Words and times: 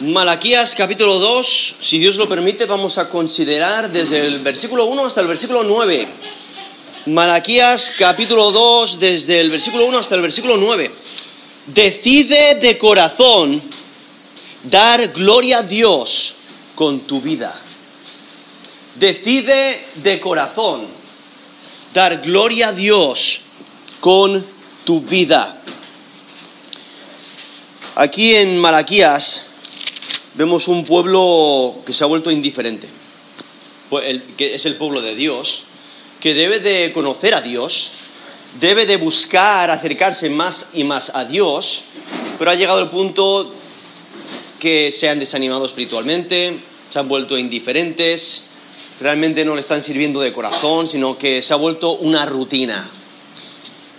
Malaquías 0.00 0.74
capítulo 0.74 1.18
2, 1.18 1.74
si 1.78 1.98
Dios 1.98 2.16
lo 2.16 2.26
permite, 2.26 2.64
vamos 2.64 2.96
a 2.96 3.10
considerar 3.10 3.92
desde 3.92 4.24
el 4.24 4.38
versículo 4.38 4.86
1 4.86 5.04
hasta 5.04 5.20
el 5.20 5.26
versículo 5.26 5.62
9. 5.62 6.08
Malaquías 7.04 7.92
capítulo 7.98 8.50
2, 8.50 8.98
desde 8.98 9.40
el 9.40 9.50
versículo 9.50 9.84
1 9.84 9.98
hasta 9.98 10.14
el 10.14 10.22
versículo 10.22 10.56
9. 10.56 10.90
Decide 11.66 12.54
de 12.54 12.78
corazón 12.78 13.62
dar 14.64 15.08
gloria 15.08 15.58
a 15.58 15.62
Dios 15.64 16.34
con 16.74 17.00
tu 17.00 17.20
vida. 17.20 17.60
Decide 18.94 19.86
de 19.96 20.18
corazón 20.18 20.86
dar 21.92 22.22
gloria 22.22 22.68
a 22.68 22.72
Dios 22.72 23.42
con 24.00 24.46
tu 24.84 25.02
vida. 25.02 25.60
Aquí 27.96 28.34
en 28.34 28.56
Malaquías 28.56 29.44
vemos 30.34 30.68
un 30.68 30.84
pueblo 30.84 31.82
que 31.84 31.92
se 31.92 32.04
ha 32.04 32.06
vuelto 32.06 32.30
indiferente, 32.30 32.88
pues 33.88 34.22
que 34.36 34.54
es 34.54 34.66
el 34.66 34.76
pueblo 34.76 35.02
de 35.02 35.14
Dios, 35.14 35.64
que 36.20 36.34
debe 36.34 36.60
de 36.60 36.92
conocer 36.92 37.34
a 37.34 37.40
Dios, 37.40 37.92
debe 38.60 38.86
de 38.86 38.96
buscar 38.96 39.70
acercarse 39.70 40.30
más 40.30 40.68
y 40.72 40.84
más 40.84 41.10
a 41.14 41.24
Dios, 41.24 41.82
pero 42.38 42.50
ha 42.50 42.54
llegado 42.54 42.80
el 42.80 42.90
punto 42.90 43.54
que 44.58 44.92
se 44.92 45.08
han 45.08 45.18
desanimado 45.18 45.64
espiritualmente, 45.64 46.60
se 46.90 46.98
han 46.98 47.08
vuelto 47.08 47.38
indiferentes, 47.38 48.44
realmente 49.00 49.44
no 49.44 49.54
le 49.54 49.60
están 49.60 49.82
sirviendo 49.82 50.20
de 50.20 50.32
corazón, 50.32 50.86
sino 50.86 51.16
que 51.16 51.42
se 51.42 51.54
ha 51.54 51.56
vuelto 51.56 51.92
una 51.92 52.26
rutina. 52.26 52.90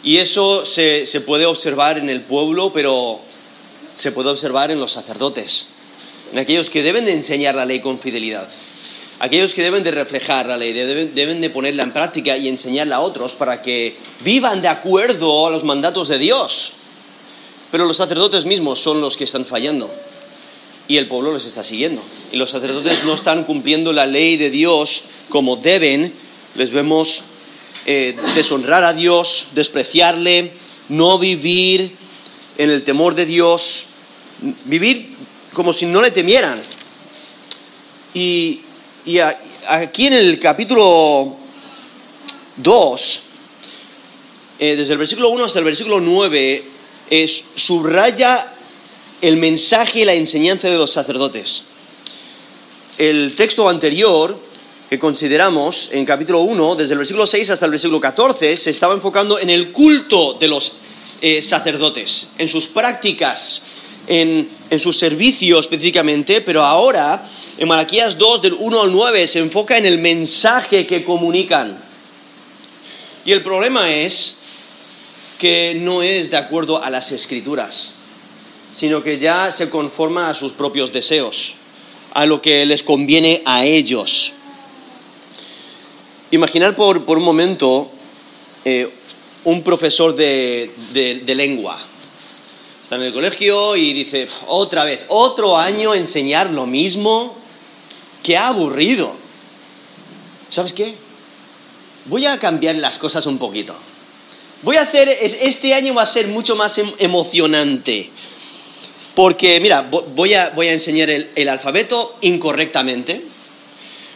Y 0.03 0.17
eso 0.17 0.65
se, 0.65 1.05
se 1.05 1.21
puede 1.21 1.45
observar 1.45 1.97
en 1.97 2.09
el 2.09 2.21
pueblo, 2.21 2.71
pero 2.73 3.19
se 3.93 4.11
puede 4.11 4.29
observar 4.29 4.71
en 4.71 4.79
los 4.79 4.91
sacerdotes 4.91 5.67
en 6.31 6.39
aquellos 6.39 6.69
que 6.69 6.83
deben 6.83 7.05
de 7.05 7.13
enseñar 7.13 7.55
la 7.55 7.65
ley 7.65 7.79
con 7.79 7.99
fidelidad, 7.99 8.49
aquellos 9.19 9.53
que 9.53 9.63
deben 9.63 9.83
de 9.83 9.91
reflejar 9.91 10.47
la 10.47 10.57
ley, 10.57 10.73
deben, 10.73 11.41
de 11.41 11.49
ponerla 11.49 11.83
en 11.83 11.91
práctica 11.91 12.37
y 12.37 12.47
enseñarla 12.47 12.97
a 12.97 13.01
otros 13.01 13.35
para 13.35 13.61
que 13.61 13.95
vivan 14.21 14.61
de 14.61 14.67
acuerdo 14.67 15.45
a 15.45 15.49
los 15.49 15.63
mandatos 15.63 16.07
de 16.07 16.17
Dios. 16.17 16.73
Pero 17.69 17.85
los 17.85 17.97
sacerdotes 17.97 18.45
mismos 18.45 18.79
son 18.79 18.99
los 18.99 19.15
que 19.15 19.25
están 19.25 19.45
fallando 19.45 19.93
y 20.87 20.97
el 20.97 21.07
pueblo 21.07 21.33
les 21.33 21.45
está 21.45 21.63
siguiendo. 21.63 22.01
Y 22.31 22.37
los 22.37 22.49
sacerdotes 22.49 23.03
no 23.05 23.13
están 23.13 23.43
cumpliendo 23.43 23.93
la 23.93 24.05
ley 24.05 24.37
de 24.37 24.49
Dios 24.49 25.03
como 25.29 25.55
deben. 25.55 26.13
Les 26.55 26.71
vemos 26.71 27.23
eh, 27.85 28.17
deshonrar 28.35 28.83
a 28.83 28.93
Dios, 28.93 29.47
despreciarle, 29.53 30.51
no 30.89 31.17
vivir 31.17 31.95
en 32.57 32.69
el 32.69 32.83
temor 32.83 33.15
de 33.15 33.25
Dios, 33.25 33.85
vivir 34.65 35.15
como 35.53 35.73
si 35.73 35.85
no 35.85 36.01
le 36.01 36.11
temieran. 36.11 36.61
Y, 38.13 38.61
aquí 39.67 40.07
en 40.07 40.13
el 40.13 40.39
capítulo 40.39 41.35
2, 42.57 43.21
eh, 44.59 44.75
desde 44.75 44.93
el 44.93 44.99
versículo 44.99 45.29
1 45.29 45.45
hasta 45.45 45.59
el 45.59 45.65
versículo 45.65 45.99
9, 45.99 46.63
es, 47.09 47.43
subraya 47.55 48.53
el 49.21 49.37
mensaje 49.37 50.01
y 50.01 50.05
la 50.05 50.13
enseñanza 50.13 50.69
de 50.69 50.77
los 50.77 50.91
sacerdotes. 50.91 51.63
El 52.97 53.35
texto 53.35 53.67
anterior 53.69 54.37
que 54.89 54.99
consideramos 54.99 55.89
en 55.93 56.05
capítulo 56.05 56.41
1, 56.41 56.75
desde 56.75 56.93
el 56.93 56.97
versículo 56.97 57.25
6 57.25 57.49
hasta 57.49 57.65
el 57.65 57.71
versículo 57.71 58.01
14, 58.01 58.57
se 58.57 58.71
estaba 58.71 58.93
enfocando 58.93 59.39
en 59.39 59.49
el 59.49 59.71
culto 59.71 60.33
de 60.33 60.49
los 60.49 60.73
eh, 61.21 61.41
sacerdotes, 61.41 62.27
en 62.37 62.49
sus 62.49 62.67
prácticas 62.67 63.63
en, 64.11 64.49
su 64.77 64.91
servicio 64.91 65.57
específicamente, 65.57 66.41
pero 66.41 66.63
ahora 66.63 67.29
en 67.57 67.67
Malaquías 67.67 68.17
2 68.17 68.41
del 68.41 68.53
1 68.53 68.81
al 68.81 68.91
9 68.91 69.25
se 69.25 69.39
enfoca 69.39 69.77
en 69.77 69.85
el 69.85 69.99
mensaje 69.99 70.85
que 70.85 71.03
comunican. 71.03 71.81
Y 73.23 73.31
el 73.31 73.41
problema 73.41 73.93
es 73.93 74.35
que 75.39 75.75
no 75.75 76.03
es 76.03 76.29
de 76.29 76.37
acuerdo 76.37 76.83
a 76.83 76.89
las 76.89 77.11
escrituras, 77.13 77.93
sino 78.73 79.01
que 79.01 79.17
ya 79.17 79.49
se 79.51 79.69
conforma 79.69 80.29
a 80.29 80.35
sus 80.35 80.51
propios 80.51 80.91
deseos, 80.91 81.55
a 82.13 82.25
lo 82.25 82.41
que 82.41 82.65
les 82.65 82.83
conviene 82.83 83.41
a 83.45 83.63
ellos. 83.65 84.33
Imaginar 86.31 86.75
por, 86.75 86.97
un 86.97 87.23
momento 87.23 87.91
eh, 88.65 88.89
un 89.45 89.63
profesor 89.63 90.15
de 90.15 91.23
lengua 91.27 91.90
está 92.91 92.99
en 92.99 93.07
el 93.07 93.13
colegio 93.13 93.77
y 93.77 93.93
dice, 93.93 94.27
otra 94.47 94.83
vez, 94.83 95.05
otro 95.07 95.57
año 95.57 95.95
enseñar 95.95 96.49
lo 96.49 96.65
mismo, 96.65 97.37
qué 98.21 98.35
aburrido. 98.35 99.13
¿Sabes 100.49 100.73
qué? 100.73 100.95
Voy 102.07 102.25
a 102.25 102.37
cambiar 102.37 102.75
las 102.75 102.99
cosas 102.99 103.25
un 103.27 103.37
poquito. 103.37 103.73
Voy 104.61 104.75
a 104.75 104.81
hacer, 104.81 105.07
este 105.07 105.73
año 105.73 105.93
va 105.93 106.01
a 106.01 106.05
ser 106.05 106.27
mucho 106.27 106.57
más 106.57 106.77
em, 106.79 106.91
emocionante. 106.97 108.09
Porque, 109.15 109.61
mira, 109.61 109.87
voy 109.89 110.33
a, 110.33 110.49
voy 110.49 110.67
a 110.67 110.73
enseñar 110.73 111.09
el, 111.09 111.47
alfabeto 111.47 112.17
incorrectamente. 112.19 113.21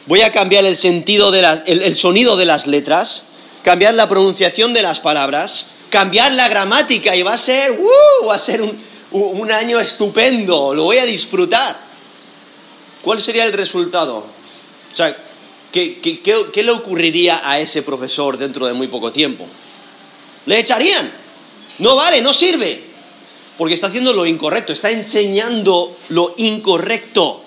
Voy 0.06 0.20
a 0.20 0.34
cambiar 0.34 0.66
el 0.66 0.76
sentido 0.76 1.32
de 1.32 1.62
el 1.66 1.96
sonido 1.96 2.36
de 2.36 2.46
las 2.46 2.68
letras, 2.68 3.24
cambiar 3.64 3.94
la 3.94 4.10
pronunciación 4.10 4.74
de 4.74 4.82
las 4.82 5.00
palabras, 5.00 5.68
cambiar 5.96 6.34
la 6.34 6.50
gramática 6.50 7.16
y 7.16 7.24
va 7.24 7.36
a 7.36 7.38
ser, 7.38 7.72
uh, 7.72 8.26
va 8.28 8.36
a 8.36 8.38
ser 8.38 8.62
un, 8.62 9.50
año 9.50 9.80
estupendo, 9.80 10.74
lo 10.74 10.84
voy 10.84 10.98
a 10.98 11.06
disfrutar. 11.06 11.74
¿Cuál 13.02 13.22
sería 13.22 13.46
el 13.46 13.54
resultado? 13.54 14.18
O 14.92 14.94
sea, 14.94 15.16
¿qué, 15.72 16.02
qué, 16.02 16.64
le 16.64 16.72
ocurriría 16.72 17.50
a 17.50 17.62
ese 17.62 17.82
profesor 17.82 18.38
dentro 18.38 18.66
de 18.66 18.74
muy 18.74 18.88
poco 18.90 19.14
tiempo? 19.14 19.48
Le 20.48 20.60
echarían. 20.60 21.14
No 21.80 21.96
vale, 21.96 22.20
no 22.20 22.34
sirve. 22.34 22.84
Porque 23.58 23.74
está 23.74 23.88
haciendo 23.88 24.12
lo 24.12 24.26
incorrecto, 24.26 24.74
está 24.74 24.92
enseñando 24.92 25.96
lo 26.10 26.34
incorrecto. 26.36 27.42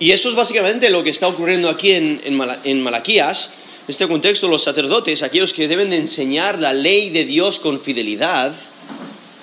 Y 0.00 0.10
eso 0.10 0.30
es 0.30 0.34
básicamente 0.34 0.90
lo 0.90 1.04
que 1.04 1.10
está 1.10 1.28
ocurriendo 1.28 1.68
aquí 1.68 1.92
en, 1.92 2.20
en 2.24 2.82
Malaquías 2.82 3.52
en 3.88 3.92
este 3.92 4.06
contexto, 4.06 4.48
los 4.48 4.64
sacerdotes, 4.64 5.22
aquellos 5.22 5.54
que 5.54 5.66
deben 5.66 5.88
de 5.88 5.96
enseñar 5.96 6.58
la 6.58 6.74
ley 6.74 7.08
de 7.08 7.24
Dios 7.24 7.58
con 7.58 7.80
fidelidad, 7.80 8.52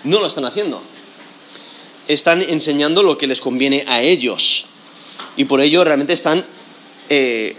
no 0.03 0.19
lo 0.19 0.28
están 0.28 0.45
haciendo. 0.45 0.83
Están 2.07 2.44
enseñando 2.44 3.01
lo 3.01 3.17
que 3.17 3.25
les 3.25 3.41
conviene 3.41 3.85
a 3.88 4.03
ellos. 4.03 4.67
Y 5.35 5.45
por 5.45 5.61
ello 5.61 5.84
realmente 5.84 6.13
están 6.13 6.45
eh, 7.09 7.57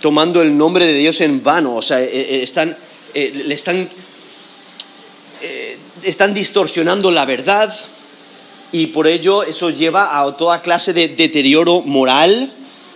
tomando 0.00 0.42
el 0.42 0.58
nombre 0.58 0.84
de 0.84 0.94
Dios 0.94 1.20
en 1.20 1.44
vano. 1.44 1.76
O 1.76 1.82
sea, 1.82 2.02
eh, 2.02 2.10
eh, 2.12 2.42
están, 2.42 2.76
le 3.14 3.54
están, 3.54 3.88
están 6.02 6.34
distorsionando 6.34 7.12
la 7.12 7.24
verdad. 7.24 7.72
Y 8.72 8.88
por 8.88 9.06
ello 9.06 9.44
eso 9.44 9.70
lleva 9.70 10.20
a 10.20 10.36
toda 10.36 10.60
clase 10.60 10.92
de 10.92 11.06
deterioro 11.06 11.82
moral. 11.82 12.52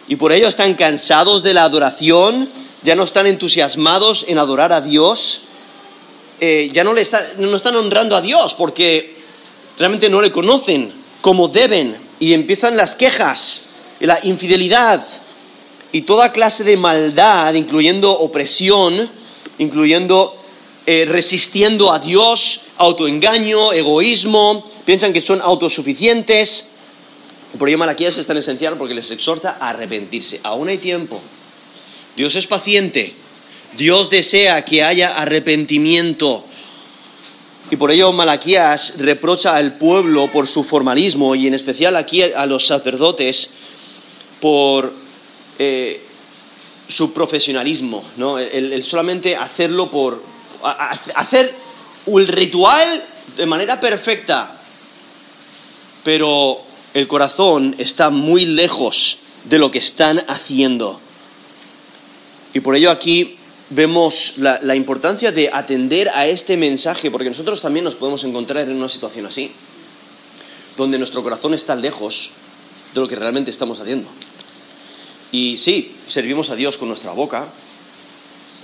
Y 0.08 0.16
por 0.16 0.32
ello 0.32 0.48
están 0.48 0.74
cansados 0.74 1.44
de 1.44 1.54
la 1.54 1.62
adoración 1.62 2.68
ya 2.82 2.94
no 2.94 3.04
están 3.04 3.26
entusiasmados 3.26 4.24
en 4.28 4.38
adorar 4.38 4.72
a 4.72 4.80
Dios, 4.80 5.42
eh, 6.40 6.70
ya 6.72 6.84
no, 6.84 6.94
le 6.94 7.06
no 7.38 7.56
están 7.56 7.76
honrando 7.76 8.16
a 8.16 8.20
Dios 8.20 8.54
porque 8.54 9.16
realmente 9.78 10.08
no 10.08 10.20
le 10.20 10.32
conocen 10.32 10.92
como 11.20 11.48
deben 11.48 11.98
y 12.18 12.32
empiezan 12.32 12.76
las 12.76 12.94
quejas, 12.94 13.62
la 14.00 14.18
infidelidad 14.22 15.04
y 15.92 16.02
toda 16.02 16.32
clase 16.32 16.64
de 16.64 16.76
maldad, 16.76 17.54
incluyendo 17.54 18.10
opresión, 18.10 19.10
incluyendo 19.58 20.36
eh, 20.86 21.04
resistiendo 21.06 21.92
a 21.92 21.98
Dios, 21.98 22.62
autoengaño, 22.78 23.72
egoísmo, 23.72 24.64
piensan 24.86 25.12
que 25.12 25.20
son 25.20 25.40
autosuficientes. 25.42 26.64
Por 27.58 27.68
ello 27.68 27.78
Malaquías 27.78 28.16
es 28.16 28.26
tan 28.26 28.36
esencial 28.36 28.76
porque 28.76 28.94
les 28.94 29.10
exhorta 29.10 29.58
a 29.60 29.70
arrepentirse. 29.70 30.40
Aún 30.42 30.68
hay 30.68 30.78
tiempo. 30.78 31.20
Dios 32.16 32.34
es 32.36 32.46
paciente. 32.46 33.14
Dios 33.76 34.10
desea 34.10 34.64
que 34.64 34.82
haya 34.82 35.16
arrepentimiento. 35.16 36.44
Y 37.70 37.76
por 37.76 37.90
ello 37.90 38.12
Malaquías 38.12 38.94
reprocha 38.98 39.54
al 39.54 39.78
pueblo 39.78 40.28
por 40.32 40.48
su 40.48 40.64
formalismo 40.64 41.34
y 41.36 41.46
en 41.46 41.54
especial 41.54 41.94
aquí 41.96 42.22
a 42.22 42.44
los 42.46 42.66
sacerdotes 42.66 43.50
por 44.40 44.92
eh, 45.58 46.02
su 46.88 47.12
profesionalismo, 47.12 48.04
¿no? 48.16 48.38
el, 48.38 48.82
solamente 48.82 49.36
hacerlo 49.36 49.90
por 49.90 50.22
hacer 51.14 51.54
el 52.06 52.26
ritual 52.26 53.04
de 53.36 53.46
manera 53.46 53.78
perfecta, 53.78 54.60
pero 56.02 56.62
el 56.92 57.06
corazón 57.06 57.76
está 57.78 58.10
muy 58.10 58.46
lejos 58.46 59.18
de 59.44 59.58
lo 59.58 59.70
que 59.70 59.78
están 59.78 60.24
haciendo. 60.26 61.00
Y 62.52 62.60
por 62.60 62.74
ello 62.74 62.90
aquí 62.90 63.36
vemos 63.70 64.34
la, 64.36 64.74
importancia 64.74 65.30
de 65.32 65.50
atender 65.52 66.08
a 66.10 66.26
este 66.26 66.56
mensaje, 66.56 67.10
porque 67.10 67.28
nosotros 67.28 67.62
también 67.62 67.84
nos 67.84 67.96
podemos 67.96 68.24
encontrar 68.24 68.68
en 68.68 68.76
una 68.76 68.88
situación 68.88 69.26
así. 69.26 69.52
donde 70.76 70.98
nuestro 70.98 71.22
corazón 71.22 71.52
está 71.52 71.74
lejos 71.74 72.30
de 72.94 73.00
lo 73.00 73.08
que 73.08 73.16
realmente 73.16 73.50
estamos 73.50 73.80
haciendo. 73.80 74.08
Y 75.30 75.58
sí, 75.58 75.94
servimos 76.06 76.48
a 76.50 76.56
Dios 76.56 76.78
con 76.78 76.88
nuestra 76.88 77.12
boca, 77.12 77.48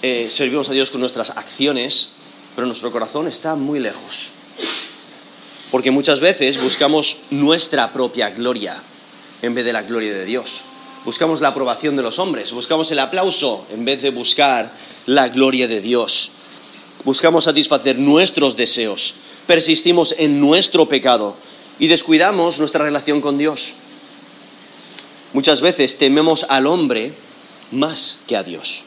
eh, 0.03 0.29
servimos 0.31 0.69
a 0.71 0.73
Dios 0.73 0.91
con 0.91 1.01
nuestras 1.01 1.31
acciones, 1.31 2.11
pero 2.55 2.67
nuestro 2.67 2.91
corazón 2.91 3.29
está 3.29 3.55
muy 3.55 3.81
lejos. 3.81 4.33
Porque 5.71 5.91
muchas 5.91 6.21
veces 6.21 6.61
buscamos 6.61 7.19
nuestra 7.31 7.93
propia 7.93 8.31
gloria 8.31 8.83
en 9.43 9.55
vez 9.55 9.65
de 9.65 9.73
la 9.73 9.83
gloria 9.83 10.13
de 10.13 10.25
Dios. 10.25 10.63
Buscamos 11.07 11.41
la 11.41 11.49
aprobación 11.51 11.95
de 11.95 12.03
los 12.03 12.19
hombres, 12.19 12.51
buscamos 12.51 12.91
el 12.91 12.99
aplauso 12.99 13.65
en 13.71 13.85
vez 13.85 14.03
de 14.03 14.11
buscar 14.11 14.73
la 15.07 15.29
gloria 15.29 15.69
de 15.69 15.81
Dios. 15.81 16.33
Buscamos 17.05 17.45
satisfacer 17.45 17.97
nuestros 17.97 18.57
deseos, 18.57 19.15
persistimos 19.47 20.17
en 20.19 20.41
nuestro 20.41 20.89
pecado 20.89 21.37
y 21.79 21.87
descuidamos 21.87 22.59
nuestra 22.59 22.83
relación 22.83 23.21
con 23.21 23.39
Dios. 23.39 23.75
Muchas 25.33 25.61
veces 25.61 25.97
tememos 25.97 26.45
al 26.49 26.67
hombre 26.67 27.15
más 27.71 28.19
que 28.27 28.37
a 28.37 28.43
Dios. 28.43 28.83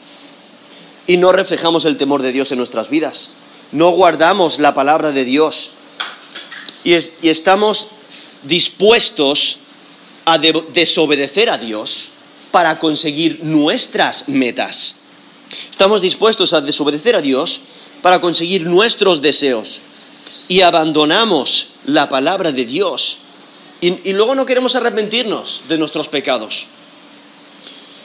Y 1.06 1.16
no 1.16 1.32
reflejamos 1.32 1.86
el 1.86 1.96
temor 1.96 2.20
de 2.20 2.32
Dios 2.32 2.52
en 2.52 2.58
nuestras 2.58 2.90
vidas. 2.90 3.30
No 3.72 3.92
guardamos 3.92 4.58
la 4.58 4.74
palabra 4.74 5.12
de 5.12 5.24
Dios. 5.24 5.70
Y, 6.84 6.92
estamos 7.22 7.88
dispuestos 8.42 9.56
a 10.24 10.38
desobedecer 10.38 11.50
a 11.50 11.58
Dios 11.58 12.08
para 12.50 12.78
conseguir 12.78 13.40
nuestras 13.42 14.28
metas. 14.28 14.96
Estamos 15.70 16.00
dispuestos 16.00 16.52
a 16.52 16.60
desobedecer 16.60 17.16
a 17.16 17.20
Dios 17.20 17.62
para 18.02 18.20
conseguir 18.20 18.66
nuestros 18.66 19.20
deseos. 19.20 19.80
Y 20.48 20.62
abandonamos 20.62 21.68
la 21.84 22.08
palabra 22.08 22.52
de 22.52 22.66
Dios 22.66 23.18
y, 23.80 24.12
luego 24.12 24.34
no 24.34 24.44
queremos 24.44 24.76
arrepentirnos 24.76 25.62
de 25.68 25.78
nuestros 25.78 26.08
pecados. 26.08 26.66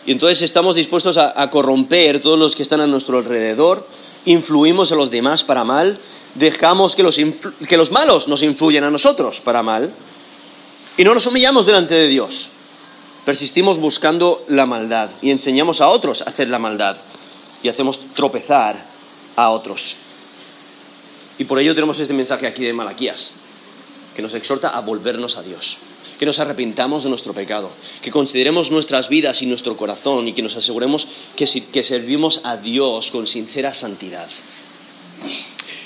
Y 0.06 0.12
entonces 0.12 0.42
estamos 0.42 0.76
dispuestos 0.76 1.18
a, 1.18 1.50
corromper 1.50 2.22
todos 2.22 2.40
los 2.40 2.56
que 2.56 2.64
están 2.64 2.80
a 2.80 2.88
nuestro 2.88 3.18
alrededor, 3.18 3.88
influimos 4.26 4.92
a 4.92 4.96
los 4.96 5.12
demás 5.12 5.44
para 5.44 5.64
mal, 5.64 6.00
dejamos 6.36 6.96
que 6.96 7.04
los, 7.04 7.20
que 7.68 7.78
los 7.78 7.92
malos 7.92 8.28
nos 8.28 8.42
influyan 8.44 8.84
a 8.86 8.92
nosotros 8.92 9.42
para 9.42 9.64
mal, 9.64 9.94
y 10.98 11.04
no 11.04 11.14
nos 11.14 11.26
humillamos 11.26 11.66
delante 11.66 11.94
de 11.94 12.08
Dios. 12.08 12.50
Persistimos 13.26 13.80
buscando 13.80 14.46
la 14.48 14.66
maldad 14.66 15.10
y 15.22 15.32
enseñamos 15.32 15.82
a 15.82 15.90
otros 15.90 16.22
a 16.22 16.26
hacer 16.26 16.50
la 16.50 16.60
maldad 16.60 16.98
y 17.64 17.70
hacemos 17.70 18.00
tropezar 18.14 18.86
a 19.36 19.50
otros. 19.50 19.98
Y 21.38 21.46
por 21.46 21.60
ello 21.60 21.74
tenemos 21.74 22.00
este 22.00 22.14
mensaje 22.14 22.48
aquí 22.48 22.64
de 22.64 22.74
Malaquías 22.74 23.34
que 24.16 24.22
nos 24.22 24.34
exhorta 24.34 24.70
a 24.70 24.80
volvernos 24.80 25.38
a 25.38 25.44
Dios, 25.44 25.78
que 26.18 26.26
nos 26.26 26.40
arrepintamos 26.40 27.04
de 27.04 27.10
nuestro 27.10 27.34
pecado, 27.34 27.72
que 28.02 28.12
consideremos 28.12 28.72
nuestras 28.72 29.10
vidas 29.10 29.42
y 29.42 29.46
nuestro 29.46 29.76
corazón 29.76 30.28
y 30.28 30.34
que 30.34 30.42
nos 30.42 30.56
aseguremos 30.56 31.08
que, 31.36 31.46
que 31.46 31.84
servimos 31.84 32.40
a 32.44 32.56
Dios 32.56 33.12
con 33.12 33.28
sincera 33.28 33.74
santidad. 33.74 34.30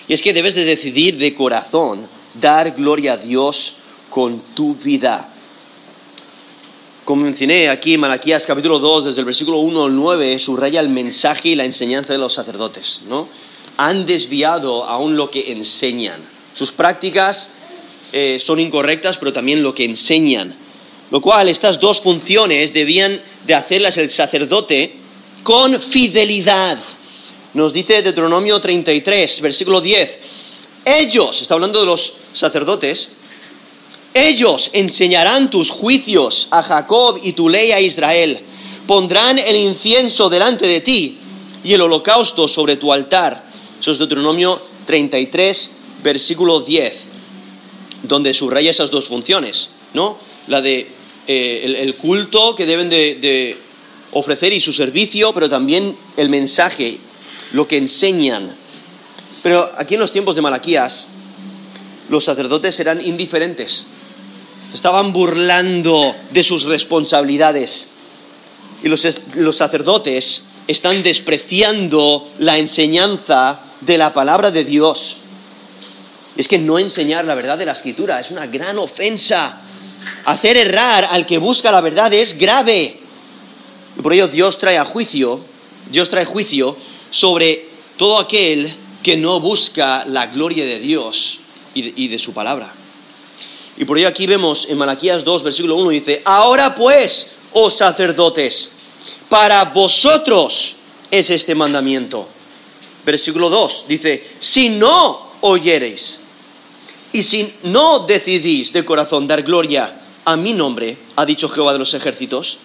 Y 0.07 0.13
es 0.13 0.21
que 0.21 0.33
debes 0.33 0.53
de 0.53 0.65
decidir 0.65 1.17
de 1.17 1.33
corazón 1.33 2.07
dar 2.35 2.71
gloria 2.71 3.13
a 3.13 3.17
Dios 3.17 3.75
con 4.09 4.39
tu 4.55 4.75
vida. 4.75 5.29
Como 7.05 7.23
mencioné 7.23 7.69
aquí 7.69 7.95
en 7.95 8.01
Malaquías 8.01 8.45
capítulo 8.45 8.77
2, 8.77 9.05
desde 9.05 9.21
el 9.21 9.25
versículo 9.25 9.59
1 9.59 9.85
al 9.85 9.95
9, 9.95 10.37
subraya 10.39 10.79
el 10.79 10.89
mensaje 10.89 11.49
y 11.49 11.55
la 11.55 11.65
enseñanza 11.65 12.13
de 12.13 12.19
los 12.19 12.33
sacerdotes, 12.33 13.01
¿no? 13.07 13.27
Han 13.77 14.05
desviado 14.05 14.85
aún 14.85 15.15
lo 15.15 15.31
que 15.31 15.51
enseñan. 15.51 16.21
Sus 16.53 16.71
prácticas 16.71 17.51
eh, 18.11 18.37
son 18.39 18.59
incorrectas, 18.59 19.17
pero 19.17 19.33
también 19.33 19.63
lo 19.63 19.73
que 19.73 19.85
enseñan. 19.85 20.55
Lo 21.09 21.21
cual, 21.21 21.49
estas 21.49 21.79
dos 21.79 22.01
funciones 22.01 22.73
debían 22.73 23.21
de 23.47 23.55
hacerlas 23.55 23.97
el 23.97 24.11
sacerdote 24.11 24.93
con 25.41 25.81
fidelidad. 25.81 26.77
Nos 27.55 27.73
dice 27.73 28.03
Deuteronomio 28.03 28.61
33, 28.61 29.41
versículo 29.41 29.81
10. 29.81 30.19
Ellos, 30.85 31.41
está 31.41 31.55
hablando 31.55 31.79
de 31.79 31.87
los 31.87 32.13
sacerdotes, 32.33 33.09
ellos 34.13 34.69
enseñarán 34.73 35.49
tus 35.49 35.69
juicios 35.69 36.47
a 36.51 36.63
Jacob 36.63 37.19
y 37.23 37.33
tu 37.33 37.49
ley 37.49 37.71
a 37.71 37.79
Israel. 37.79 38.39
Pondrán 38.87 39.37
el 39.39 39.55
incienso 39.55 40.29
delante 40.29 40.67
de 40.67 40.81
ti 40.81 41.17
y 41.63 41.73
el 41.73 41.81
holocausto 41.81 42.47
sobre 42.47 42.75
tu 42.75 42.91
altar. 42.91 43.43
Eso 43.79 43.91
es 43.91 43.97
Deuteronomio 43.97 44.61
33, 44.85 45.71
versículo 46.03 46.61
10 46.61 47.09
donde 48.03 48.33
subraya 48.33 48.71
esas 48.71 48.91
dos 48.91 49.07
funciones, 49.07 49.69
¿no? 49.93 50.17
La 50.47 50.61
de 50.61 50.87
eh, 51.27 51.75
el, 51.79 51.95
culto 51.95 52.55
que 52.55 52.65
deben 52.65 52.89
de, 52.89 53.57
ofrecer 54.11 54.53
y 54.53 54.59
su 54.59 54.73
servicio, 54.73 55.33
pero 55.33 55.49
también 55.49 55.95
el 56.17 56.29
mensaje, 56.29 56.97
lo 57.51 57.67
que 57.67 57.77
enseñan. 57.77 58.55
Pero 59.43 59.71
aquí 59.77 59.93
en 59.93 59.99
los 59.99 60.11
tiempos 60.11 60.35
de 60.35 60.41
Malaquías, 60.41 61.07
los 62.09 62.25
sacerdotes 62.25 62.79
eran 62.79 63.05
indiferentes, 63.05 63.85
estaban 64.73 65.13
burlando 65.13 66.15
de 66.31 66.43
sus 66.43 66.63
responsabilidades. 66.63 67.87
Y 68.83 68.89
los, 68.89 69.05
los 69.35 69.55
sacerdotes 69.55 70.43
están 70.67 71.03
despreciando 71.03 72.29
la 72.39 72.57
enseñanza 72.57 73.61
de 73.81 73.97
la 73.97 74.13
palabra 74.13 74.51
de 74.51 74.63
Dios 74.63 75.17
es 76.39 76.47
que 76.47 76.57
no 76.57 76.79
enseñar 76.79 77.25
la 77.25 77.35
verdad 77.35 77.57
de 77.57 77.65
la 77.65 77.73
escritura 77.73 78.17
es 78.17 78.31
una 78.31 78.47
gran 78.47 78.77
ofensa. 78.77 79.61
Hacer 80.23 80.55
errar 80.55 81.09
al 81.11 81.25
que 81.25 81.37
busca 81.37 81.69
la 81.69 81.81
verdad 81.81 82.13
es 82.13 82.37
grave. 82.37 82.97
Y 83.97 84.01
por 84.01 84.13
ello 84.13 84.29
Dios 84.29 84.57
trae 84.57 84.77
a 84.77 84.85
juicio, 84.85 85.41
Dios 85.91 86.09
trae 86.09 86.23
juicio 86.23 86.77
sobre 87.11 87.67
todo 87.97 88.19
aquel 88.19 88.73
que 89.03 89.17
no 89.17 89.41
busca 89.41 90.05
la 90.05 90.27
gloria 90.27 90.65
de 90.65 90.79
Dios 90.79 91.39
y 91.73 92.05
y 92.05 92.07
de 92.07 92.17
su 92.17 92.33
palabra. 92.33 92.73
Y 93.79 93.85
por 93.85 93.97
ello 93.97 94.09
aquí 94.09 94.27
vemos 94.27 94.67
en 94.69 94.77
Malaquías 94.77 95.23
2, 95.23 95.41
versículo 95.41 95.77
1, 95.77 95.89
dice, 95.91 96.21
ahora 96.25 96.75
pues, 96.75 97.31
oh 97.53 97.69
sacerdotes, 97.69 98.69
para 99.29 99.63
vosotros 99.63 100.75
es 101.09 101.29
este 101.29 101.55
mandamiento. 101.55 102.27
Versículo 103.05 103.49
2 103.49 103.85
dice, 103.87 104.31
si 104.39 104.67
no 104.67 105.31
oyereis, 105.39 106.19
y 107.13 107.23
si 107.23 107.53
no 107.63 107.99
decidís 107.99 108.73
de 108.73 108.83
corazón 108.83 109.27
dar 109.27 109.43
gloria 109.43 110.01
a 110.25 110.35
mi 110.35 110.53
nombre, 110.53 110.97
ha 111.15 111.25
dicho 111.25 111.47
Jehová 111.47 111.71
de 111.71 111.79
los 111.79 111.93
ejércitos, 111.93 112.57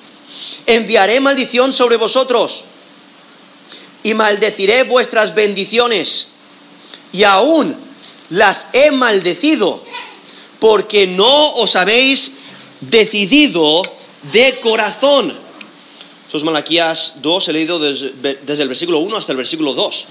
enviaré 0.67 1.21
maldición 1.21 1.73
sobre 1.73 1.97
vosotros 1.97 2.65
y 4.03 4.15
maldeciré 4.15 4.83
vuestras 4.83 5.33
bendiciones. 5.33 6.27
Y 7.13 7.23
aún 7.23 7.77
las 8.31 8.67
he 8.73 8.91
maldecido 8.91 9.85
porque 10.61 11.07
no 11.07 11.55
os 11.57 11.77
habéis 11.77 12.33
decidido 12.81 13.83
de 14.33 14.61
corazón. 14.61 15.39
Eso 16.29 16.37
es 16.37 16.43
Malaquías 16.45 17.15
2, 17.23 17.49
he 17.49 17.53
leído 17.53 17.79
desde, 17.79 18.63
el 18.63 18.69
versículo 18.69 18.99
1 18.99 19.17
hasta 19.17 19.33
el 19.33 19.39
versículo 19.39 19.75
2 19.75 20.07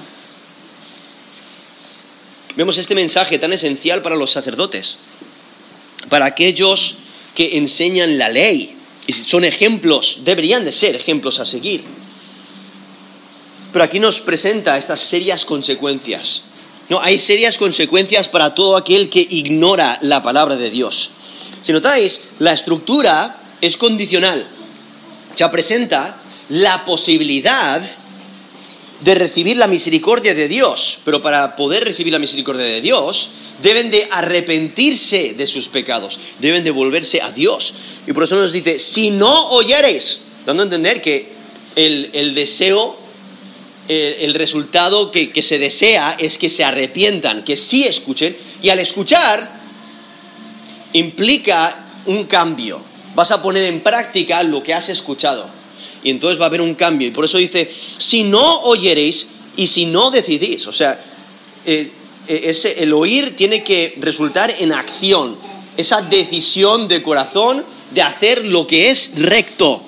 vemos 2.56 2.78
este 2.78 2.96
mensaje 2.96 3.40
tan 3.40 3.54
esencial 3.54 4.02
para 4.02 4.16
los 4.16 4.32
sacerdotes, 4.32 4.98
para 6.10 6.26
aquellos 6.26 6.98
que 7.36 7.58
enseñan 7.58 8.18
la 8.18 8.30
ley 8.30 8.78
y 9.08 9.14
son 9.14 9.44
ejemplos, 9.44 10.22
deberían 10.24 10.64
de 10.64 10.72
ser 10.72 10.96
ejemplos 10.96 11.40
a 11.40 11.46
seguir. 11.46 11.84
Pero 13.72 13.84
aquí 13.84 14.00
nos 14.00 14.22
presenta 14.22 14.78
estas 14.78 15.02
serias 15.02 15.46
consecuencias. 15.46 16.44
No, 16.90 17.02
hay 17.02 17.18
serias 17.18 17.58
consecuencias 17.58 18.28
para 18.28 18.54
todo 18.54 18.76
aquel 18.78 19.10
que 19.10 19.26
ignora 19.30 19.98
la 20.02 20.22
palabra 20.22 20.56
de 20.58 20.70
Dios. 20.70 21.12
Si 21.62 21.72
notáis, 21.72 22.22
la 22.40 22.54
estructura 22.54 23.42
es 23.62 23.78
condicional. 23.78 24.48
Ya 25.36 25.50
presenta 25.50 26.18
la 26.50 26.86
posibilidad 26.86 27.82
de 29.02 29.16
recibir 29.16 29.58
la 29.58 29.68
misericordia 29.68 30.34
de 30.34 30.48
Dios, 30.48 31.00
pero 31.04 31.22
para 31.22 31.56
poder 31.56 31.84
recibir 31.84 32.14
la 32.14 32.20
misericordia 32.20 32.66
de 32.66 32.82
Dios 32.82 33.32
deben 33.62 33.92
de 33.92 34.08
arrepentirse 34.10 35.34
de 35.34 35.48
sus 35.48 35.68
pecados, 35.68 36.20
deben 36.40 36.64
de 36.64 36.72
volverse 36.72 37.22
a 37.22 37.32
Dios. 37.32 37.74
Y 38.08 38.14
por 38.14 38.24
eso 38.24 38.36
nos 38.36 38.52
dice, 38.52 38.80
si 38.80 39.10
no 39.10 39.50
oyereis, 39.52 40.20
dando 40.46 40.64
a 40.64 40.66
entender 40.66 41.02
que 41.02 41.32
el, 41.76 42.36
deseo, 42.36 42.98
el, 43.88 44.34
resultado 44.34 45.12
que, 45.12 45.42
se 45.42 45.60
desea 45.60 46.16
es 46.18 46.38
que 46.38 46.50
se 46.50 46.64
arrepientan, 46.64 47.44
que 47.44 47.58
sí 47.58 47.84
escuchen, 47.84 48.36
y 48.62 48.70
al 48.70 48.80
escuchar 48.80 49.62
implica 50.94 52.02
un 52.06 52.26
cambio. 52.26 52.82
Vas 53.16 53.32
a 53.32 53.42
poner 53.42 53.64
en 53.66 53.82
práctica 53.82 54.42
lo 54.44 54.64
que 54.64 54.74
has 54.74 54.90
escuchado 54.90 55.64
y 56.04 56.10
entonces 56.10 56.40
va 56.40 56.46
a 56.46 56.48
haber 56.48 56.62
un 56.62 56.76
cambio. 56.76 57.08
Y 57.08 57.12
por 57.12 57.26
eso 57.26 57.38
dice, 57.38 57.72
si 57.98 58.24
no 58.24 58.62
oyereis 58.64 59.28
y 59.56 59.68
si 59.68 59.86
no 59.86 60.12
decidís, 60.12 60.68
o 60.68 60.74
sea, 60.74 61.04
eh, 61.66 61.92
eh, 62.28 62.76
el 62.78 62.94
oír 62.94 63.36
tiene 63.36 63.64
que 63.64 63.96
resultar 63.98 64.54
en 64.60 64.74
acción. 64.74 65.54
esa 65.76 66.02
decisión 66.02 66.88
de 66.88 67.02
corazón 67.02 67.66
de 67.92 68.04
hacer 68.04 68.46
lo 68.46 68.68
que 68.68 68.92
es 68.92 69.12
recto. 69.16 69.82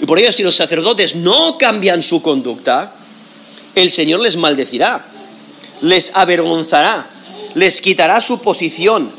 Y 0.00 0.06
por 0.06 0.18
ello, 0.18 0.32
si 0.32 0.42
los 0.42 0.56
sacerdotes 0.56 1.14
no 1.14 1.58
cambian 1.58 2.02
su 2.02 2.22
conducta, 2.22 2.94
el 3.74 3.90
Señor 3.90 4.20
les 4.20 4.36
maldecirá, 4.36 5.06
les 5.82 6.10
avergonzará, 6.14 7.08
les 7.54 7.80
quitará 7.80 8.20
su 8.20 8.40
posición. 8.40 9.12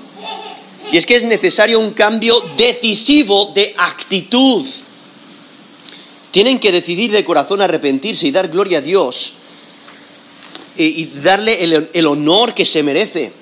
Y 0.92 0.98
es 0.98 1.06
que 1.06 1.16
es 1.16 1.24
necesario 1.24 1.80
un 1.80 1.92
cambio 1.92 2.42
decisivo 2.58 3.52
de 3.54 3.74
actitud. 3.78 4.66
Tienen 6.32 6.60
que 6.60 6.72
decidir 6.72 7.12
de 7.12 7.24
corazón 7.24 7.62
arrepentirse 7.62 8.28
y 8.28 8.32
dar 8.32 8.48
gloria 8.48 8.80
a 8.80 8.82
Dios 8.82 9.34
y, 10.78 11.06
darle 11.06 11.90
el, 11.94 12.08
honor 12.08 12.54
que 12.54 12.66
se 12.66 12.84
merece. 12.84 13.34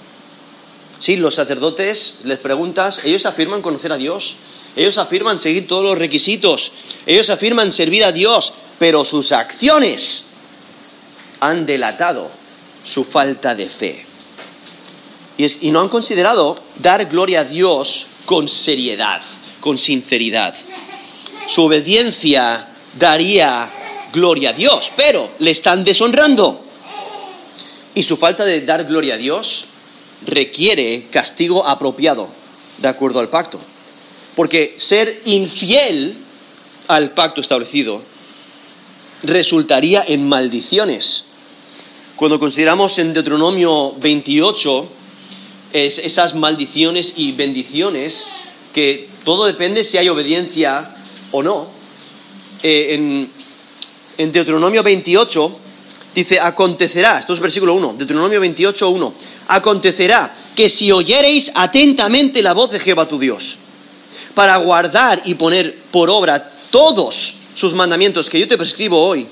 Sí, 0.99 1.15
los 1.15 1.35
sacerdotes, 1.35 2.19
les 2.23 2.39
preguntas, 2.39 3.01
ellos 3.03 3.25
afirman 3.25 3.61
conocer 3.61 3.93
a 3.93 3.97
Dios, 3.97 4.35
ellos 4.75 4.97
afirman 4.97 5.39
seguir 5.39 5.67
todos 5.67 5.83
los 5.83 5.97
requisitos, 5.97 6.71
ellos 7.05 7.29
afirman 7.29 7.71
servir 7.71 8.03
a 8.03 8.11
Dios, 8.11 8.53
pero 8.77 9.03
sus 9.03 9.31
acciones 9.31 10.25
han 11.39 11.65
delatado 11.65 12.31
su 12.83 13.03
falta 13.03 13.55
de 13.55 13.69
fe. 13.69 14.05
Y, 15.37 15.71
no 15.71 15.79
han 15.81 15.89
considerado 15.89 16.61
dar 16.77 17.05
gloria 17.05 17.41
a 17.41 17.43
Dios 17.45 18.07
con 18.25 18.49
seriedad, 18.49 19.21
con 19.61 19.77
sinceridad. 19.77 20.53
Su 21.47 21.63
obediencia 21.63 22.67
daría 22.97 23.71
gloria 24.11 24.49
a 24.49 24.53
Dios, 24.53 24.91
pero 24.95 25.31
le 25.39 25.51
están 25.51 25.83
deshonrando. 25.83 26.61
Y 27.95 28.03
su 28.03 28.17
falta 28.17 28.43
de 28.43 28.61
dar 28.61 28.83
gloria 28.83 29.15
a 29.15 29.17
Dios 29.17 29.65
requiere 30.25 31.07
castigo 31.09 31.65
apropiado, 31.65 32.27
de 32.77 32.87
acuerdo 32.87 33.19
al 33.19 33.29
pacto. 33.29 33.59
Porque 34.35 34.75
ser 34.77 35.21
infiel 35.25 36.15
al 36.87 37.11
pacto 37.11 37.41
establecido 37.41 38.01
resultaría 39.23 40.03
en 40.07 40.27
maldiciones. 40.27 41.25
Cuando 42.15 42.39
consideramos 42.39 42.99
en 42.99 43.13
Deuteronomio 43.13 43.93
28 43.99 44.89
esas 45.71 46.35
maldiciones 46.35 47.13
y 47.15 47.31
bendiciones, 47.33 48.25
que 48.73 49.07
todo 49.23 49.45
depende 49.45 49.83
si 49.83 49.97
hay 49.97 50.09
obediencia 50.09 50.95
o 51.31 51.43
no, 51.43 51.67
eh, 52.63 52.87
en, 52.89 53.29
en 54.17 54.31
Deuteronomio 54.31 54.83
28 54.83 55.59
dice, 56.13 56.39
acontecerá, 56.39 57.19
esto 57.19 57.33
es 57.33 57.39
versículo 57.39 57.75
1, 57.75 57.95
Deuteronomio 57.97 58.41
28, 58.41 58.89
1, 58.89 59.13
acontecerá 59.47 60.33
que 60.55 60.69
si 60.69 60.91
oyereis 60.91 61.51
atentamente 61.53 62.41
la 62.41 62.53
voz 62.53 62.71
de 62.71 62.79
Jehová 62.79 63.07
tu 63.07 63.19
Dios, 63.19 63.57
para 64.33 64.57
guardar 64.57 65.21
y 65.25 65.35
poner 65.35 65.77
por 65.91 66.09
obra 66.09 66.51
todos 66.71 67.35
sus 67.53 67.73
mandamientos 67.73 68.29
que 68.29 68.39
yo 68.39 68.47
te 68.47 68.57
prescribo 68.57 69.05
hoy, 69.05 69.27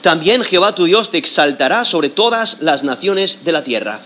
también 0.00 0.42
Jehová 0.42 0.74
tu 0.74 0.84
Dios 0.84 1.10
te 1.10 1.18
exaltará 1.18 1.84
sobre 1.84 2.08
todas 2.08 2.58
las 2.60 2.84
naciones 2.84 3.44
de 3.44 3.52
la 3.52 3.64
tierra. 3.64 4.00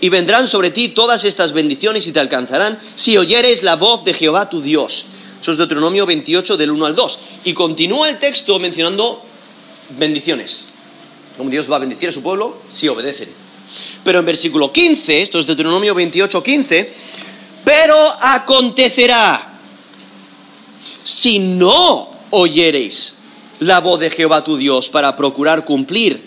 Y 0.00 0.08
vendrán 0.08 0.46
sobre 0.46 0.70
ti 0.70 0.88
todas 0.88 1.24
estas 1.24 1.52
bendiciones 1.52 2.06
y 2.06 2.12
te 2.12 2.20
alcanzarán 2.20 2.78
si 2.94 3.16
oyeres 3.16 3.62
la 3.62 3.76
voz 3.76 4.04
de 4.04 4.14
Jehová 4.14 4.48
tu 4.50 4.60
Dios. 4.60 5.06
Eso 5.40 5.52
es 5.52 5.58
Deuteronomio 5.58 6.06
28 6.06 6.56
del 6.56 6.70
1 6.70 6.86
al 6.86 6.94
2. 6.94 7.18
Y 7.44 7.54
continúa 7.54 8.08
el 8.08 8.18
texto 8.18 8.58
mencionando 8.58 9.22
bendiciones 9.90 10.64
como 11.36 11.50
Dios 11.50 11.70
va 11.70 11.76
a 11.76 11.80
bendecir 11.80 12.08
a 12.08 12.12
su 12.12 12.22
pueblo 12.22 12.62
si 12.68 12.88
obedecen. 12.88 13.28
Pero 14.04 14.20
en 14.20 14.24
versículo 14.24 14.72
15, 14.72 15.22
esto 15.22 15.38
es 15.38 15.46
Deuteronomio 15.46 15.94
28, 15.94 16.42
15, 16.42 16.92
pero 17.66 17.96
acontecerá 18.20 19.58
si 21.02 21.40
no 21.40 22.12
oyereis 22.30 23.14
la 23.58 23.80
voz 23.80 23.98
de 23.98 24.08
Jehová 24.08 24.44
tu 24.44 24.56
Dios 24.56 24.88
para 24.88 25.16
procurar 25.16 25.64
cumplir 25.64 26.22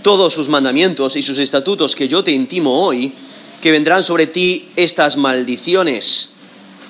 todos 0.00 0.32
sus 0.32 0.48
mandamientos 0.48 1.14
y 1.16 1.22
sus 1.22 1.38
estatutos 1.40 1.94
que 1.94 2.08
yo 2.08 2.24
te 2.24 2.30
intimo 2.30 2.86
hoy, 2.86 3.12
que 3.60 3.70
vendrán 3.70 4.02
sobre 4.02 4.28
ti 4.28 4.70
estas 4.76 5.18
maldiciones 5.18 6.30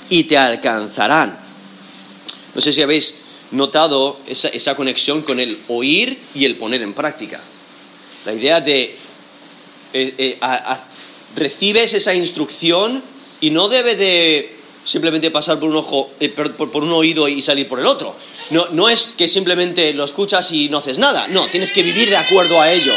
y 0.09 0.25
te 0.25 0.39
alcanzarán. 0.39 1.41
No 2.55 2.61
sé 2.61 2.73
si 2.73 2.81
habéis 2.81 3.17
notado 3.51 4.21
esa, 4.29 4.77
conexión 4.77 5.23
con 5.23 5.41
el 5.41 5.65
oír 5.67 6.21
y 6.37 6.45
el 6.45 6.57
poner 6.57 6.83
en 6.83 6.95
práctica. 6.95 7.41
La 8.25 8.33
idea 8.33 8.61
de 8.61 8.97
eh, 9.93 10.15
eh, 10.19 10.39
recibes 11.35 11.95
esa 11.95 12.15
instrucción 12.15 13.18
y 13.41 13.51
no 13.51 13.69
debe 13.69 13.95
de 13.95 14.57
simplemente 14.85 15.31
pasar 15.31 15.59
por 15.59 15.69
un 15.69 15.77
ojo, 15.77 16.11
eh, 16.19 16.31
por, 16.31 16.83
un 16.83 16.93
oído 16.93 17.29
y 17.29 17.43
salir 17.43 17.69
por 17.69 17.81
el 17.81 17.87
otro. 17.87 18.17
No, 18.51 18.69
no 18.71 18.89
es 18.89 19.15
que 19.17 19.29
simplemente 19.29 19.93
lo 19.93 20.05
escuchas 20.05 20.51
y 20.53 20.69
no 20.69 20.79
haces 20.79 20.99
nada. 20.99 21.29
No, 21.29 21.49
tienes 21.49 21.73
que 21.73 21.83
vivir 21.83 22.09
de 22.09 22.17
acuerdo 22.17 22.61
a 22.61 22.73
ello. 22.73 22.95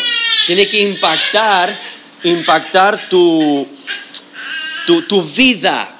Tiene 0.47 0.67
que 0.67 0.79
impactar, 0.79 1.77
impactar 2.23 3.09
tu, 3.09 3.67
tu, 4.85 5.23
vida. 5.23 5.97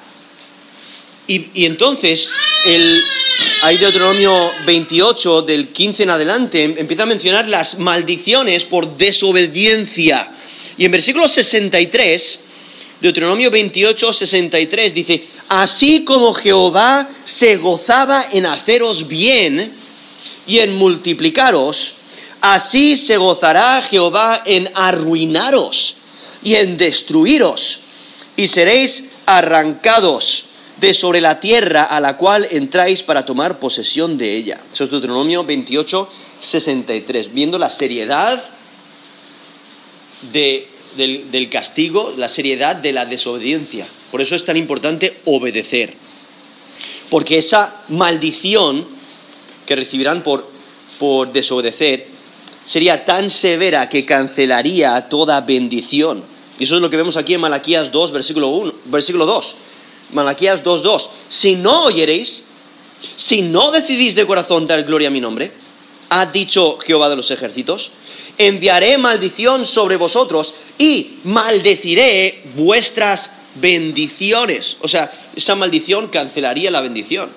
Y, 1.26 1.60
y 1.60 1.66
entonces, 1.66 2.30
el, 2.64 3.02
Ahí 3.62 3.76
Deuteronomio 3.78 4.52
28, 4.66 5.42
del 5.42 5.68
15 5.68 6.02
en 6.02 6.10
adelante, 6.10 6.62
em, 6.64 6.74
empieza 6.78 7.04
a 7.04 7.06
mencionar 7.06 7.48
las 7.48 7.78
maldiciones 7.78 8.64
por 8.64 8.96
desobediencia. 8.96 10.32
Y 10.76 10.84
en 10.84 10.90
versículo 10.90 11.28
63, 11.28 12.40
Deuteronomio 13.02 13.50
28, 13.50 14.12
63 14.12 14.94
dice, 14.94 15.26
así 15.48 16.04
como 16.04 16.32
Jehová 16.32 17.08
se 17.24 17.56
gozaba 17.56 18.26
en 18.30 18.46
haceros 18.46 19.08
bien 19.08 19.74
y 20.46 20.60
en 20.60 20.76
multiplicaros, 20.76 21.96
así 22.40 22.96
se 22.96 23.16
gozará 23.16 23.82
Jehová 23.82 24.44
en 24.46 24.70
arruinaros 24.72 25.96
y 26.44 26.54
en 26.54 26.76
destruiros, 26.76 27.80
y 28.36 28.46
seréis 28.46 29.02
arrancados 29.26 30.44
de 30.76 30.94
sobre 30.94 31.20
la 31.20 31.40
tierra 31.40 31.82
a 31.82 31.98
la 31.98 32.16
cual 32.16 32.46
entráis 32.52 33.02
para 33.02 33.26
tomar 33.26 33.58
posesión 33.58 34.16
de 34.16 34.36
ella. 34.36 34.60
Eso 34.72 34.84
es 34.84 34.90
Deuteronomio 34.90 35.42
28, 35.42 36.08
63. 36.38 37.34
Viendo 37.34 37.58
la 37.58 37.68
seriedad 37.68 38.44
del, 40.96 41.48
castigo, 41.50 42.12
la 42.16 42.28
seriedad 42.28 42.76
de 42.76 42.92
la 42.92 43.06
desobediencia. 43.06 43.86
Por 44.10 44.20
eso 44.20 44.34
es 44.34 44.44
tan 44.44 44.56
importante 44.56 45.20
obedecer. 45.24 45.94
Porque 47.10 47.38
esa 47.38 47.82
maldición 47.88 48.86
que 49.66 49.76
recibirán 49.76 50.22
por, 50.22 50.50
por 50.98 51.32
desobedecer 51.32 52.06
sería 52.64 53.04
tan 53.04 53.30
severa 53.30 53.88
que 53.88 54.04
cancelaría 54.04 55.08
toda 55.08 55.40
bendición. 55.40 56.24
Y 56.58 56.64
eso 56.64 56.76
es 56.76 56.82
lo 56.82 56.90
que 56.90 56.96
vemos 56.96 57.16
aquí 57.16 57.34
en 57.34 57.40
Malaquías 57.40 57.90
2, 57.90 58.12
versículo, 58.12 58.48
1, 58.48 58.72
versículo 58.86 59.26
2. 59.26 59.56
Malaquías 60.12 60.62
2.2, 60.62 61.08
si 61.28 61.56
no 61.56 61.84
oyereis, 61.84 62.44
si 63.16 63.42
no 63.42 63.70
decidís 63.70 64.14
de 64.14 64.26
corazón 64.26 64.66
dar 64.66 64.84
gloria 64.84 65.08
a 65.08 65.10
mi 65.10 65.20
nombre, 65.20 65.52
ha 66.14 66.26
dicho 66.26 66.78
Jehová 66.78 67.08
de 67.08 67.16
los 67.16 67.30
ejércitos, 67.30 67.90
enviaré 68.36 68.98
maldición 68.98 69.64
sobre 69.64 69.96
vosotros 69.96 70.54
y 70.76 71.20
maldeciré 71.24 72.42
vuestras 72.54 73.30
bendiciones. 73.54 74.76
O 74.80 74.88
sea, 74.88 75.30
esa 75.34 75.54
maldición 75.54 76.08
cancelaría 76.08 76.70
la 76.70 76.82
bendición. 76.82 77.30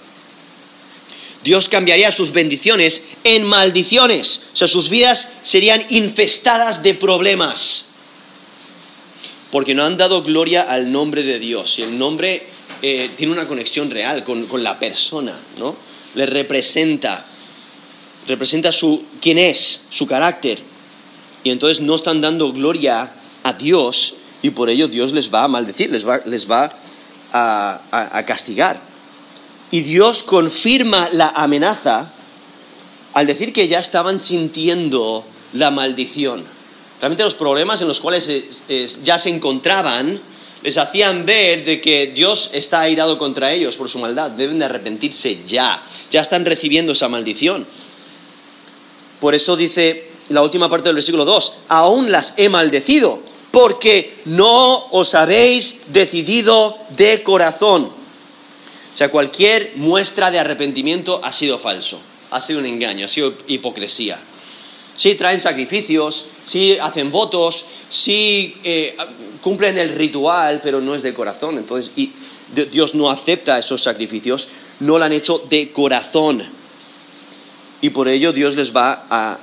Dios 1.42 1.70
cambiaría 1.70 2.12
sus 2.12 2.34
bendiciones 2.34 3.04
en 3.24 3.44
maldiciones. 3.44 4.42
O 4.52 4.58
sea, 4.58 4.68
sus 4.68 4.90
vidas 4.90 5.32
serían 5.42 5.86
infestadas 5.90 6.84
de 6.84 6.96
problemas. 6.96 7.86
Porque 9.52 9.74
no 9.74 9.86
han 9.86 9.96
dado 9.96 10.22
gloria 10.22 10.64
al 10.64 10.92
nombre 10.92 11.24
de 11.24 11.40
Dios. 11.40 11.80
Y 11.80 11.84
el 11.84 11.98
nombre 11.98 12.48
eh, 12.82 13.12
tiene 13.16 13.32
una 13.32 13.48
conexión 13.48 13.90
real 13.90 14.26
con, 14.26 14.48
la 14.62 14.78
persona, 14.78 15.40
¿no? 15.58 15.78
Le 16.16 16.26
representa, 16.26 17.28
representa 18.28 18.72
su, 18.72 19.04
quién 19.22 19.38
es, 19.38 19.86
su 19.90 20.08
carácter. 20.08 20.60
Y 21.44 21.52
entonces 21.52 21.82
no 21.82 21.96
están 21.96 22.22
dando 22.22 22.52
gloria 22.52 23.14
a 23.44 23.54
Dios 23.54 24.16
y 24.42 24.52
por 24.52 24.70
ello 24.70 24.88
Dios 24.88 25.14
les 25.14 25.34
va 25.34 25.44
a 25.44 25.48
maldecir, 25.48 25.92
les 25.92 26.08
va, 26.08 26.22
les 26.26 26.50
va 26.50 26.72
a, 27.32 27.82
a 27.92 28.26
castigar. 28.26 28.82
Y 29.72 29.82
Dios 29.82 30.24
confirma 30.24 31.10
la 31.12 31.30
amenaza 31.30 32.14
al 33.14 33.28
decir 33.28 33.54
que 33.54 33.68
ya 33.68 33.80
estaban 33.80 34.22
sintiendo 34.22 35.26
la 35.54 35.72
maldición. 35.72 36.46
Realmente 37.00 37.24
los 37.24 37.36
problemas 37.36 37.82
en 37.82 37.88
los 37.88 38.00
cuales 38.00 38.30
ya 39.04 39.20
se 39.20 39.30
encontraban 39.30 40.22
les 40.66 40.80
hacían 40.80 41.28
ver 41.28 41.64
de 41.64 41.80
que 41.80 42.08
Dios 42.08 42.50
está 42.52 42.82
airado 42.82 43.20
contra 43.20 43.54
ellos 43.54 43.78
por 43.78 43.88
su 43.88 44.00
maldad. 44.00 44.32
Deben 44.32 44.58
de 44.58 44.66
arrepentirse 44.66 45.44
ya. 45.46 45.84
Ya 46.10 46.22
están 46.22 46.44
recibiendo 46.44 46.94
esa 46.94 47.08
maldición. 47.08 47.68
Por 49.20 49.36
eso 49.36 49.56
dice 49.56 50.12
la 50.30 50.42
última 50.42 50.70
parte 50.70 50.90
del 50.90 50.96
versículo 50.96 51.26
2, 51.26 51.54
aún 51.70 52.12
las 52.12 52.34
he 52.38 52.50
maldecido 52.50 53.20
porque 53.52 54.18
no 54.26 54.88
os 54.92 55.16
habéis 55.16 55.80
decidido 55.88 56.78
de 56.90 57.24
corazón. 57.24 57.86
O 57.86 58.98
sea, 58.98 59.10
cualquier 59.10 59.74
muestra 59.76 60.30
de 60.32 60.40
arrepentimiento 60.40 61.22
ha 61.24 61.32
sido 61.32 61.58
falso, 61.58 62.02
ha 62.32 62.42
sido 62.42 62.60
un 62.60 62.66
engaño, 62.66 63.06
ha 63.06 63.10
sido 63.10 63.34
hipocresía. 63.48 64.20
Sí 64.98 65.16
traen 65.16 65.40
sacrificios, 65.40 66.26
sí 66.46 66.78
hacen 66.82 67.12
votos, 67.12 67.66
sí 67.90 68.56
eh, 68.64 68.96
cumplen 69.42 69.78
el 69.78 69.96
ritual, 69.96 70.62
pero 70.64 70.82
no 70.82 70.96
es 70.96 71.02
de 71.02 71.14
corazón. 71.14 71.58
Entonces, 71.58 71.92
y 71.96 72.12
Dios 72.72 72.96
no 72.96 73.10
acepta 73.10 73.60
esos 73.60 73.84
sacrificios, 73.84 74.48
no 74.80 74.98
lo 74.98 75.06
han 75.06 75.14
hecho 75.14 75.46
de 75.50 75.72
corazón. 75.72 76.44
Y 77.86 77.92
por 77.92 78.08
ello 78.08 78.34
Dios 78.34 78.56
les 78.56 78.76
va 78.76 79.06
a 79.12 79.38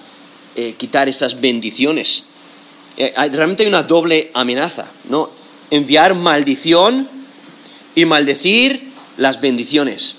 eh, 0.56 0.74
quitar 0.76 1.08
esas 1.08 1.40
bendiciones. 1.40 2.24
Eh, 2.96 3.14
realmente 3.30 3.62
hay 3.62 3.68
una 3.68 3.84
doble 3.84 4.32
amenaza, 4.34 4.90
¿no? 5.04 5.30
Enviar 5.70 6.16
maldición 6.16 7.08
y 7.94 8.04
maldecir 8.04 8.94
las 9.16 9.40
bendiciones. 9.40 10.16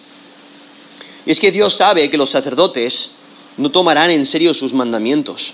Y 1.25 1.31
es 1.31 1.41
que 1.41 1.51
Dios 1.51 1.73
sabe 1.73 2.09
que 2.09 2.17
los 2.17 2.29
sacerdotes 2.29 3.11
no 3.57 3.71
tomarán 3.71 4.09
en 4.09 4.25
serio 4.25 4.53
sus 4.53 4.71
mandamientos. 4.71 5.53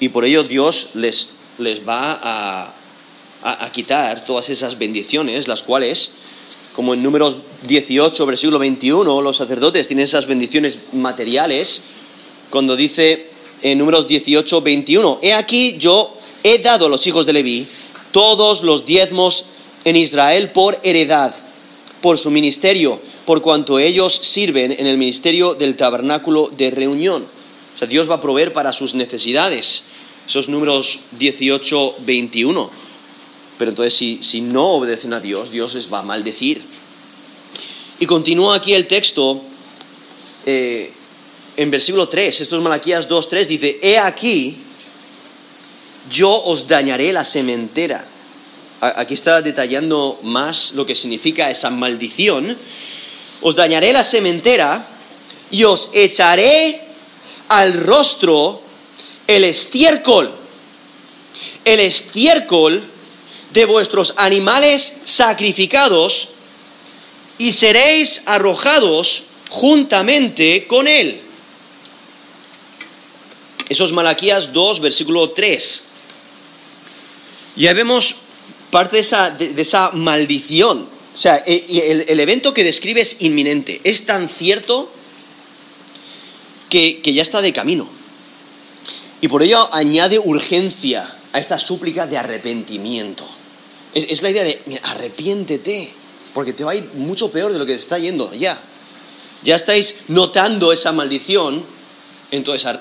Y 0.00 0.08
por 0.08 0.24
ello 0.24 0.42
Dios 0.42 0.88
les, 0.94 1.30
les 1.58 1.88
va 1.88 2.18
a, 2.20 2.74
a, 3.44 3.70
quitar 3.70 4.26
todas 4.26 4.50
esas 4.50 4.76
bendiciones, 4.78 5.46
las 5.46 5.62
cuales, 5.62 6.10
como 6.78 6.94
en 6.94 7.02
números 7.02 7.38
18, 7.66 8.24
versículo 8.24 8.60
21, 8.60 9.20
los 9.20 9.36
sacerdotes 9.36 9.88
tienen 9.88 10.04
esas 10.04 10.26
bendiciones 10.26 10.78
materiales, 10.92 11.82
cuando 12.50 12.76
dice 12.76 13.30
en 13.62 13.78
números 13.78 14.06
18, 14.06 14.62
21, 14.62 15.18
he 15.20 15.32
aquí 15.34 15.74
yo 15.76 16.14
he 16.44 16.58
dado 16.58 16.86
a 16.86 16.88
los 16.88 17.04
hijos 17.08 17.26
de 17.26 17.32
Leví 17.32 17.66
todos 18.12 18.62
los 18.62 18.86
diezmos 18.86 19.46
en 19.82 19.96
Israel 19.96 20.52
por 20.52 20.78
heredad, 20.84 21.34
por 22.00 22.16
su 22.16 22.30
ministerio, 22.30 23.00
por 23.26 23.42
cuanto 23.42 23.80
ellos 23.80 24.14
sirven 24.14 24.70
en 24.70 24.86
el 24.86 24.98
ministerio 24.98 25.56
del 25.56 25.76
tabernáculo 25.76 26.48
de 26.56 26.70
reunión. 26.70 27.26
O 27.74 27.78
sea, 27.80 27.88
Dios 27.88 28.08
va 28.08 28.14
a 28.14 28.20
proveer 28.20 28.52
para 28.52 28.72
sus 28.72 28.94
necesidades. 28.94 29.82
Esos 30.28 30.48
números 30.48 31.00
18, 31.18 31.96
21. 32.06 32.87
Pero 33.58 33.70
entonces, 33.70 33.94
si, 33.94 34.22
si 34.22 34.40
no 34.40 34.70
obedecen 34.72 35.12
a 35.12 35.20
Dios, 35.20 35.50
Dios 35.50 35.74
les 35.74 35.92
va 35.92 35.98
a 35.98 36.02
maldecir. 36.02 36.62
Y 37.98 38.06
continúa 38.06 38.56
aquí 38.56 38.72
el 38.72 38.86
texto 38.86 39.42
eh, 40.46 40.92
en 41.56 41.70
versículo 41.70 42.08
3, 42.08 42.40
esto 42.40 42.56
es 42.56 42.62
Malaquías 42.62 43.08
2, 43.08 43.28
3, 43.28 43.48
dice, 43.48 43.78
he 43.82 43.98
aquí, 43.98 44.58
yo 46.08 46.30
os 46.30 46.68
dañaré 46.68 47.12
la 47.12 47.24
sementera. 47.24 48.06
Aquí 48.80 49.14
está 49.14 49.42
detallando 49.42 50.20
más 50.22 50.72
lo 50.72 50.86
que 50.86 50.94
significa 50.94 51.50
esa 51.50 51.68
maldición 51.68 52.56
os 53.40 53.54
dañaré 53.54 53.92
la 53.92 54.02
sementera 54.02 54.86
y 55.50 55.64
os 55.64 55.90
echaré 55.92 56.80
al 57.48 57.74
rostro 57.74 58.62
el 59.26 59.44
estiércol, 59.44 60.30
el 61.64 61.80
estiércol 61.80 62.82
de 63.52 63.64
vuestros 63.64 64.14
animales 64.16 64.94
sacrificados 65.04 66.28
y 67.38 67.52
seréis 67.52 68.22
arrojados 68.26 69.24
juntamente 69.48 70.66
con 70.66 70.86
él. 70.88 71.22
Eso 73.68 73.84
es 73.84 73.92
Malaquías 73.92 74.52
2, 74.52 74.80
versículo 74.80 75.30
3. 75.30 75.84
Ya 77.56 77.72
vemos 77.72 78.16
parte 78.70 78.96
de 78.96 79.02
esa, 79.02 79.30
de 79.30 79.60
esa 79.60 79.90
maldición 79.90 80.98
o 81.18 81.20
sea, 81.20 81.42
e, 81.44 82.06
el, 82.06 82.20
evento 82.20 82.54
que 82.54 82.62
describe 82.62 83.00
es 83.00 83.16
inminente. 83.18 83.80
Es 83.82 84.06
tan 84.06 84.28
cierto 84.28 84.88
que, 86.70 87.00
ya 87.02 87.22
está 87.22 87.42
de 87.42 87.52
camino. 87.52 87.88
Y 89.20 89.26
por 89.26 89.42
ello 89.42 89.68
añade 89.74 90.20
urgencia 90.20 91.16
a 91.32 91.40
esta 91.40 91.58
súplica 91.58 92.06
de 92.06 92.18
arrepentimiento. 92.18 93.28
Es, 93.94 94.22
la 94.22 94.30
idea 94.30 94.44
de, 94.44 94.80
arrepiéntete, 94.82 95.90
porque 96.34 96.52
te 96.52 96.64
va 96.64 96.72
a 96.72 96.76
ir 96.76 96.90
mucho 96.94 97.30
peor 97.30 97.52
de 97.52 97.58
lo 97.58 97.66
que 97.66 97.76
se 97.76 97.82
está 97.82 97.98
yendo 97.98 98.32
ya. 98.34 98.60
Ya 99.42 99.56
estáis 99.56 99.94
notando 100.08 100.72
esa 100.72 100.92
maldición, 100.92 101.64
entonces 102.30 102.78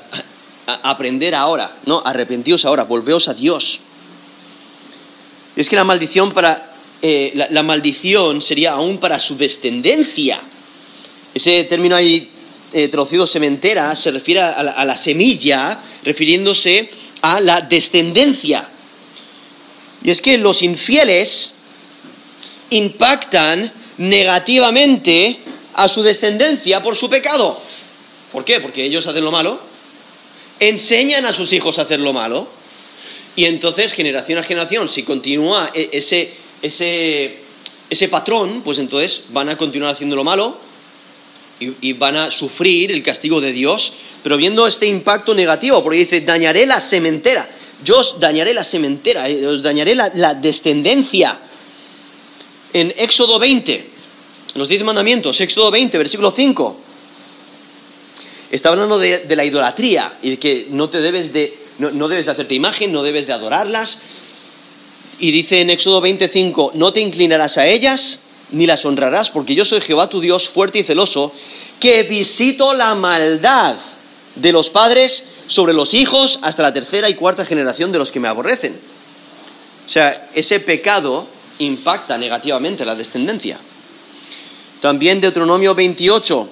aprender 0.65 1.35
ahora, 1.35 1.77
¿no? 1.85 2.01
Arrepentíos 2.03 2.65
ahora, 2.65 2.83
volveos 2.83 3.29
a 3.29 3.33
Dios. 3.33 3.79
Es 5.55 5.69
que 5.69 5.75
la 5.75 5.83
maldición 5.83 6.33
para 6.33 6.75
eh, 7.01 7.31
la, 7.49 7.63
maldición 7.63 8.41
sería 8.41 8.73
aún 8.73 8.97
para 8.97 9.19
su 9.19 9.37
descendencia. 9.37 10.41
Ese 11.33 11.63
término 11.65 11.95
ahí 11.95 12.29
eh, 12.73 12.87
traducido 12.89 13.25
sementera 13.27 13.95
se 13.95 14.11
refiere 14.11 14.41
a 14.41 14.51
a 14.51 14.85
la 14.85 14.97
semilla, 14.97 15.79
refiriéndose 16.03 16.89
a 17.21 17.39
la 17.39 17.61
descendencia. 17.61 18.67
Y 20.03 20.11
es 20.11 20.21
que 20.21 20.37
los 20.37 20.61
infieles 20.61 21.53
impactan 22.69 23.71
negativamente 23.97 25.39
a 25.73 25.87
su 25.87 26.03
descendencia 26.03 26.81
por 26.81 26.95
su 26.95 27.09
pecado. 27.09 27.59
¿Por 28.31 28.45
qué? 28.45 28.59
Porque 28.59 28.83
ellos 28.83 29.07
hacen 29.07 29.23
lo 29.23 29.31
malo, 29.31 29.59
enseñan 30.59 31.25
a 31.25 31.33
sus 31.33 31.53
hijos 31.53 31.79
a 31.79 31.83
hacer 31.83 31.99
lo 31.99 32.13
malo, 32.13 32.47
y 33.35 33.45
entonces 33.45 33.93
generación 33.93 34.39
a 34.39 34.43
generación, 34.43 34.89
si 34.89 35.03
continúa 35.03 35.71
e, 35.73 35.89
ese, 35.93 36.33
ese, 36.61 37.37
ese 37.89 38.07
patrón, 38.07 38.61
pues 38.63 38.79
entonces 38.79 39.21
van 39.29 39.49
a 39.49 39.57
continuar 39.57 39.93
haciendo 39.93 40.15
lo 40.15 40.23
malo 40.23 40.57
y, 41.59 41.93
van 41.93 42.15
a 42.15 42.31
sufrir 42.31 42.91
el 42.91 43.01
castigo 43.03 43.41
de 43.41 43.51
Dios, 43.51 43.93
pero 44.23 44.37
viendo 44.37 44.67
este 44.67 44.87
impacto 44.87 45.33
negativo, 45.33 45.83
porque 45.83 45.99
dice, 45.99 46.21
dañaré 46.21 46.65
la 46.65 46.79
sementera, 46.79 47.49
yo 47.83 47.99
os 47.99 48.19
dañaré 48.19 48.53
la 48.53 48.63
sementera, 48.63 49.29
eh, 49.29 49.45
os 49.45 49.61
dañaré 49.61 49.95
la, 49.95 50.33
descendencia. 50.33 51.39
En 52.73 52.93
Éxodo 52.97 53.39
20, 53.39 53.89
los 54.55 54.67
diez 54.67 54.83
mandamientos, 54.83 55.39
Éxodo 55.39 55.71
20, 55.71 55.97
versículo 55.97 56.31
5, 56.31 56.77
está 58.51 58.69
hablando 58.69 58.99
de, 58.99 59.25
la 59.35 59.45
idolatría 59.45 60.17
y 60.21 60.31
de 60.31 60.39
que 60.39 60.67
no 60.69 60.89
te 60.89 61.01
debes 61.01 61.31
de, 61.33 61.57
no 61.79 62.07
debes 62.07 62.25
de 62.25 62.31
hacerte 62.31 62.55
imagen, 62.55 62.91
no 62.91 63.03
debes 63.03 63.25
de 63.25 63.33
adorarlas, 63.33 63.99
y 65.19 65.31
dice 65.31 65.61
en 65.61 65.69
Éxodo 65.69 66.01
25, 66.01 66.71
no 66.75 66.93
te 66.93 67.01
inclinarás 67.01 67.57
a 67.57 67.67
ellas 67.67 68.19
ni 68.51 68.65
las 68.65 68.85
honrarás, 68.85 69.29
porque 69.29 69.55
yo 69.55 69.65
soy 69.65 69.81
Jehová 69.81 70.09
tu 70.09 70.21
Dios 70.21 70.47
fuerte 70.47 70.79
y 70.79 70.83
celoso, 70.83 71.33
que 71.79 72.03
visito 72.03 72.73
la 72.73 72.95
maldad 72.95 73.77
de 74.41 74.51
los 74.51 74.69
padres 74.69 75.23
sobre 75.47 75.73
los 75.73 75.93
hijos 75.93 76.39
hasta 76.41 76.63
la 76.63 76.73
tercera 76.73 77.09
y 77.09 77.15
cuarta 77.15 77.45
generación 77.45 77.91
de 77.91 77.99
los 77.99 78.11
que 78.11 78.19
me 78.19 78.27
aborrecen. 78.27 78.77
O 79.85 79.89
sea, 79.89 80.29
ese 80.33 80.59
pecado 80.59 81.27
impacta 81.59 82.17
negativamente 82.17 82.85
la 82.85 82.95
descendencia. 82.95 83.57
También 84.81 85.19
Deuteronomio 85.21 85.73
28, 85.73 86.49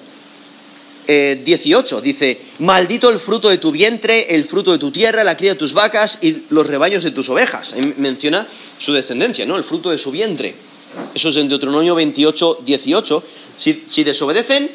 18 1.06 1.98
eh, 1.98 2.02
dice, 2.02 2.40
maldito 2.58 3.10
el 3.10 3.20
fruto 3.20 3.48
de 3.48 3.58
tu 3.58 3.70
vientre, 3.70 4.34
el 4.34 4.46
fruto 4.46 4.72
de 4.72 4.78
tu 4.78 4.90
tierra, 4.90 5.22
la 5.22 5.36
cría 5.36 5.52
de 5.52 5.58
tus 5.58 5.72
vacas 5.72 6.18
y 6.20 6.44
los 6.50 6.66
rebaños 6.66 7.04
de 7.04 7.12
tus 7.12 7.28
ovejas. 7.28 7.76
menciona 7.96 8.48
su 8.78 8.92
descendencia, 8.92 9.46
¿no? 9.46 9.56
El 9.56 9.64
fruto 9.64 9.90
de 9.90 9.98
su 9.98 10.10
vientre. 10.10 10.54
Eso 11.14 11.28
es 11.28 11.36
en 11.36 11.48
Deuteronomio 11.48 11.94
28, 11.94 12.60
18. 12.64 13.22
Si, 13.56 13.84
si 13.86 14.02
desobedecen, 14.02 14.70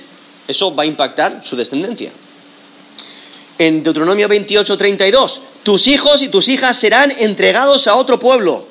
eso 0.47 0.73
va 0.73 0.83
a 0.83 0.85
impactar 0.85 1.41
su 1.43 1.55
descendencia. 1.55 2.11
En 3.61 3.83
Deuteronomio 3.83 4.27
28, 4.27 4.75
32, 4.75 5.39
tus 5.61 5.87
hijos 5.87 6.23
y 6.23 6.29
tus 6.29 6.49
hijas 6.49 6.79
serán 6.79 7.11
entregados 7.11 7.85
a 7.85 7.95
otro 7.95 8.17
pueblo 8.17 8.65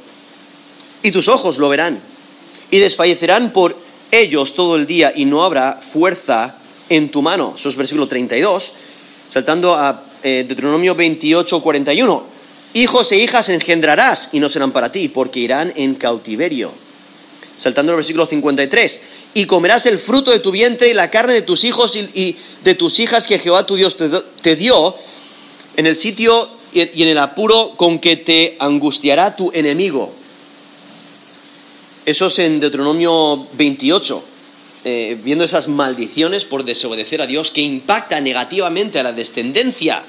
y 1.00 1.12
tus 1.12 1.28
ojos 1.28 1.58
lo 1.58 1.68
verán 1.68 2.00
y 2.72 2.78
desfallecerán 2.78 3.52
por 3.52 3.76
ellos 4.10 4.52
todo 4.54 4.74
el 4.74 4.88
día 4.88 5.12
y 5.14 5.26
no 5.26 5.44
habrá 5.44 5.74
fuerza 5.80 6.56
en 6.88 7.08
tu 7.12 7.22
mano. 7.22 7.54
Eso 7.56 7.68
es 7.68 7.76
versículo 7.76 8.08
32. 8.08 8.72
Saltando 9.28 9.76
a 9.76 10.02
eh, 10.24 10.44
Deuteronomio 10.48 10.96
28, 10.96 11.62
41. 11.62 12.24
Hijos 12.74 13.12
e 13.12 13.18
hijas 13.18 13.48
engendrarás 13.48 14.30
y 14.32 14.40
no 14.40 14.48
serán 14.48 14.72
para 14.72 14.90
ti, 14.90 15.08
porque 15.08 15.38
irán 15.38 15.72
en 15.76 15.94
cautiverio. 15.94 16.72
Saltando 17.60 17.92
al 17.92 17.96
versículo 17.96 18.24
53. 18.24 19.00
Y 19.34 19.44
comerás 19.44 19.84
el 19.84 19.98
fruto 19.98 20.30
de 20.30 20.38
tu 20.38 20.50
vientre 20.50 20.88
y 20.88 20.94
la 20.94 21.10
carne 21.10 21.34
de 21.34 21.42
tus 21.42 21.64
hijos 21.64 21.94
y, 21.94 22.36
de 22.64 22.74
tus 22.74 22.98
hijas 22.98 23.26
que 23.26 23.38
Jehová 23.38 23.66
tu 23.66 23.76
Dios 23.76 23.98
te, 24.40 24.56
dio 24.56 24.94
en 25.76 25.84
el 25.84 25.94
sitio 25.94 26.48
y 26.72 27.02
en 27.02 27.08
el 27.08 27.18
apuro 27.18 27.74
con 27.76 27.98
que 27.98 28.16
te 28.16 28.56
angustiará 28.58 29.36
tu 29.36 29.50
enemigo. 29.52 30.10
Eso 32.06 32.26
es 32.26 32.38
en 32.38 32.60
Deuteronomio 32.60 33.46
28. 33.52 34.24
Eh, 34.82 35.18
viendo 35.22 35.44
esas 35.44 35.68
maldiciones 35.68 36.46
por 36.46 36.64
desobedecer 36.64 37.20
a 37.20 37.26
Dios 37.26 37.50
que 37.50 37.60
impacta 37.60 38.18
negativamente 38.22 38.98
a 38.98 39.02
la 39.02 39.12
descendencia, 39.12 40.02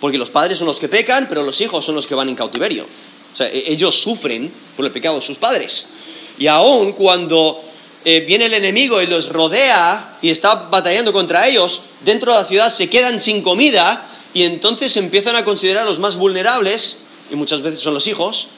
porque 0.00 0.16
los 0.16 0.30
padres 0.30 0.58
son 0.58 0.68
los 0.68 0.78
que 0.78 0.88
pecan, 0.88 1.26
pero 1.28 1.42
los 1.42 1.60
hijos 1.60 1.84
son 1.84 1.96
los 1.96 2.06
que 2.06 2.14
van 2.14 2.30
en 2.30 2.34
cautiverio. 2.34 2.86
O 3.34 3.36
sea, 3.36 3.48
e- 3.48 3.70
ellos 3.70 4.00
sufren 4.00 4.50
por 4.74 4.86
el 4.86 4.92
pecado 4.92 5.16
de 5.16 5.20
sus 5.20 5.36
padres. 5.36 5.86
Y 6.38 6.46
aún 6.46 6.92
cuando 6.92 7.62
eh, 8.04 8.20
viene 8.20 8.46
el 8.46 8.54
enemigo 8.54 9.00
y 9.02 9.06
los 9.06 9.28
rodea 9.28 10.18
y 10.22 10.30
está 10.30 10.54
batallando 10.70 11.12
contra 11.12 11.46
ellos, 11.48 11.82
dentro 12.04 12.32
de 12.32 12.42
la 12.42 12.46
ciudad 12.46 12.72
se 12.72 12.88
quedan 12.88 13.20
sin 13.20 13.42
comida 13.42 14.10
y 14.34 14.44
entonces 14.44 14.96
empiezan 14.96 15.34
a 15.36 15.44
considerar 15.44 15.86
los 15.86 15.98
más 15.98 16.16
vulnerables, 16.16 16.98
y 17.30 17.36
muchas 17.36 17.62
veces 17.62 17.80
son 17.80 17.94
los 17.94 18.06
hijos, 18.06 18.48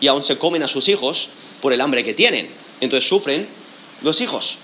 y 0.00 0.08
aún 0.08 0.24
se 0.24 0.38
comen 0.38 0.64
a 0.64 0.68
sus 0.68 0.88
hijos 0.88 1.28
por 1.62 1.72
el 1.72 1.80
hambre 1.80 2.04
que 2.04 2.14
tienen. 2.14 2.50
Entonces 2.80 3.08
sufren 3.08 3.48
los 4.02 4.20
hijos. 4.20 4.56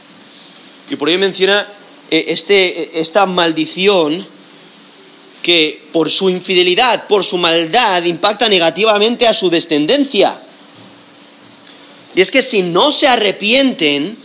Y 0.90 0.96
por 0.96 1.08
ello 1.08 1.18
menciona 1.18 1.68
eh, 2.10 2.24
este, 2.28 2.82
eh, 2.82 2.90
esta 2.94 3.26
maldición 3.26 4.26
que 5.42 5.84
por 5.92 6.10
su 6.10 6.28
infidelidad, 6.28 7.06
por 7.06 7.24
su 7.24 7.38
maldad, 7.38 8.02
impacta 8.02 8.48
negativamente 8.48 9.28
a 9.28 9.34
su 9.34 9.48
descendencia. 9.48 10.40
Y 12.16 12.22
es 12.22 12.30
que 12.30 12.40
si 12.40 12.62
no 12.62 12.90
se 12.90 13.06
arrepienten, 13.06 14.16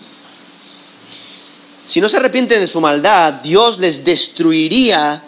si 1.85 1.99
no 1.99 2.07
se 2.07 2.17
arrepienten 2.17 2.61
de 2.61 2.67
su 2.67 2.79
maldad, 2.79 3.33
Dios 3.33 3.79
les 3.79 4.05
destruiría 4.05 5.21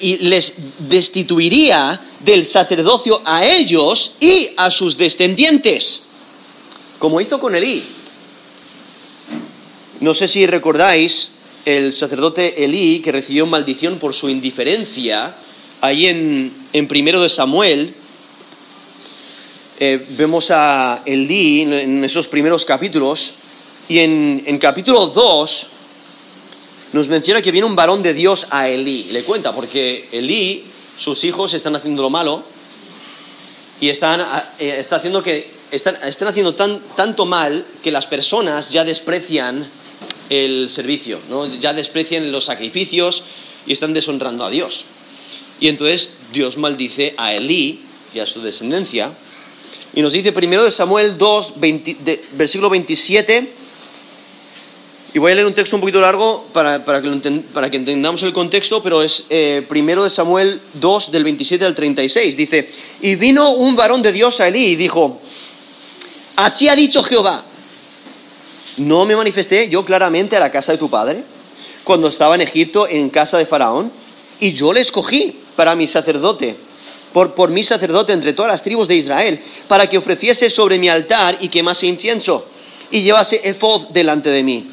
y 0.00 0.18
les 0.18 0.54
destituiría 0.78 2.00
del 2.20 2.44
sacerdocio 2.44 3.20
a 3.24 3.44
ellos 3.44 4.12
y 4.20 4.50
a 4.56 4.70
sus 4.70 4.96
descendientes, 4.96 6.02
como 7.00 7.20
hizo 7.20 7.40
con 7.40 7.56
Elí. 7.56 7.82
No 9.98 10.14
sé 10.14 10.28
si 10.28 10.46
recordáis 10.46 11.30
el 11.64 11.92
sacerdote 11.92 12.62
Elí 12.64 13.00
que 13.00 13.10
recibió 13.10 13.46
maldición 13.46 13.98
por 13.98 14.14
su 14.14 14.28
indiferencia, 14.28 15.34
ahí 15.80 16.06
en, 16.06 16.68
en 16.72 16.86
primero 16.86 17.20
de 17.20 17.28
Samuel, 17.28 17.94
eh, 19.78 20.06
vemos 20.10 20.50
a 20.50 21.02
Elí 21.04 21.62
en, 21.62 22.04
esos 22.04 22.28
primeros 22.28 22.64
capítulos, 22.64 23.34
y 23.88 23.98
en, 23.98 24.42
en 24.46 24.58
capítulo 24.58 25.06
2 25.08 25.66
nos 26.94 27.08
menciona 27.08 27.42
que 27.42 27.50
viene 27.50 27.66
un 27.66 27.74
varón 27.74 28.02
de 28.02 28.14
Dios 28.14 28.46
a 28.50 28.68
Elí. 28.68 29.04
Le 29.10 29.24
cuenta, 29.24 29.52
porque 29.52 30.08
Elí, 30.12 30.64
sus 30.96 31.24
hijos 31.24 31.52
están 31.52 31.74
haciendo 31.74 32.02
lo 32.02 32.08
malo 32.08 32.44
y 33.80 33.88
están, 33.88 34.20
eh, 34.58 34.76
está 34.78 34.96
haciendo 34.96 35.22
que, 35.22 35.50
están, 35.72 35.98
están 36.04 36.28
haciendo 36.28 36.54
tan, 36.54 36.80
tanto 36.96 37.26
mal 37.26 37.66
que 37.82 37.90
las 37.90 38.06
personas 38.06 38.70
ya 38.70 38.84
desprecian 38.84 39.68
el 40.30 40.68
servicio, 40.68 41.20
¿no? 41.28 41.46
ya 41.46 41.74
desprecian 41.74 42.30
los 42.30 42.44
sacrificios 42.44 43.24
y 43.66 43.72
están 43.72 43.92
deshonrando 43.92 44.44
a 44.44 44.50
Dios. 44.50 44.84
Y 45.58 45.68
entonces 45.68 46.12
Dios 46.32 46.56
maldice 46.56 47.14
a 47.16 47.34
Elí 47.34 47.82
y 48.14 48.20
a 48.20 48.26
su 48.26 48.40
descendencia. 48.40 49.12
Y 49.94 50.02
nos 50.02 50.12
dice 50.12 50.32
primero 50.32 50.64
de 50.64 50.70
Samuel 50.70 51.16
2, 51.18 51.54
20 51.56 51.96
de- 52.00 52.24
versículo 52.32 52.68
27. 52.70 53.52
Y 55.14 55.18
voy 55.20 55.30
a 55.30 55.34
leer 55.36 55.46
un 55.46 55.54
texto 55.54 55.76
un 55.76 55.80
poquito 55.80 56.00
largo 56.00 56.48
para, 56.52 56.84
para 56.84 57.00
que, 57.00 57.08
para 57.52 57.70
que 57.70 57.76
entendamos 57.76 58.22
el 58.24 58.32
contexto, 58.32 58.82
pero 58.82 59.00
es 59.00 59.24
eh, 59.30 59.64
primero 59.68 60.02
de 60.02 60.10
Samuel 60.10 60.60
2, 60.74 61.12
del 61.12 61.22
27 61.22 61.64
al 61.64 61.74
36. 61.76 62.36
Dice, 62.36 62.68
y 63.00 63.14
vino 63.14 63.52
un 63.52 63.76
varón 63.76 64.02
de 64.02 64.10
Dios 64.10 64.40
a 64.40 64.48
Elí 64.48 64.64
y 64.72 64.76
dijo, 64.76 65.20
así 66.34 66.68
ha 66.68 66.74
dicho 66.74 67.04
Jehová, 67.04 67.44
¿no 68.78 69.04
me 69.06 69.14
manifesté 69.14 69.68
yo 69.68 69.84
claramente 69.84 70.36
a 70.36 70.40
la 70.40 70.50
casa 70.50 70.72
de 70.72 70.78
tu 70.78 70.90
padre 70.90 71.22
cuando 71.84 72.08
estaba 72.08 72.34
en 72.34 72.40
Egipto 72.40 72.88
en 72.88 73.08
casa 73.08 73.38
de 73.38 73.46
Faraón? 73.46 73.92
Y 74.40 74.52
yo 74.52 74.72
le 74.72 74.80
escogí 74.80 75.38
para 75.54 75.76
mi 75.76 75.86
sacerdote, 75.86 76.56
por, 77.14 77.48
mi 77.48 77.62
sacerdote 77.62 78.12
entre 78.12 78.34
todas 78.34 78.52
las 78.52 78.62
tribus 78.62 78.88
de 78.88 78.96
Israel, 78.96 79.40
para 79.66 79.88
que 79.88 79.96
ofreciese 79.96 80.50
sobre 80.50 80.78
mi 80.78 80.90
altar 80.90 81.38
y 81.40 81.48
quemase 81.48 81.86
incienso, 81.86 82.46
y 82.90 83.00
llevase 83.00 83.40
efod 83.42 83.88
delante 83.88 84.28
de 84.28 84.42
mí. 84.42 84.70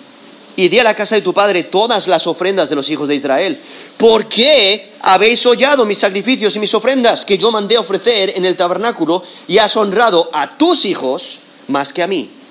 Y 0.58 0.68
di 0.68 0.80
a 0.80 0.84
la 0.84 0.96
casa 0.96 1.16
de 1.16 1.22
tu 1.22 1.34
padre 1.34 1.64
todas 1.64 2.10
las 2.10 2.28
ofrendas 2.28 2.70
de 2.70 2.76
los 2.76 2.90
hijos 2.90 3.08
de 3.08 3.16
Israel. 3.16 3.62
¿Por 3.96 4.26
qué 4.26 4.92
habéis 5.00 5.46
hollado 5.46 5.86
mis 5.86 6.00
sacrificios 6.00 6.54
y 6.58 6.60
mis 6.60 6.74
ofrendas 6.74 7.24
que 7.24 7.38
yo 7.38 7.52
mandé 7.54 7.78
ofrecer 7.78 8.34
en 8.36 8.44
el 8.44 8.58
tabernáculo 8.58 9.24
y 9.48 9.58
has 9.58 9.78
honrado 9.78 10.30
a 10.34 10.58
tus 10.58 10.84
hijos 10.86 11.40
más 11.68 11.94
que 11.94 12.04
a 12.04 12.08
mí? 12.08 12.42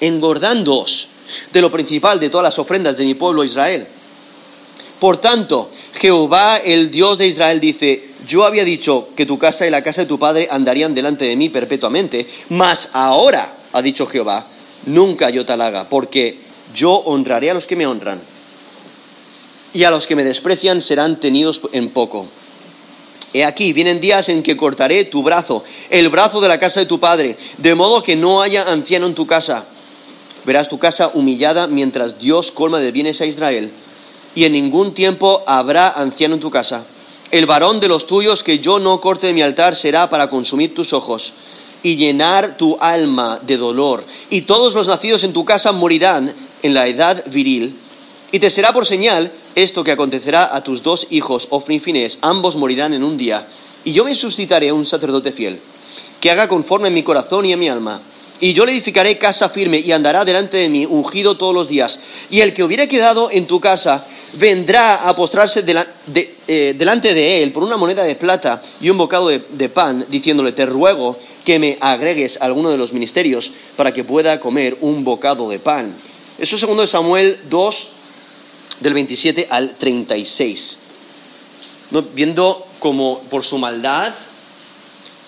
engordándoos 0.00 1.08
de 1.52 1.62
lo 1.62 1.70
principal 1.70 2.20
de 2.20 2.30
todas 2.30 2.44
las 2.44 2.58
ofrendas 2.58 2.96
de 2.96 3.04
mi 3.04 3.14
pueblo 3.14 3.44
Israel. 3.44 3.86
Por 4.98 5.18
tanto, 5.18 5.70
Jehová, 5.94 6.58
el 6.58 6.90
Dios 6.90 7.18
de 7.18 7.26
Israel, 7.26 7.60
dice, 7.60 8.07
yo 8.28 8.44
había 8.44 8.64
dicho 8.64 9.08
que 9.16 9.26
tu 9.26 9.38
casa 9.38 9.66
y 9.66 9.70
la 9.70 9.82
casa 9.82 10.02
de 10.02 10.06
tu 10.06 10.18
padre 10.18 10.48
andarían 10.50 10.92
delante 10.92 11.24
de 11.24 11.34
mí 11.34 11.48
perpetuamente, 11.48 12.28
mas 12.50 12.90
ahora, 12.92 13.54
ha 13.72 13.80
dicho 13.80 14.06
Jehová, 14.06 14.46
nunca 14.84 15.30
yo 15.30 15.46
tal 15.46 15.62
haga, 15.62 15.88
porque 15.88 16.38
yo 16.74 16.92
honraré 16.92 17.50
a 17.50 17.54
los 17.54 17.66
que 17.66 17.74
me 17.74 17.86
honran, 17.86 18.20
y 19.72 19.84
a 19.84 19.90
los 19.90 20.06
que 20.06 20.14
me 20.14 20.24
desprecian 20.24 20.82
serán 20.82 21.18
tenidos 21.18 21.62
en 21.72 21.88
poco. 21.88 22.28
He 23.32 23.44
aquí, 23.44 23.72
vienen 23.72 24.00
días 24.00 24.28
en 24.28 24.42
que 24.42 24.56
cortaré 24.56 25.04
tu 25.04 25.22
brazo, 25.22 25.64
el 25.88 26.10
brazo 26.10 26.40
de 26.42 26.48
la 26.48 26.58
casa 26.58 26.80
de 26.80 26.86
tu 26.86 27.00
padre, 27.00 27.36
de 27.56 27.74
modo 27.74 28.02
que 28.02 28.16
no 28.16 28.42
haya 28.42 28.70
anciano 28.70 29.06
en 29.06 29.14
tu 29.14 29.26
casa. 29.26 29.66
Verás 30.44 30.68
tu 30.68 30.78
casa 30.78 31.10
humillada 31.14 31.66
mientras 31.66 32.18
Dios 32.18 32.52
colma 32.52 32.78
de 32.78 32.92
bienes 32.92 33.22
a 33.22 33.26
Israel, 33.26 33.72
y 34.34 34.44
en 34.44 34.52
ningún 34.52 34.92
tiempo 34.92 35.42
habrá 35.46 35.88
anciano 35.88 36.34
en 36.34 36.40
tu 36.40 36.50
casa. 36.50 36.84
El 37.30 37.44
varón 37.44 37.78
de 37.78 37.88
los 37.88 38.06
tuyos 38.06 38.42
que 38.42 38.58
yo 38.58 38.78
no 38.78 39.00
corte 39.02 39.26
de 39.26 39.34
mi 39.34 39.42
altar 39.42 39.76
será 39.76 40.08
para 40.08 40.30
consumir 40.30 40.74
tus 40.74 40.94
ojos 40.94 41.34
y 41.82 41.96
llenar 41.96 42.56
tu 42.56 42.78
alma 42.80 43.38
de 43.46 43.58
dolor. 43.58 44.04
Y 44.30 44.42
todos 44.42 44.74
los 44.74 44.88
nacidos 44.88 45.24
en 45.24 45.34
tu 45.34 45.44
casa 45.44 45.72
morirán 45.72 46.34
en 46.62 46.72
la 46.72 46.86
edad 46.86 47.24
viril. 47.26 47.76
Y 48.32 48.38
te 48.38 48.48
será 48.48 48.72
por 48.72 48.86
señal 48.86 49.30
esto 49.54 49.84
que 49.84 49.92
acontecerá 49.92 50.54
a 50.54 50.62
tus 50.62 50.82
dos 50.82 51.06
hijos, 51.10 51.48
Ofni 51.50 51.80
ambos 52.22 52.56
morirán 52.56 52.94
en 52.94 53.04
un 53.04 53.16
día. 53.16 53.48
Y 53.84 53.92
yo 53.92 54.04
me 54.04 54.14
suscitaré 54.14 54.72
un 54.72 54.86
sacerdote 54.86 55.32
fiel, 55.32 55.60
que 56.20 56.30
haga 56.30 56.48
conforme 56.48 56.88
a 56.88 56.92
mi 56.92 57.02
corazón 57.02 57.44
y 57.44 57.52
a 57.52 57.56
mi 57.56 57.68
alma. 57.68 58.00
Y 58.40 58.52
yo 58.52 58.64
le 58.64 58.72
edificaré 58.72 59.18
casa 59.18 59.48
firme 59.48 59.78
y 59.78 59.92
andará 59.92 60.24
delante 60.24 60.56
de 60.56 60.68
mí 60.68 60.86
ungido 60.86 61.36
todos 61.36 61.54
los 61.54 61.68
días. 61.68 62.00
Y 62.30 62.40
el 62.40 62.52
que 62.52 62.62
hubiera 62.62 62.86
quedado 62.86 63.30
en 63.30 63.46
tu 63.46 63.60
casa 63.60 64.06
vendrá 64.34 65.08
a 65.08 65.16
postrarse 65.16 65.64
eh, 66.46 66.74
delante 66.76 67.14
de 67.14 67.42
él 67.42 67.52
por 67.52 67.62
una 67.62 67.76
moneda 67.76 68.04
de 68.04 68.14
plata 68.16 68.62
y 68.80 68.90
un 68.90 68.98
bocado 68.98 69.28
de, 69.28 69.68
pan, 69.68 70.06
diciéndole, 70.08 70.52
te 70.52 70.66
ruego 70.66 71.18
que 71.44 71.58
me 71.58 71.78
agregues 71.80 72.38
alguno 72.40 72.70
de 72.70 72.76
los 72.76 72.92
ministerios 72.92 73.52
para 73.76 73.92
que 73.92 74.04
pueda 74.04 74.38
comer 74.38 74.76
un 74.80 75.04
bocado 75.04 75.48
de 75.48 75.58
pan. 75.58 75.96
Eso 76.38 76.56
es 76.56 76.60
segundo 76.60 76.82
de 76.82 76.88
Samuel 76.88 77.40
2, 77.48 77.88
del 78.80 78.94
27 78.94 79.48
al 79.50 79.76
36. 79.76 80.78
¿No? 81.90 82.02
Viendo 82.02 82.66
como 82.78 83.20
por 83.30 83.44
su 83.44 83.58
maldad, 83.58 84.14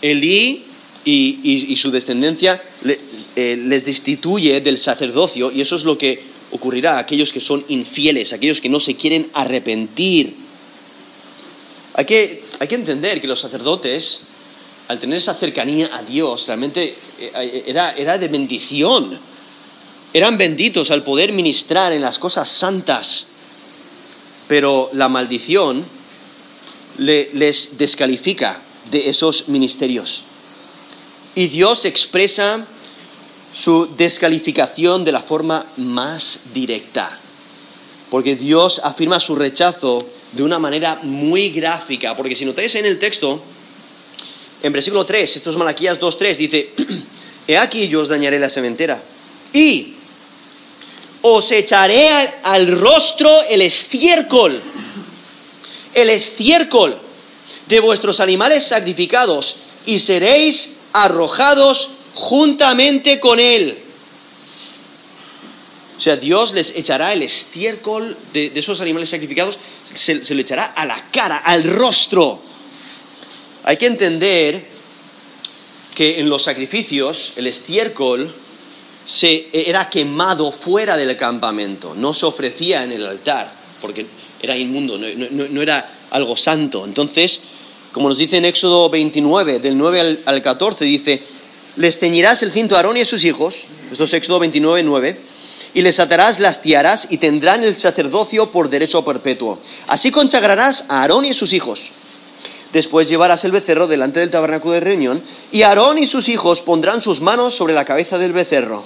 Elí 0.03 0.67
y, 1.05 1.77
su 1.77 1.91
descendencia 1.91 2.63
les 2.83 3.85
destituye 3.85 4.61
del 4.61 4.79
sacerdocio 4.79 5.51
y 5.53 5.61
eso 5.61 5.77
es 5.77 5.85
lo 5.85 5.99
que 5.99 6.23
ocurrirá 6.53 6.97
a 6.97 7.01
aquellos 7.01 7.33
que 7.33 7.41
son 7.41 7.65
infieles, 7.69 8.33
aquellos 8.33 8.61
que 8.61 8.69
no 8.69 8.81
se 8.81 8.95
quieren 8.97 9.31
arrepentir. 9.35 10.35
Hay 11.95 12.05
que, 12.05 12.45
hay 12.59 12.67
que 12.69 12.75
entender 12.75 13.21
que 13.21 13.27
los 13.27 13.41
sacerdotes, 13.41 14.21
al 14.89 14.99
tener 14.99 15.19
esa 15.19 15.35
cercanía 15.35 15.91
a 15.93 16.03
Dios, 16.03 16.47
realmente 16.47 16.95
eh, 17.19 17.65
era, 17.67 17.93
era 17.93 18.17
de 18.19 18.29
bendición. 18.29 19.19
Eran 20.13 20.39
benditos 20.39 20.91
al 20.91 21.05
poder 21.05 21.33
ministrar 21.33 21.93
en 21.93 22.01
las 22.03 22.19
cosas 22.19 22.49
santas, 22.49 23.27
pero 24.49 24.91
la 24.93 25.09
maldición 25.09 25.85
le- 26.99 27.31
les 27.35 27.79
descalifica 27.79 28.63
de 28.91 29.09
esos 29.09 29.49
ministerios. 29.49 30.25
Y 31.41 31.49
Dios 31.49 31.87
expresa 31.87 32.67
su 33.51 33.97
descalificación 33.97 35.07
de 35.07 35.13
la 35.13 35.23
forma 35.23 35.73
más 35.79 36.41
directa, 36.53 37.19
porque 38.11 38.37
Dios 38.37 38.79
afirma 38.85 39.19
su 39.19 39.35
rechazo 39.35 40.07
de 40.33 40.43
una 40.43 40.59
manera 40.59 41.01
muy 41.03 41.49
gráfica, 41.49 42.15
porque 42.15 42.37
si 42.37 42.45
notáis 42.45 42.75
en 42.75 42.85
el 42.85 42.99
texto, 42.99 43.43
en 44.63 44.71
versículo 44.71 45.07
3, 45.07 45.37
esto 45.37 45.49
es 45.49 45.57
Malaquías 45.57 45.99
2.3, 45.99 46.37
dice, 46.37 46.75
He 47.49 47.57
aquí 47.57 47.89
yo 47.89 48.03
os 48.03 48.09
dañaré 48.09 48.39
la 48.39 48.51
sementera, 48.51 49.03
y 49.51 49.95
os 51.23 51.51
echaré 51.53 52.35
al 52.43 52.79
rostro 52.79 53.31
el 53.49 53.63
estiércol, 53.63 54.61
el 55.95 56.11
estiércol 56.11 56.99
de 57.67 57.81
vuestros 57.81 58.21
animales 58.21 58.65
sacrificados, 58.65 59.57
y 59.87 60.01
seréis 60.01 60.77
arrojados 60.93 61.91
juntamente 62.15 63.21
con 63.21 63.41
él. 63.41 63.79
O 65.97 66.01
sea, 66.01 66.17
Dios 66.17 66.53
les 66.53 66.75
echará 66.75 67.13
el 67.13 67.23
estiércol 67.23 68.17
de, 68.33 68.51
de 68.51 68.61
esos 68.61 68.81
animales 68.81 69.11
sacrificados, 69.11 69.59
se, 69.93 70.25
se 70.25 70.35
lo 70.35 70.41
echará 70.41 70.67
a 70.67 70.87
la 70.87 71.11
cara, 71.11 71.39
al 71.39 71.65
rostro. 71.65 72.41
Hay 73.65 73.77
que 73.77 73.87
entender 73.87 74.67
que 75.95 76.19
en 76.19 76.31
los 76.31 76.43
sacrificios 76.43 77.35
el 77.37 77.47
estiércol 77.47 78.35
se, 79.05 79.49
era 79.53 79.91
quemado 79.91 80.53
fuera 80.53 80.97
del 80.97 81.17
campamento, 81.17 81.95
no 81.95 82.15
se 82.15 82.27
ofrecía 82.27 82.85
en 82.85 82.93
el 82.93 83.05
altar, 83.05 83.53
porque 83.81 84.07
era 84.41 84.57
inmundo, 84.57 84.97
no, 84.99 85.63
era 85.63 86.07
algo 86.11 86.37
santo. 86.37 86.85
Entonces, 86.85 87.41
como 87.93 88.09
nos 88.09 88.19
dice 88.19 88.37
en 88.37 88.45
Éxodo 88.45 88.89
29, 88.91 89.59
del 89.59 89.77
9 89.77 90.01
al, 90.01 90.21
al 90.27 90.43
14, 90.43 90.85
dice, 90.85 91.23
les 91.77 91.99
ceñirás 91.99 92.43
el 92.43 92.53
cinto 92.53 92.75
a 92.75 92.79
Aarón 92.79 92.97
y 92.97 93.01
a 93.01 93.07
sus 93.07 93.25
hijos, 93.25 93.69
esto 93.91 94.05
es 94.05 94.13
Éxodo 94.15 94.39
29, 94.41 94.83
9, 94.83 95.21
y 95.75 95.83
les 95.83 96.01
atarás 96.01 96.41
las 96.41 96.63
tiaras 96.63 97.07
y 97.11 97.19
tendrán 97.19 97.65
el 97.65 97.77
sacerdocio 97.77 98.51
por 98.51 98.69
derecho 98.69 99.05
perpetuo. 99.05 99.59
Así 99.87 100.11
consagrarás 100.11 100.85
a 100.89 101.03
Aarón 101.03 101.25
y 101.25 101.31
a 101.31 101.35
sus 101.35 101.53
hijos. 101.53 101.93
Después 102.73 103.09
llevarás 103.09 103.45
el 103.45 103.53
becerro 103.53 103.89
delante 103.89 104.21
del 104.21 104.31
tabernáculo 104.31 104.75
de 104.75 104.81
reunión 104.81 105.23
y 105.51 105.63
Aarón 105.63 105.99
y 105.99 106.07
sus 106.07 106.29
hijos 106.29 106.63
pondrán 106.63 107.01
sus 107.01 107.21
manos 107.21 107.55
sobre 107.55 107.75
la 107.75 107.85
cabeza 107.85 108.19
del 108.19 108.33
becerro. 108.33 108.85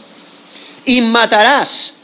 Y 0.86 1.00
matarás 1.02 1.94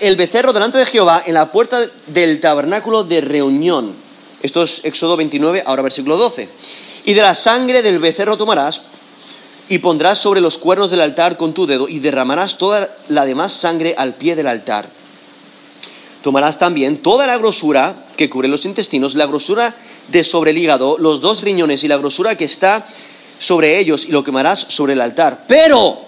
el 0.00 0.16
becerro 0.16 0.52
delante 0.52 0.78
de 0.78 0.86
Jehová 0.86 1.22
en 1.26 1.34
la 1.34 1.52
puerta 1.52 1.86
del 2.06 2.40
tabernáculo 2.40 3.04
de 3.04 3.20
reunión. 3.20 4.09
Esto 4.42 4.62
es 4.62 4.80
Éxodo 4.84 5.16
29, 5.16 5.62
ahora 5.66 5.82
versículo 5.82 6.16
12. 6.16 6.48
Y 7.04 7.14
de 7.14 7.22
la 7.22 7.34
sangre 7.34 7.82
del 7.82 7.98
becerro 7.98 8.36
tomarás 8.36 8.82
y 9.68 9.78
pondrás 9.78 10.18
sobre 10.18 10.40
los 10.40 10.58
cuernos 10.58 10.90
del 10.90 11.00
altar 11.00 11.36
con 11.36 11.54
tu 11.54 11.66
dedo 11.66 11.88
y 11.88 11.98
derramarás 11.98 12.58
toda 12.58 12.96
la 13.08 13.24
demás 13.24 13.52
sangre 13.52 13.94
al 13.96 14.14
pie 14.14 14.34
del 14.34 14.46
altar. 14.46 14.90
Tomarás 16.22 16.58
también 16.58 16.98
toda 16.98 17.26
la 17.26 17.38
grosura 17.38 18.06
que 18.16 18.28
cubre 18.28 18.48
los 18.48 18.66
intestinos, 18.66 19.14
la 19.14 19.26
grosura 19.26 19.76
de 20.08 20.24
sobre 20.24 20.50
el 20.50 20.58
hígado, 20.58 20.98
los 20.98 21.20
dos 21.20 21.42
riñones 21.42 21.84
y 21.84 21.88
la 21.88 21.96
grosura 21.96 22.36
que 22.36 22.44
está 22.44 22.86
sobre 23.38 23.78
ellos 23.78 24.04
y 24.04 24.12
lo 24.12 24.24
quemarás 24.24 24.66
sobre 24.68 24.94
el 24.94 25.00
altar. 25.00 25.44
Pero 25.48 26.00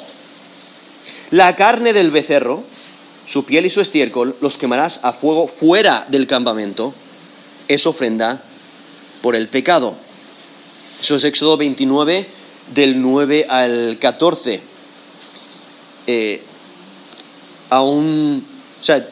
la 1.30 1.56
carne 1.56 1.92
del 1.92 2.10
becerro, 2.10 2.62
su 3.26 3.44
piel 3.44 3.64
y 3.64 3.70
su 3.70 3.80
estiércol, 3.80 4.36
los 4.40 4.58
quemarás 4.58 5.00
a 5.02 5.12
fuego 5.12 5.48
fuera 5.48 6.04
del 6.08 6.26
campamento. 6.26 6.92
Es 7.72 7.86
ofrenda 7.86 8.42
por 9.22 9.34
el 9.34 9.48
pecado. 9.48 9.94
Eso 11.00 11.14
es 11.14 11.24
Éxodo 11.24 11.56
29, 11.56 12.26
del 12.74 13.00
9 13.00 13.46
al 13.48 13.96
14. 13.98 14.60
Eh, 16.06 16.42
aún, 17.70 18.44
o 18.78 18.84
sea, 18.84 19.08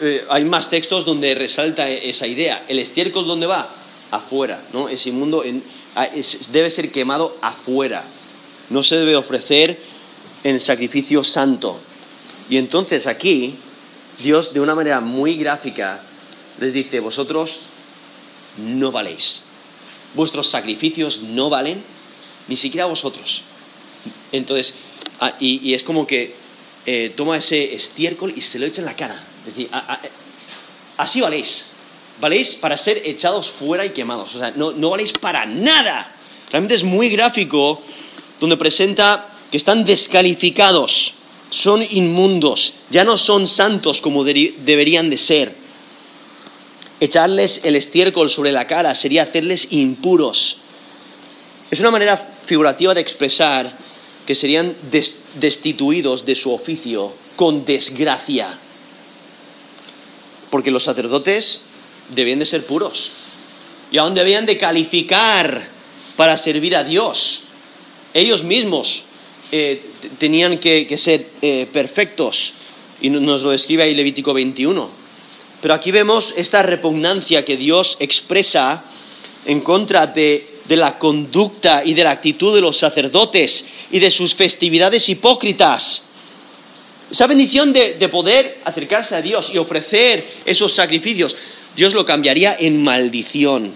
eh, 0.00 0.24
hay 0.30 0.44
más 0.46 0.70
textos 0.70 1.04
donde 1.04 1.34
resalta 1.34 1.86
esa 1.86 2.26
idea. 2.26 2.64
¿El 2.66 2.78
estiércol 2.78 3.26
dónde 3.26 3.46
va? 3.46 3.74
Afuera, 4.10 4.62
¿no? 4.72 4.88
Es 4.88 5.06
inmundo, 5.06 5.44
debe 6.50 6.70
ser 6.70 6.90
quemado 6.90 7.36
afuera. 7.42 8.04
No 8.70 8.82
se 8.82 8.96
debe 8.96 9.16
ofrecer 9.16 9.78
en 10.44 10.60
sacrificio 10.60 11.22
santo. 11.22 11.78
Y 12.48 12.56
entonces 12.56 13.06
aquí, 13.06 13.56
Dios 14.18 14.54
de 14.54 14.60
una 14.60 14.74
manera 14.74 15.02
muy 15.02 15.34
gráfica 15.34 16.00
les 16.58 16.72
dice, 16.72 17.00
vosotros 17.00 17.60
no 18.58 18.92
valéis. 18.92 19.42
Vuestros 20.14 20.48
sacrificios 20.48 21.20
no 21.22 21.50
valen 21.50 21.82
ni 22.48 22.56
siquiera 22.56 22.86
vosotros. 22.86 23.42
Entonces, 24.32 24.74
ah, 25.20 25.34
y, 25.38 25.74
es 25.74 25.82
como 25.82 26.06
que 26.06 26.34
eh, 26.86 27.12
toma 27.16 27.36
ese 27.36 27.74
estiércol 27.74 28.32
y 28.36 28.40
se 28.40 28.58
lo 28.58 28.66
echa 28.66 28.80
en 28.80 28.86
la 28.86 28.96
cara. 28.96 29.24
Es 29.46 29.54
decir, 29.54 29.70
así 30.96 31.20
valéis. 31.20 31.66
Valéis 32.20 32.56
para 32.56 32.76
ser 32.76 33.02
echados 33.04 33.48
fuera 33.50 33.84
y 33.84 33.90
quemados. 33.90 34.34
O 34.34 34.38
sea, 34.38 34.50
no, 34.50 34.72
no 34.72 34.90
valéis 34.90 35.12
para 35.12 35.46
nada. 35.46 36.12
Realmente 36.50 36.74
es 36.74 36.84
muy 36.84 37.08
gráfico 37.10 37.82
donde 38.40 38.56
presenta 38.56 39.34
que 39.50 39.56
están 39.56 39.84
descalificados, 39.84 41.14
son 41.50 41.82
inmundos, 41.82 42.74
ya 42.90 43.04
no 43.04 43.16
son 43.16 43.48
santos 43.48 44.00
como 44.00 44.24
deberían 44.24 45.10
de 45.10 45.18
ser. 45.18 45.67
Echarles 47.00 47.60
el 47.62 47.76
estiércol 47.76 48.28
sobre 48.28 48.52
la 48.52 48.66
cara 48.66 48.94
sería 48.94 49.22
hacerles 49.22 49.68
impuros. 49.70 50.58
Es 51.70 51.80
una 51.80 51.90
manera 51.90 52.16
figurativa 52.44 52.94
de 52.94 53.00
expresar 53.00 53.76
que 54.26 54.34
serían 54.34 54.74
destituidos 55.34 56.26
de 56.26 56.34
su 56.34 56.52
oficio 56.52 57.12
con 57.36 57.64
desgracia. 57.64 58.58
Porque 60.50 60.70
los 60.70 60.84
sacerdotes 60.84 61.60
debían 62.14 62.38
de 62.38 62.46
ser 62.46 62.64
puros 62.66 63.12
y 63.90 63.98
aún 63.98 64.14
debían 64.14 64.46
de 64.46 64.58
calificar 64.58 65.68
para 66.16 66.36
servir 66.36 66.74
a 66.74 66.84
Dios. 66.84 67.42
Ellos 68.12 68.42
mismos 68.42 69.04
eh, 69.52 69.82
tenían 70.18 70.58
que, 70.58 70.96
ser 70.98 71.30
eh, 71.40 71.68
perfectos 71.72 72.54
y 73.00 73.10
nos 73.10 73.42
lo 73.42 73.50
describe 73.50 73.84
ahí 73.84 73.94
Levítico 73.94 74.34
21. 74.34 74.97
Pero 75.60 75.74
aquí 75.74 75.90
vemos 75.90 76.34
esta 76.36 76.62
repugnancia 76.62 77.44
que 77.44 77.56
Dios 77.56 77.96
expresa 78.00 78.84
en 79.44 79.60
contra 79.60 80.06
de 80.06 80.58
de 80.68 80.76
la 80.76 80.98
conducta 80.98 81.82
y 81.84 81.94
de 81.94 82.04
la 82.04 82.10
actitud 82.12 82.54
de 82.54 82.60
los 82.60 82.76
sacerdotes 82.76 83.64
y 83.90 83.98
de 83.98 84.10
sus 84.10 84.34
festividades 84.34 85.08
hipócritas. 85.08 86.02
Esa 87.10 87.26
bendición 87.26 87.72
de, 87.72 88.08
poder 88.10 88.60
acercarse 88.64 89.16
a 89.16 89.22
Dios 89.22 89.50
y 89.52 89.56
ofrecer 89.56 90.42
esos 90.44 90.74
sacrificios, 90.74 91.36
Dios 91.74 91.94
lo 91.94 92.04
cambiaría 92.04 92.54
en 92.60 92.82
maldición. 92.82 93.72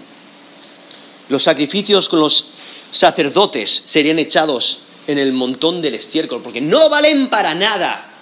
Los 1.29 1.41
sacrificios 1.41 2.09
con 2.09 2.19
los 2.19 2.45
sacerdotes 2.91 3.81
serían 3.85 4.19
echados 4.19 4.81
en 5.07 5.17
el 5.17 5.33
montón 5.33 5.81
del 5.81 5.95
estiércol, 5.95 6.43
porque 6.43 6.61
no 6.61 6.89
valen 6.89 7.27
para 7.27 7.55
nada, 7.55 8.13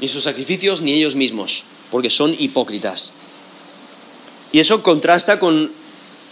ni 0.00 0.08
sus 0.08 0.24
sacrificios 0.24 0.82
ni 0.82 0.92
ellos 0.92 1.14
mismos, 1.14 1.64
porque 1.92 2.10
son 2.10 2.34
hipócritas. 2.36 3.12
Y 4.50 4.58
eso 4.58 4.82
contrasta 4.82 5.38
con 5.38 5.70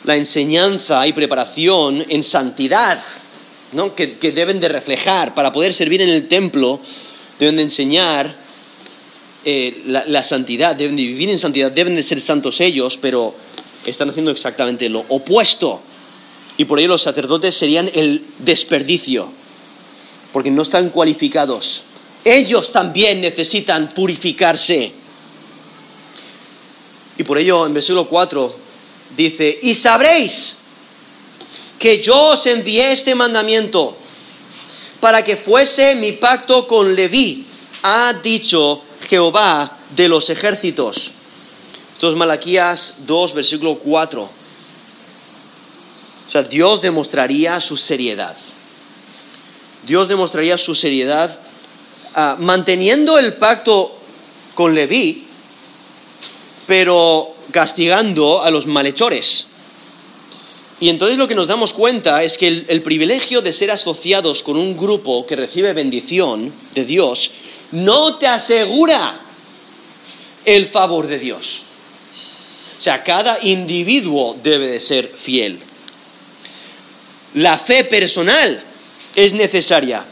la 0.04 0.16
enseñanza 0.16 1.06
y 1.06 1.12
preparación 1.12 2.04
en 2.08 2.24
santidad, 2.24 3.02
¿no? 3.72 3.94
que, 3.94 4.06
deben 4.06 4.58
de 4.58 4.68
reflejar 4.68 5.34
para 5.34 5.52
poder 5.52 5.74
servir 5.74 6.00
en 6.00 6.08
el 6.08 6.26
templo, 6.28 6.80
deben 7.38 7.56
de 7.56 7.62
enseñar 7.62 8.34
eh, 9.44 9.82
la, 9.86 10.22
santidad, 10.22 10.74
deben 10.74 10.96
de 10.96 11.02
vivir 11.02 11.28
en 11.28 11.38
santidad, 11.38 11.70
deben 11.70 11.94
de 11.94 12.02
ser 12.02 12.22
santos 12.22 12.60
ellos, 12.60 12.96
pero 12.96 13.34
están 13.84 14.08
haciendo 14.08 14.30
exactamente 14.30 14.88
lo 14.88 15.04
opuesto. 15.08 15.82
Y 16.56 16.64
por 16.64 16.78
ello 16.78 16.88
los 16.88 17.02
sacerdotes 17.02 17.54
serían 17.54 17.90
el 17.92 18.24
desperdicio, 18.38 19.30
porque 20.32 20.50
no 20.50 20.62
están 20.62 20.88
cualificados. 20.88 21.84
Ellos 22.24 22.72
también 22.72 23.20
necesitan 23.20 23.90
purificarse. 23.94 24.99
Y 27.20 27.22
por 27.22 27.36
ello, 27.36 27.66
en 27.66 27.74
versículo 27.74 28.08
4, 28.08 28.56
dice, 29.14 29.58
y 29.60 29.74
sabréis 29.74 30.56
que 31.78 32.00
yo 32.00 32.28
os 32.28 32.46
envié 32.46 32.92
este 32.92 33.14
mandamiento 33.14 33.94
para 35.00 35.22
que 35.22 35.36
fuese 35.36 35.96
mi 35.96 36.12
pacto 36.12 36.66
con 36.66 36.94
Leví, 36.94 37.44
ha 37.82 38.14
dicho 38.14 38.84
Jehová 39.06 39.80
de 39.94 40.08
los 40.08 40.30
ejércitos. 40.30 41.12
Esto 41.92 42.08
es 42.08 42.16
Malaquías 42.16 42.94
2, 43.00 43.34
versículo 43.34 43.74
4. 43.74 44.22
O 44.22 44.30
sea, 46.30 46.42
Dios 46.42 46.80
demostraría 46.80 47.60
su 47.60 47.76
seriedad. 47.76 48.38
Dios 49.86 50.08
demostraría 50.08 50.56
su 50.56 50.74
seriedad 50.74 51.38
ah, 52.14 52.38
manteniendo 52.40 53.18
el 53.18 53.34
pacto 53.34 53.94
con 54.54 54.74
Leví, 54.74 55.26
pero 56.70 57.34
castigando 57.50 58.44
a 58.44 58.48
los 58.48 58.68
malhechores. 58.68 59.48
Y 60.78 60.88
entonces 60.88 61.18
lo 61.18 61.26
que 61.26 61.34
nos 61.34 61.48
damos 61.48 61.72
cuenta 61.72 62.22
es 62.22 62.38
que 62.38 62.46
el, 62.46 62.82
privilegio 62.82 63.42
de 63.42 63.52
ser 63.52 63.72
asociados 63.72 64.44
con 64.44 64.56
un 64.56 64.76
grupo 64.76 65.26
que 65.26 65.34
recibe 65.34 65.72
bendición 65.72 66.54
de 66.72 66.84
Dios 66.84 67.32
no 67.72 68.18
te 68.18 68.28
asegura 68.28 69.18
el 70.44 70.66
favor 70.66 71.08
de 71.08 71.18
Dios. 71.18 71.64
O 72.78 72.80
sea, 72.80 73.02
cada 73.02 73.40
individuo 73.42 74.36
debe 74.40 74.68
de 74.68 74.78
ser 74.78 75.08
fiel. 75.16 75.58
La 77.34 77.58
fe 77.58 77.82
personal 77.82 78.62
es 79.16 79.34
necesaria 79.34 80.04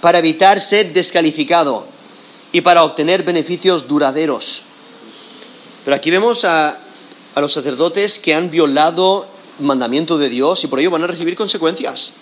para 0.00 0.20
evitar 0.20 0.60
ser 0.60 0.92
descalificado 0.92 1.88
y 2.52 2.60
para 2.60 2.84
obtener 2.84 3.24
beneficios 3.24 3.88
duraderos. 3.88 4.62
Pero 5.86 5.94
aquí 5.94 6.10
vemos 6.10 6.44
a, 6.44 6.78
los 7.36 7.52
sacerdotes 7.52 8.18
que 8.18 8.34
han 8.34 8.50
violado 8.50 9.28
el 9.60 9.66
mandamiento 9.66 10.18
de 10.18 10.28
Dios 10.28 10.64
y 10.64 10.66
por 10.66 10.80
ello 10.80 10.90
van 10.90 11.04
a 11.04 11.06
recibir 11.06 11.36
consecuencias. 11.36 12.12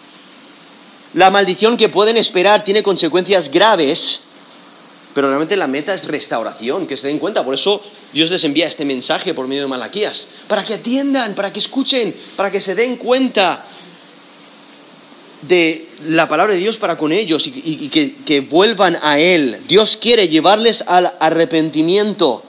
La 1.14 1.30
maldición 1.30 1.78
que 1.78 1.88
pueden 1.88 2.18
esperar 2.18 2.62
tiene 2.62 2.82
consecuencias 2.82 3.50
graves, 3.50 4.20
pero 5.14 5.28
realmente 5.28 5.56
la 5.56 5.66
meta 5.66 5.94
es 5.94 6.06
restauración, 6.06 6.86
que 6.86 6.98
se 6.98 7.06
den 7.06 7.18
cuenta. 7.18 7.42
Por 7.42 7.54
eso 7.54 7.80
Dios 8.12 8.30
les 8.30 8.44
envía 8.44 8.66
este 8.66 8.84
mensaje 8.84 9.32
por 9.32 9.48
medio 9.48 9.62
de 9.62 9.68
Malaquías, 9.68 10.28
para 10.46 10.62
que 10.62 10.74
atiendan, 10.74 11.34
para 11.34 11.50
que 11.50 11.60
escuchen, 11.60 12.14
para 12.36 12.50
que 12.50 12.60
se 12.60 12.74
den 12.74 12.96
cuenta 12.96 13.64
de 15.40 15.88
la 16.04 16.28
palabra 16.28 16.52
de 16.52 16.60
Dios 16.60 16.76
para 16.76 16.98
con 16.98 17.12
ellos 17.12 17.46
y, 17.46 17.88
que, 17.88 18.16
que 18.26 18.40
vuelvan 18.40 18.98
a 19.00 19.18
Él. 19.18 19.62
Dios 19.66 19.96
quiere 19.96 20.28
llevarles 20.28 20.84
al 20.86 21.14
arrepentimiento. 21.18 22.44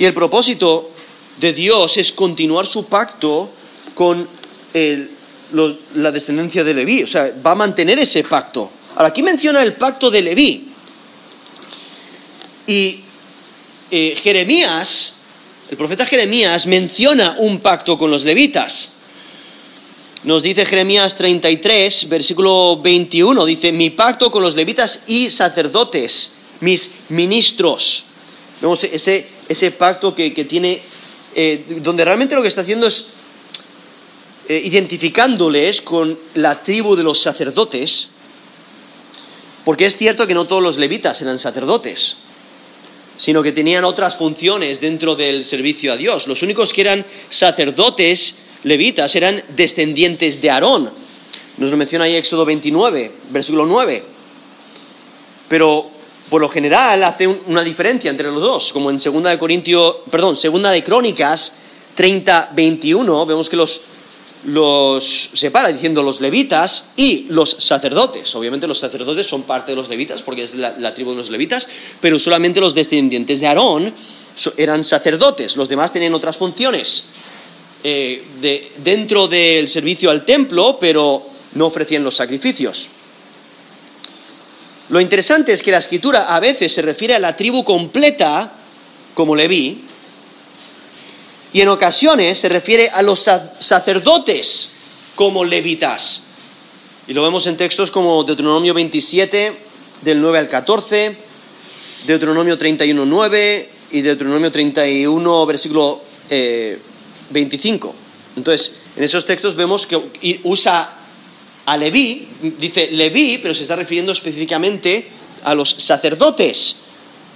Y 0.00 0.06
el 0.06 0.14
propósito 0.14 0.92
de 1.38 1.52
Dios 1.52 1.98
es 1.98 2.10
continuar 2.12 2.66
su 2.66 2.86
pacto 2.86 3.50
con 3.94 4.26
la 4.72 6.10
descendencia 6.10 6.64
de 6.64 6.72
Leví. 6.72 7.02
O 7.02 7.06
sea, 7.06 7.30
va 7.46 7.50
a 7.50 7.54
mantener 7.54 7.98
ese 7.98 8.24
pacto. 8.24 8.70
Ahora, 8.96 9.08
aquí 9.08 9.22
menciona 9.22 9.60
el 9.60 9.74
pacto 9.74 10.10
de 10.10 10.22
Leví. 10.22 10.68
Y 12.66 13.00
eh, 13.90 14.18
Jeremías, 14.22 15.16
el 15.70 15.76
profeta 15.76 16.06
Jeremías, 16.06 16.66
menciona 16.66 17.36
un 17.38 17.60
pacto 17.60 17.98
con 17.98 18.10
los 18.10 18.24
levitas. 18.24 18.92
Nos 20.24 20.42
dice 20.42 20.64
Jeremías 20.64 21.14
33, 21.14 22.08
versículo 22.08 22.80
21, 22.80 23.44
dice, 23.44 23.70
mi 23.70 23.90
pacto 23.90 24.30
con 24.30 24.42
los 24.42 24.56
levitas 24.56 25.00
y 25.06 25.30
sacerdotes, 25.30 26.30
mis 26.60 26.90
ministros. 27.10 28.04
Vemos 28.62 28.82
ese, 28.84 29.39
ese 29.50 29.72
pacto 29.72 30.14
que, 30.14 30.30
tiene, 30.44 30.80
eh, 31.34 31.64
donde 31.82 32.04
realmente 32.04 32.36
lo 32.36 32.42
que 32.42 32.46
está 32.46 32.60
haciendo 32.60 32.86
es 32.86 33.06
eh, 34.48 34.62
identificándoles 34.64 35.82
con 35.82 36.16
la 36.34 36.62
tribu 36.62 36.94
de 36.94 37.02
los 37.02 37.20
sacerdotes, 37.20 38.10
porque 39.64 39.86
es 39.86 39.96
cierto 39.96 40.28
que 40.28 40.34
no 40.34 40.46
todos 40.46 40.62
los 40.62 40.78
levitas 40.78 41.20
eran 41.20 41.36
sacerdotes, 41.40 42.16
sino 43.16 43.42
que 43.42 43.50
tenían 43.50 43.82
otras 43.82 44.16
funciones 44.16 44.80
dentro 44.80 45.16
del 45.16 45.44
servicio 45.44 45.92
a 45.92 45.96
Dios. 45.96 46.28
Los 46.28 46.44
únicos 46.44 46.72
que 46.72 46.82
eran 46.82 47.04
sacerdotes 47.28 48.36
levitas 48.62 49.16
eran 49.16 49.42
descendientes 49.56 50.40
de 50.40 50.48
Aarón. 50.48 50.92
Nos 51.56 51.72
lo 51.72 51.76
menciona 51.76 52.04
ahí 52.04 52.14
Éxodo 52.14 52.44
29, 52.44 53.12
versículo 53.30 53.66
9. 53.66 54.04
Pero 55.48 55.99
por 56.30 56.40
lo 56.40 56.48
general 56.48 57.02
hace 57.02 57.26
una 57.26 57.64
diferencia 57.64 58.08
entre 58.10 58.30
los 58.30 58.40
dos, 58.40 58.72
como 58.72 58.88
en 58.88 59.00
segunda 59.00 59.30
de 59.30 59.38
Corintios, 59.38 59.96
perdón, 60.10 60.36
segunda 60.36 60.70
de 60.70 60.84
Crónicas 60.84 61.52
30, 61.96 62.52
21, 62.54 63.26
vemos 63.26 63.48
que 63.48 63.56
los, 63.56 63.80
los 64.44 65.30
separa 65.34 65.72
diciendo 65.72 66.04
los 66.04 66.20
levitas 66.20 66.86
y 66.96 67.26
los 67.28 67.50
sacerdotes. 67.58 68.32
Obviamente 68.36 68.68
los 68.68 68.78
sacerdotes 68.78 69.26
son 69.26 69.42
parte 69.42 69.72
de 69.72 69.76
los 69.76 69.88
levitas 69.88 70.22
porque 70.22 70.42
es 70.42 70.54
la, 70.54 70.94
tribu 70.94 71.10
de 71.10 71.16
los 71.16 71.30
levitas, 71.30 71.68
pero 72.00 72.18
solamente 72.18 72.60
los 72.60 72.74
descendientes 72.74 73.40
de 73.40 73.48
Aarón 73.48 73.92
eran 74.56 74.84
sacerdotes, 74.84 75.56
los 75.56 75.68
demás 75.68 75.92
tenían 75.92 76.14
otras 76.14 76.36
funciones. 76.36 77.04
Eh, 77.82 78.22
dentro 78.84 79.26
del 79.26 79.66
servicio 79.68 80.10
al 80.10 80.24
templo, 80.24 80.78
pero 80.78 81.26
no 81.54 81.66
ofrecían 81.66 82.04
los 82.04 82.14
sacrificios. 82.14 82.90
Lo 84.90 85.00
interesante 85.00 85.52
es 85.52 85.62
que 85.62 85.70
la 85.70 85.78
escritura 85.78 86.34
a 86.34 86.40
veces 86.40 86.74
se 86.74 86.82
refiere 86.82 87.14
a 87.14 87.20
la 87.20 87.36
tribu 87.36 87.64
completa, 87.64 88.52
como 89.14 89.36
Leví, 89.36 89.84
y 91.52 91.60
en 91.60 91.68
ocasiones 91.68 92.38
se 92.38 92.48
refiere 92.48 92.88
a 92.88 93.00
los 93.00 93.20
sacerdotes, 93.60 94.70
como 95.14 95.44
levitas. 95.44 96.24
Y 97.06 97.12
lo 97.12 97.22
vemos 97.22 97.46
en 97.46 97.56
textos 97.56 97.90
como 97.90 98.22
Deuteronomio 98.24 98.74
27, 98.74 99.58
del 100.02 100.20
9 100.20 100.38
al 100.38 100.48
14, 100.48 101.16
Deuteronomio 102.06 102.56
31, 102.56 103.04
9 103.04 103.70
y 103.92 104.00
Deuteronomio 104.00 104.50
31, 104.50 105.46
versículo 105.46 106.02
eh, 106.28 106.78
25. 107.30 107.94
Entonces, 108.36 108.72
en 108.96 109.04
esos 109.04 109.24
textos 109.24 109.54
vemos 109.54 109.86
que 109.86 110.40
usa 110.44 110.99
a 111.70 111.76
Leví, 111.76 112.26
dice 112.58 112.88
Leví, 112.90 113.38
pero 113.38 113.54
se 113.54 113.62
está 113.62 113.76
refiriendo 113.76 114.10
específicamente 114.10 115.06
a 115.44 115.54
los 115.54 115.70
sacerdotes, 115.70 116.74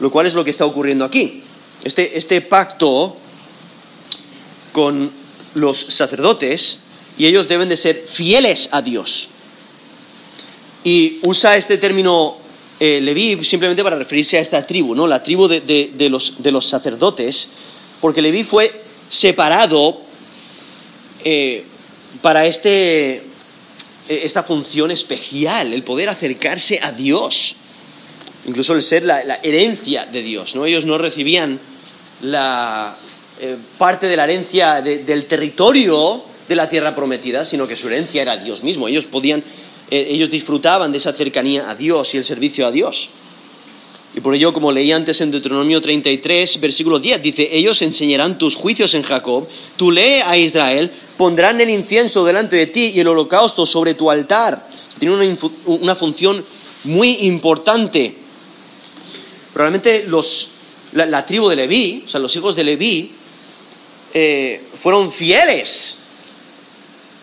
lo 0.00 0.10
cual 0.10 0.26
es 0.26 0.34
lo 0.34 0.42
que 0.42 0.50
está 0.50 0.66
ocurriendo 0.66 1.04
aquí. 1.04 1.44
Este, 1.84 2.18
este 2.18 2.40
pacto 2.40 3.16
con 4.72 5.12
los 5.54 5.78
sacerdotes, 5.78 6.80
y 7.16 7.26
ellos 7.26 7.46
deben 7.46 7.68
de 7.68 7.76
ser 7.76 8.06
fieles 8.08 8.68
a 8.72 8.82
Dios. 8.82 9.28
Y 10.82 11.20
usa 11.22 11.56
este 11.56 11.78
término 11.78 12.38
eh, 12.80 13.00
Leví 13.00 13.44
simplemente 13.44 13.84
para 13.84 13.94
referirse 13.94 14.36
a 14.38 14.40
esta 14.40 14.66
tribu, 14.66 14.96
¿no? 14.96 15.06
La 15.06 15.22
tribu 15.22 15.46
de, 15.46 16.08
los, 16.10 16.42
de 16.42 16.50
los 16.50 16.66
sacerdotes, 16.66 17.50
porque 18.00 18.20
Leví 18.20 18.42
fue 18.42 18.82
separado 19.08 20.00
eh, 21.22 21.64
para 22.20 22.46
este, 22.46 23.33
esta 24.08 24.42
función 24.42 24.90
especial, 24.90 25.72
el 25.72 25.82
poder 25.82 26.08
acercarse 26.08 26.78
a 26.82 26.92
Dios, 26.92 27.56
incluso 28.46 28.74
el 28.74 28.82
ser 28.82 29.04
la, 29.04 29.40
herencia 29.42 30.06
de 30.06 30.22
Dios. 30.22 30.54
¿no? 30.54 30.66
Ellos 30.66 30.84
no 30.84 30.98
recibían 30.98 31.58
la 32.20 32.96
eh, 33.40 33.56
parte 33.78 34.06
de 34.06 34.16
la 34.16 34.24
herencia 34.24 34.82
del 34.82 35.26
territorio 35.26 36.24
de 36.48 36.54
la 36.54 36.68
tierra 36.68 36.94
prometida, 36.94 37.44
sino 37.44 37.66
que 37.66 37.76
su 37.76 37.88
herencia 37.88 38.22
era 38.22 38.36
Dios 38.36 38.62
mismo. 38.62 38.88
Ellos 38.88 39.06
podían, 39.06 39.42
ellos 39.90 40.30
disfrutaban 40.30 40.92
de 40.92 40.98
esa 40.98 41.12
cercanía 41.12 41.70
a 41.70 41.74
Dios 41.74 42.14
y 42.14 42.18
el 42.18 42.24
servicio 42.24 42.66
a 42.66 42.70
Dios. 42.70 43.10
Y 44.16 44.20
por 44.20 44.34
ello, 44.34 44.52
como 44.52 44.70
leí 44.70 44.92
antes 44.92 45.20
en 45.20 45.32
Deuteronomio 45.32 45.80
33, 45.80 46.60
versículo 46.60 47.00
10, 47.00 47.20
dice, 47.20 47.48
ellos 47.50 47.82
enseñarán 47.82 48.38
tus 48.38 48.54
juicios 48.54 48.94
en 48.94 49.02
Jacob, 49.02 49.48
tú 49.76 49.90
lee 49.90 50.20
a 50.24 50.36
Israel, 50.36 50.92
pondrán 51.16 51.60
el 51.60 51.70
incienso 51.70 52.24
delante 52.24 52.54
de 52.54 52.68
ti 52.68 52.92
y 52.94 53.00
el 53.00 53.08
holocausto 53.08 53.66
sobre 53.66 53.94
tu 53.94 54.10
altar. 54.10 54.68
Tiene 54.98 55.36
una, 55.66 55.96
función 55.96 56.44
muy 56.84 57.26
importante. 57.26 58.14
Probablemente 59.52 60.04
los, 60.06 60.50
la, 60.92 61.26
tribu 61.26 61.48
de 61.48 61.56
Leví, 61.56 62.04
o 62.06 62.08
sea, 62.08 62.20
los 62.20 62.34
hijos 62.36 62.54
de 62.54 62.62
Leví, 62.62 63.10
eh, 64.12 64.62
fueron 64.80 65.10
fieles 65.10 65.96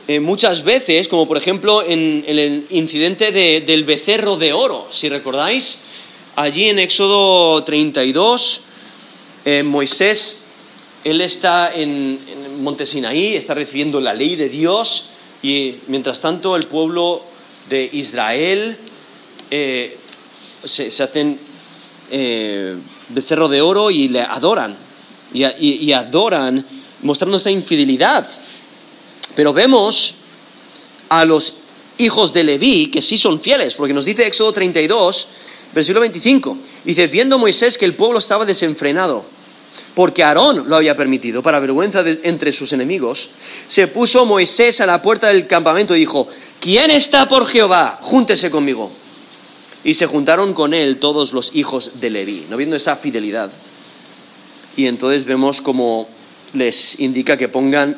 eh, 0.10 0.20
muchas 0.20 0.64
veces, 0.66 1.08
como 1.08 1.26
por 1.26 1.38
ejemplo 1.38 1.84
en, 1.88 2.26
el 2.28 2.66
incidente 2.72 3.32
del 3.32 3.86
becerro 3.86 4.36
de 4.36 4.52
oro, 4.52 4.90
si 4.92 5.08
recordáis, 5.08 5.80
allí 6.42 6.70
en 6.70 6.80
Éxodo 6.80 7.64
32, 7.64 8.62
eh, 9.46 9.64
Moisés, 9.64 10.40
él 11.04 11.22
está 11.22 11.74
en, 11.74 12.20
en 12.28 12.64
Monte 12.64 12.86
Sinaí, 12.86 13.36
está 13.36 13.54
recibiendo 13.54 14.00
la 14.00 14.14
ley 14.14 14.36
de 14.36 14.50
Dios 14.50 15.10
y 15.42 15.76
mientras 15.88 16.22
tanto 16.22 16.56
el 16.56 16.68
pueblo 16.68 17.24
de 17.70 17.90
Israel 17.94 18.78
eh, 19.50 19.98
se, 20.64 20.88
hacen 21.04 21.40
eh, 22.10 22.78
becerro 23.10 23.48
de 23.48 23.62
oro 23.62 23.90
y 23.90 24.08
le 24.08 24.22
adoran, 24.22 24.78
y, 25.34 25.92
adoran 25.94 26.66
mostrando 27.02 27.38
esta 27.38 27.50
infidelidad. 27.50 28.28
Pero 29.36 29.54
vemos 29.54 30.16
a 31.10 31.26
los 31.26 31.56
hijos 31.98 32.34
de 32.34 32.44
Leví 32.44 32.92
que 32.92 33.02
sí 33.02 33.18
son 33.18 33.42
fieles, 33.42 33.76
porque 33.76 33.94
nos 33.94 34.06
dice 34.06 34.28
Éxodo 34.28 34.54
32, 34.54 35.28
Versículo 35.74 36.02
25. 36.02 36.58
Dice, 36.84 37.08
viendo 37.08 37.40
Moisés 37.40 37.78
que 37.78 37.86
el 37.86 37.96
pueblo 37.96 38.20
estaba 38.20 38.46
desenfrenado, 38.46 39.26
porque 39.96 40.24
Aarón 40.24 40.70
lo 40.70 40.76
había 40.76 40.96
permitido, 40.96 41.42
para 41.42 41.60
vergüenza 41.60 42.04
entre 42.24 42.52
sus 42.52 42.74
enemigos, 42.74 43.30
se 43.68 43.88
puso 43.88 44.26
Moisés 44.26 44.82
a 44.82 44.86
la 44.86 45.02
puerta 45.02 45.28
del 45.28 45.48
campamento 45.48 45.96
y 45.96 46.00
dijo, 46.00 46.28
¿quién 46.60 46.92
está 46.92 47.28
por 47.28 47.46
Jehová? 47.48 48.00
Júntese 48.02 48.50
conmigo. 48.52 48.92
Y 49.84 49.96
se 49.96 50.06
juntaron 50.06 50.54
con 50.54 50.74
él 50.74 51.00
todos 51.00 51.34
los 51.34 51.52
hijos 51.56 51.92
de 52.00 52.10
Leví, 52.10 52.46
no 52.50 52.58
viendo 52.58 52.76
esa 52.76 52.98
fidelidad. 52.98 53.52
Y 54.78 54.88
entonces 54.88 55.26
vemos 55.26 55.62
como 55.62 56.08
les 56.54 57.00
indica 57.00 57.38
que 57.38 57.50
pongan 57.50 57.98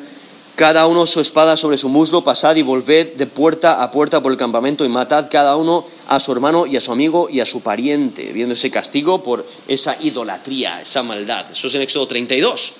cada 0.54 0.86
uno 0.86 1.06
su 1.06 1.20
espada 1.20 1.56
sobre 1.56 1.78
su 1.78 1.88
muslo, 1.88 2.22
pasad 2.22 2.54
y 2.56 2.62
volved 2.62 3.14
de 3.14 3.26
puerta 3.26 3.82
a 3.82 3.90
puerta 3.90 4.22
por 4.22 4.30
el 4.30 4.38
campamento 4.38 4.84
y 4.84 4.88
matad 4.88 5.28
cada 5.30 5.56
uno 5.56 5.86
a 6.06 6.20
su 6.20 6.30
hermano 6.30 6.66
y 6.66 6.76
a 6.76 6.80
su 6.80 6.92
amigo 6.92 7.28
y 7.28 7.40
a 7.40 7.46
su 7.46 7.60
pariente, 7.60 8.32
viendo 8.32 8.54
ese 8.54 8.70
castigo 8.70 9.24
por 9.24 9.46
esa 9.66 9.96
idolatría, 10.00 10.80
esa 10.80 11.02
maldad. 11.02 11.50
Eso 11.50 11.66
es 11.66 11.74
en 11.74 11.82
Éxodo 11.82 12.06
32. 12.06 12.72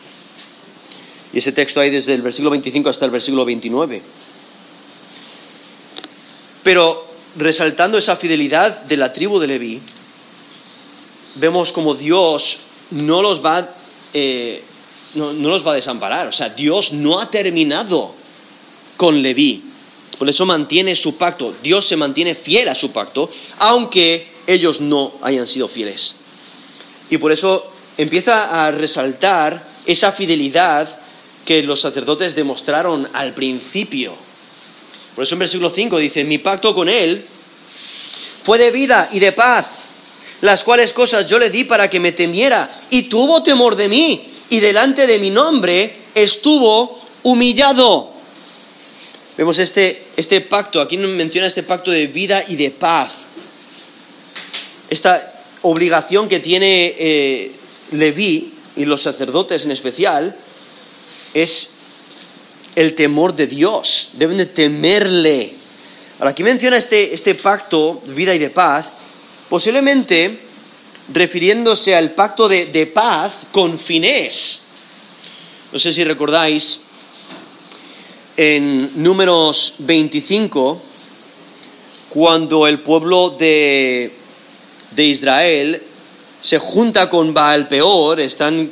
Y 1.33 1.39
ese 1.39 1.51
texto 1.51 1.81
hay 1.81 1.91
desde 1.91 2.15
el 2.15 2.23
versículo 2.23 2.51
25 2.51 2.89
hasta 2.89 3.07
el 3.07 3.11
versículo 3.11 3.45
29. 3.45 4.03
Pero 6.63 7.07
resaltando 7.37 7.99
esa 7.99 8.15
fidelidad 8.17 8.83
de 8.83 8.97
la 8.97 9.13
tribu 9.13 9.41
de 9.41 9.49
Leví, 9.49 9.83
vemos 11.35 11.73
como 11.73 11.97
Dios 11.97 12.61
no 12.93 13.21
los 13.21 13.45
va 13.45 13.69
eh, 14.13 14.63
no, 15.15 15.33
los 15.33 15.67
va 15.67 15.73
a 15.73 15.77
desamparar. 15.77 16.29
O 16.29 16.33
sea, 16.33 16.51
Dios 16.51 16.93
no 16.93 17.21
ha 17.21 17.31
terminado 17.31 18.15
con 18.97 19.23
Leví. 19.23 19.63
Por 20.19 20.29
eso 20.29 20.47
mantiene 20.47 20.95
su 20.97 21.17
pacto. 21.17 21.55
Dios 21.63 21.87
se 21.87 21.97
mantiene 21.97 22.35
fiel 22.35 22.69
a 22.69 22.75
su 22.75 22.93
pacto, 22.93 23.31
aunque 23.59 24.29
ellos 24.47 24.81
no 24.81 25.15
hayan 25.23 25.47
sido 25.47 25.69
fieles. 25.69 26.15
Y 27.11 27.19
por 27.19 27.33
eso 27.33 27.73
empieza 27.97 28.67
a 28.67 28.71
resaltar 28.71 29.75
esa 29.87 30.13
fidelidad 30.13 31.01
que 31.45 31.63
los 31.63 31.81
sacerdotes 31.81 32.35
demostraron 32.35 33.09
al 33.13 33.35
principio. 33.35 34.15
Por 35.15 35.25
eso 35.25 35.35
en 35.35 35.41
versículo 35.41 35.71
5 35.71 35.99
dice, 35.99 36.25
mi 36.25 36.39
pacto 36.39 36.75
con 36.75 36.89
él 36.89 37.27
fue 38.43 38.59
de 38.59 38.71
vida 38.71 39.09
y 39.13 39.21
de 39.21 39.33
paz, 39.33 39.71
las 40.41 40.65
cuales 40.65 40.93
cosas 40.93 41.29
yo 41.29 41.39
le 41.39 41.51
di 41.51 41.65
para 41.65 41.89
que 41.89 42.01
me 42.01 42.13
temiera, 42.13 42.83
y 42.91 43.05
tuvo 43.05 43.43
temor 43.43 43.77
de 43.77 43.89
mí, 43.89 44.34
y 44.55 44.61
delante 44.61 45.09
de 45.09 45.19
mi 45.19 45.31
nombre 45.31 45.97
estuvo 46.15 47.03
humillado. 47.25 48.13
Vemos 49.37 49.59
este, 49.59 50.05
este 50.17 50.43
pacto, 50.43 50.81
aquí 50.81 50.97
menciona 50.97 51.49
este 51.49 51.65
pacto 51.65 51.91
de 51.91 52.07
vida 52.07 52.45
y 52.47 52.55
de 52.55 52.71
paz. 52.71 53.13
Esta 54.89 55.43
obligación 55.63 56.29
que 56.29 56.39
tiene 56.39 56.95
eh, 56.97 57.51
Leví 57.91 58.55
y 58.77 58.85
los 58.85 59.03
sacerdotes 59.03 59.65
en 59.65 59.73
especial 59.73 60.37
es 61.35 61.71
el 62.77 62.95
temor 62.95 63.35
de 63.35 63.49
Dios, 63.49 64.11
deben 64.13 64.37
de 64.37 64.47
temerle. 64.47 65.55
Ahora, 66.21 66.31
aquí 66.31 66.45
menciona 66.45 66.77
este, 66.77 67.13
este 67.13 67.35
pacto 67.35 68.05
de 68.07 68.15
vida 68.15 68.33
y 68.33 68.39
de 68.39 68.51
paz, 68.51 68.87
posiblemente 69.49 70.44
refiriéndose 71.13 71.95
al 71.95 72.13
pacto 72.13 72.49
de, 72.49 72.67
de 72.67 72.87
paz 72.87 73.33
con 73.53 73.79
Finés. 73.79 74.63
No 75.73 75.79
sé 75.79 75.93
si 75.93 76.05
recordáis, 76.05 76.81
en 78.37 79.03
números 79.03 79.75
25, 79.79 80.83
cuando 82.09 82.67
el 82.67 82.81
pueblo 82.81 83.31
de, 83.31 84.13
de 84.91 85.05
Israel 85.05 85.83
se 86.41 86.59
junta 86.59 87.09
con 87.09 87.33
Baal 87.33 87.69
Peor, 87.69 88.21
están 88.21 88.71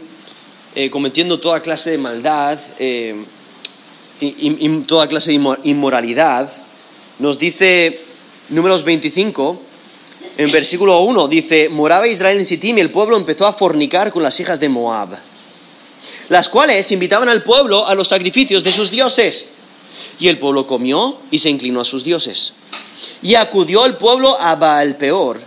eh, 0.75 0.91
cometiendo 0.91 1.41
toda 1.41 1.61
clase 1.61 1.91
de 1.91 1.99
maldad 1.99 2.59
eh, 2.79 3.25
y, 4.21 4.81
toda 4.81 5.09
clase 5.09 5.33
de 5.33 5.57
inmoralidad, 5.65 6.51
nos 7.19 7.39
dice 7.39 8.01
números 8.49 8.85
25, 8.85 9.63
en 10.37 10.51
versículo 10.51 11.01
1, 11.01 11.29
dice, 11.29 11.69
moraba 11.69 12.07
Israel 12.07 12.39
en 12.39 12.47
Sittim 12.47 12.79
y 12.79 12.81
el 12.81 12.91
pueblo 12.91 13.17
empezó 13.17 13.47
a 13.47 13.53
fornicar 13.53 14.11
con 14.11 14.23
las 14.23 14.39
hijas 14.41 14.59
de 14.61 14.69
Moab 14.69 15.19
las 16.29 16.49
cuales 16.49 16.91
invitaban 16.93 17.29
al 17.29 17.43
pueblo 17.43 17.87
a 17.87 17.95
los 17.95 18.09
sacrificios 18.09 18.65
de 18.65 18.73
sus 18.73 18.91
dioses. 18.91 19.49
Y 20.19 20.29
el 20.29 20.39
pueblo 20.39 20.67
comió 20.67 21.19
y 21.31 21.39
se 21.39 21.51
inclinó 21.51 21.81
a 21.81 21.85
sus 21.85 22.05
dioses. 22.05 22.55
Y 23.21 23.35
acudió 23.35 23.85
el 23.85 23.97
pueblo 23.97 24.41
a 24.41 24.55
Baal 24.57 24.97
peor, 24.97 25.41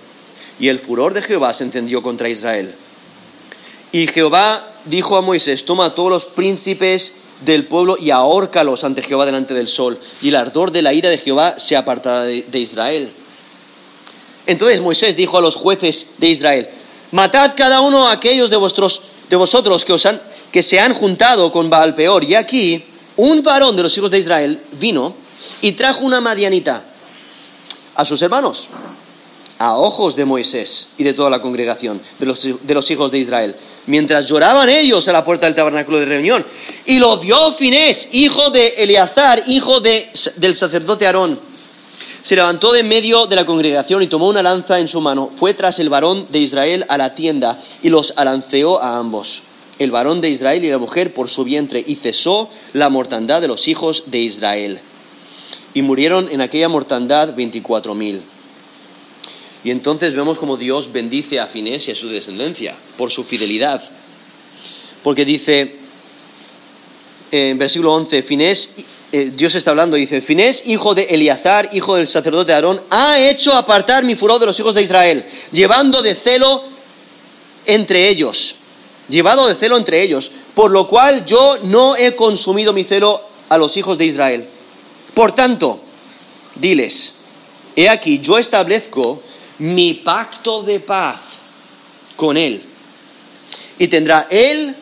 y 0.59 0.67
el 0.67 0.79
furor 0.79 1.13
de 1.13 1.21
Jehová 1.21 1.53
se 1.53 1.63
encendió 1.63 2.01
contra 2.01 2.29
Israel. 2.29 2.75
Y 3.91 4.07
Jehová 4.07 4.73
dijo 4.85 5.17
a 5.17 5.21
Moisés, 5.21 5.65
toma 5.65 5.85
a 5.85 5.95
todos 5.95 6.09
los 6.09 6.25
príncipes 6.25 7.13
del 7.43 7.65
pueblo 7.65 7.97
y 7.99 8.11
ahórcalos 8.11 8.83
ante 8.83 9.01
Jehová 9.01 9.25
delante 9.25 9.53
del 9.53 9.67
sol, 9.67 9.99
y 10.21 10.29
el 10.29 10.35
ardor 10.35 10.71
de 10.71 10.81
la 10.81 10.93
ira 10.93 11.09
de 11.09 11.17
Jehová 11.17 11.55
se 11.57 11.75
apartará 11.75 12.23
de, 12.23 12.59
Israel. 12.59 13.11
Entonces 14.47 14.81
Moisés 14.81 15.15
dijo 15.15 15.37
a 15.37 15.41
los 15.41 15.55
jueces 15.55 16.07
de 16.17 16.27
Israel, 16.27 16.69
matad 17.11 17.53
cada 17.55 17.81
uno 17.81 18.07
a 18.07 18.11
aquellos 18.11 18.49
de, 18.49 18.57
vosotros 18.57 19.85
que 19.85 19.93
os 19.93 20.05
han 20.05 20.21
que 20.55 20.63
se 20.63 20.79
han 20.79 20.93
juntado 20.93 21.51
con 21.51 21.69
Baal 21.69 21.95
Peor. 21.95 22.23
Y 22.23 22.33
aquí 22.33 22.85
un 23.17 23.43
varón 23.43 23.75
de 23.75 23.83
los 23.83 23.97
hijos 23.97 24.09
de 24.09 24.19
Israel 24.19 24.61
vino 24.79 25.13
y 25.59 25.73
trajo 25.73 26.05
una 26.05 26.21
madianita 26.21 26.81
a 27.93 28.05
sus 28.05 28.21
hermanos, 28.21 28.69
a 29.59 29.77
ojos 29.77 30.15
de 30.15 30.23
Moisés 30.23 30.87
y 30.97 31.03
de 31.03 31.11
toda 31.11 31.29
la 31.29 31.41
congregación 31.41 32.01
de 32.19 32.25
los, 32.25 32.41
de 32.41 32.73
los 32.73 32.89
hijos 32.89 33.11
de 33.11 33.19
Israel, 33.19 33.57
mientras 33.87 34.27
lloraban 34.27 34.69
ellos 34.69 35.05
a 35.09 35.11
la 35.11 35.25
puerta 35.25 35.45
del 35.45 35.55
tabernáculo 35.55 35.99
de 35.99 36.05
reunión. 36.05 36.45
Y 36.85 36.99
lo 36.99 37.17
vio 37.17 37.51
Finés, 37.51 38.07
hijo 38.13 38.49
de 38.49 38.75
Eleazar, 38.77 39.43
hijo 39.47 39.81
de, 39.81 40.09
del 40.37 40.55
sacerdote 40.55 41.05
Aarón. 41.05 41.37
Se 42.25 42.35
levantó 42.35 42.73
de 42.73 42.81
medio 42.81 43.27
de 43.27 43.35
la 43.35 43.45
congregación 43.45 44.01
y 44.01 44.07
tomó 44.07 44.27
una 44.27 44.41
lanza 44.41 44.79
en 44.79 44.87
su 44.87 44.99
mano, 44.99 45.29
fue 45.35 45.53
tras 45.53 45.77
el 45.79 45.89
varón 45.89 46.25
de 46.31 46.39
Israel 46.39 46.83
a 46.89 46.97
la 46.97 47.13
tienda 47.13 47.61
y 47.83 47.89
los 47.89 48.13
alanceó 48.15 48.81
a 48.81 48.97
ambos 48.97 49.43
el 49.77 49.91
varón 49.91 50.21
de 50.21 50.29
Israel 50.29 50.65
y 50.65 50.71
la 50.71 50.79
mujer 50.79 51.13
por 51.13 51.29
su 51.29 51.43
vientre, 51.43 51.83
y 51.85 51.97
cesó 51.97 52.49
la 52.73 52.89
mortandad 52.89 53.41
de 53.41 53.47
los 53.47 53.67
hijos 53.67 54.05
de 54.07 54.21
Israel. 54.21 54.79
Y 55.75 55.83
murieron 55.83 56.31
en 56.31 56.41
aquella 56.41 56.67
mortandad 56.67 57.35
veinticuatro 57.35 57.93
mil. 57.93 58.23
Y 59.63 59.69
entonces 59.69 60.15
vemos 60.15 60.39
como 60.39 60.57
Dios 60.57 60.91
bendice 60.91 61.39
a 61.39 61.45
Finés 61.45 61.87
y 61.87 61.91
a 61.91 61.95
su 61.95 62.09
descendencia 62.09 62.75
por 62.97 63.11
su 63.11 63.23
fidelidad. 63.23 63.83
Porque 65.03 65.25
dice 65.25 65.75
en 67.31 67.59
versículo 67.59 67.93
11, 67.93 68.23
Finés, 68.23 68.71
eh, 69.17 69.31
Dios 69.35 69.55
está 69.55 69.71
hablando, 69.71 69.97
dice, 69.97 70.21
Finés, 70.21 70.63
hijo 70.65 70.95
de 70.95 71.03
Eleazar, 71.03 71.69
hijo 71.73 71.95
del 71.95 72.07
sacerdote 72.07 72.53
Aarón, 72.53 72.81
ha 72.89 73.19
hecho 73.19 73.53
apartar 73.53 74.03
mi 74.03 74.15
furor 74.15 74.39
de 74.39 74.47
los 74.47 74.59
hijos 74.59 74.73
de 74.73 74.81
Israel, 74.81 75.25
llevando 75.51 76.01
de 76.01 76.15
celo 76.15 76.63
entre 77.65 78.09
ellos 78.09 78.55
llevado 79.09 79.47
de 79.47 79.55
celo 79.55 79.77
entre 79.77 80.01
ellos, 80.01 80.31
por 80.53 80.71
lo 80.71 80.87
cual 80.87 81.25
yo 81.25 81.57
no 81.63 81.95
he 81.95 82.15
consumido 82.15 82.73
mi 82.73 82.83
celo 82.83 83.21
a 83.49 83.57
los 83.57 83.77
hijos 83.77 83.97
de 83.97 84.05
Israel. 84.05 84.49
Por 85.13 85.33
tanto, 85.33 85.79
diles, 86.55 87.13
he 87.75 87.89
aquí, 87.89 88.19
yo 88.19 88.37
establezco 88.37 89.21
mi 89.59 89.93
pacto 89.93 90.63
de 90.63 90.79
paz 90.79 91.21
con 92.15 92.37
él, 92.37 92.63
y 93.77 93.87
tendrá 93.87 94.27
él 94.29 94.75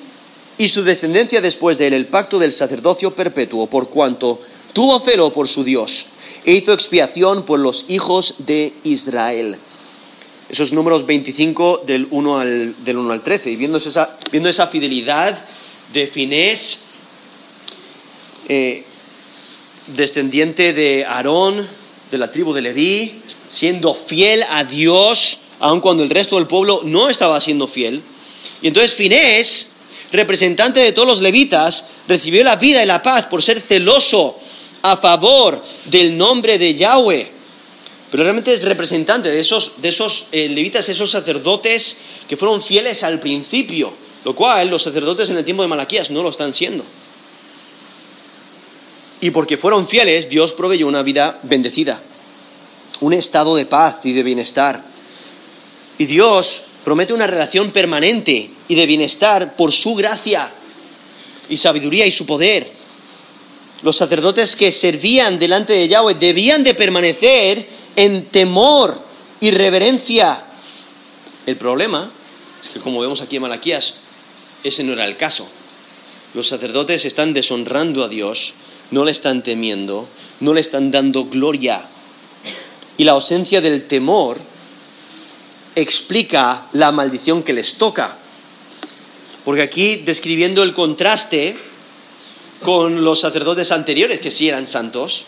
y 0.58 0.68
su 0.68 0.84
descendencia 0.84 1.42
después 1.42 1.78
de 1.78 1.88
él 1.88 1.94
el 1.94 2.08
pacto 2.08 2.40
del 2.40 2.52
sacerdocio 2.52 3.16
perpetuo, 3.16 3.68
por 3.68 3.90
cuanto 3.90 4.42
tuvo 4.74 5.00
celo 5.00 5.34
por 5.34 5.48
su 5.48 5.64
Dios, 5.64 6.08
e 6.46 6.54
hizo 6.54 6.74
expiación 6.74 7.44
por 7.44 7.60
los 7.60 7.86
hijos 7.88 8.36
de 8.40 8.74
Israel 8.84 9.58
esos 10.54 10.72
números 10.72 11.08
25 11.08 11.82
del 11.84 12.08
1 12.12 12.40
al, 12.40 12.86
del 12.86 12.98
1 12.98 13.12
al 13.12 13.24
13, 13.24 13.50
y 13.50 13.56
viendo 13.56 13.80
esa, 13.80 14.20
viendo 14.32 14.50
esa 14.50 14.68
fidelidad 14.68 15.44
de 15.92 16.06
Finés, 16.06 16.78
eh, 18.48 18.84
descendiente 19.88 20.74
de 20.74 21.06
Aarón, 21.06 21.68
de 22.12 22.18
la 22.20 22.30
tribu 22.30 22.54
de 22.54 22.62
Leví, 22.62 23.24
siendo 23.48 23.96
fiel 23.96 24.44
a 24.48 24.64
Dios, 24.64 25.40
aun 25.60 25.82
cuando 25.82 26.04
el 26.04 26.12
resto 26.12 26.36
del 26.36 26.46
pueblo 26.46 26.82
no 26.84 27.10
estaba 27.10 27.42
siendo 27.42 27.68
fiel. 27.68 28.04
Y 28.62 28.68
entonces 28.68 28.94
Finés, 28.94 29.72
representante 30.14 30.80
de 30.80 30.94
todos 30.94 31.08
los 31.08 31.22
levitas, 31.22 31.86
recibió 32.08 32.42
la 32.44 32.56
vida 32.56 32.82
y 32.82 32.86
la 32.86 33.02
paz 33.02 33.26
por 33.26 33.44
ser 33.44 33.60
celoso 33.60 34.40
a 34.82 34.96
favor 34.96 35.62
del 35.86 36.18
nombre 36.18 36.58
de 36.58 36.76
Yahweh 36.76 37.34
pero 38.14 38.26
realmente 38.26 38.54
es 38.54 38.62
representante 38.62 39.32
de 39.32 39.40
esos, 39.40 39.72
de 39.78 39.90
esos 39.90 40.28
eh, 40.32 40.48
levitas, 40.48 40.88
esos 40.88 41.10
sacerdotes 41.10 41.98
que 42.30 42.38
fueron 42.38 42.62
fieles 42.62 43.02
al 43.02 43.20
principio, 43.20 43.92
lo 44.24 44.36
cual 44.36 44.70
los 44.70 44.84
sacerdotes 44.84 45.32
en 45.32 45.38
el 45.38 45.44
tiempo 45.44 45.64
de 45.64 45.70
Malaquías 45.70 46.12
no 46.12 46.22
lo 46.22 46.30
están 46.30 46.54
siendo. 46.54 46.86
Y 49.20 49.32
porque 49.32 49.58
fueron 49.58 49.88
fieles, 49.88 50.30
Dios 50.30 50.54
proveyó 50.54 50.88
una 50.88 51.02
vida 51.02 51.40
bendecida, 51.42 52.04
un 53.00 53.14
estado 53.14 53.56
de 53.56 53.66
paz 53.66 54.06
y 54.06 54.14
de 54.14 54.22
bienestar. 54.22 54.84
Y 55.98 56.06
Dios 56.06 56.66
promete 56.86 57.14
una 57.14 57.26
relación 57.26 57.72
permanente 57.72 58.52
y 58.68 58.76
de 58.76 58.86
bienestar 58.86 59.56
por 59.56 59.72
su 59.72 59.96
gracia 59.96 60.52
y 61.50 61.58
sabiduría 61.58 62.06
y 62.06 62.12
su 62.12 62.26
poder 62.26 62.84
los 63.84 63.98
sacerdotes 63.98 64.56
que 64.56 64.72
servían 64.72 65.38
delante 65.38 65.74
de 65.74 65.90
Yahweh 65.90 66.16
debían 66.16 66.64
de 66.64 66.74
permanecer 66.74 67.68
en 67.98 68.26
temor 68.28 69.00
y 69.42 69.52
reverencia. 69.52 70.46
El 71.46 71.58
problema 71.58 72.10
es 72.62 72.70
que, 72.70 72.80
como 72.80 73.02
vemos 73.02 73.20
aquí 73.20 73.36
en 73.36 73.42
Malaquías, 73.42 73.96
ese 74.64 74.86
no 74.86 74.94
era 74.94 75.06
el 75.06 75.18
caso. 75.18 75.50
Los 76.34 76.48
sacerdotes 76.48 77.04
están 77.04 77.34
deshonrando 77.34 78.06
a 78.06 78.08
Dios, 78.08 78.54
no 78.92 79.04
le 79.04 79.12
están 79.12 79.44
temiendo, 79.44 80.08
no 80.40 80.54
le 80.54 80.62
están 80.62 80.90
dando 80.90 81.26
gloria. 81.26 81.90
Y 82.98 83.04
la 83.04 83.12
ausencia 83.12 83.60
del 83.60 83.86
temor 83.86 84.38
explica 85.76 86.68
la 86.72 86.94
maldición 86.94 87.44
que 87.44 87.52
les 87.52 87.76
toca. 87.76 88.18
Porque 89.46 89.62
aquí, 89.62 89.98
describiendo 89.98 90.64
el 90.64 90.74
contraste, 90.74 91.58
con 92.64 93.04
los 93.04 93.20
sacerdotes 93.20 93.72
anteriores, 93.72 94.20
que 94.20 94.32
sí 94.32 94.48
eran 94.48 94.66
santos. 94.66 95.26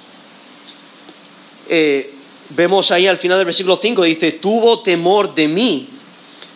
Eh, 1.69 2.11
vemos 2.49 2.91
ahí 2.91 3.05
al 3.07 3.17
final 3.17 3.37
del 3.37 3.45
versículo 3.45 3.77
5, 3.79 4.03
dice, 4.03 4.31
tuvo 4.33 4.81
temor 4.81 5.35
de 5.35 5.47
mí 5.47 5.89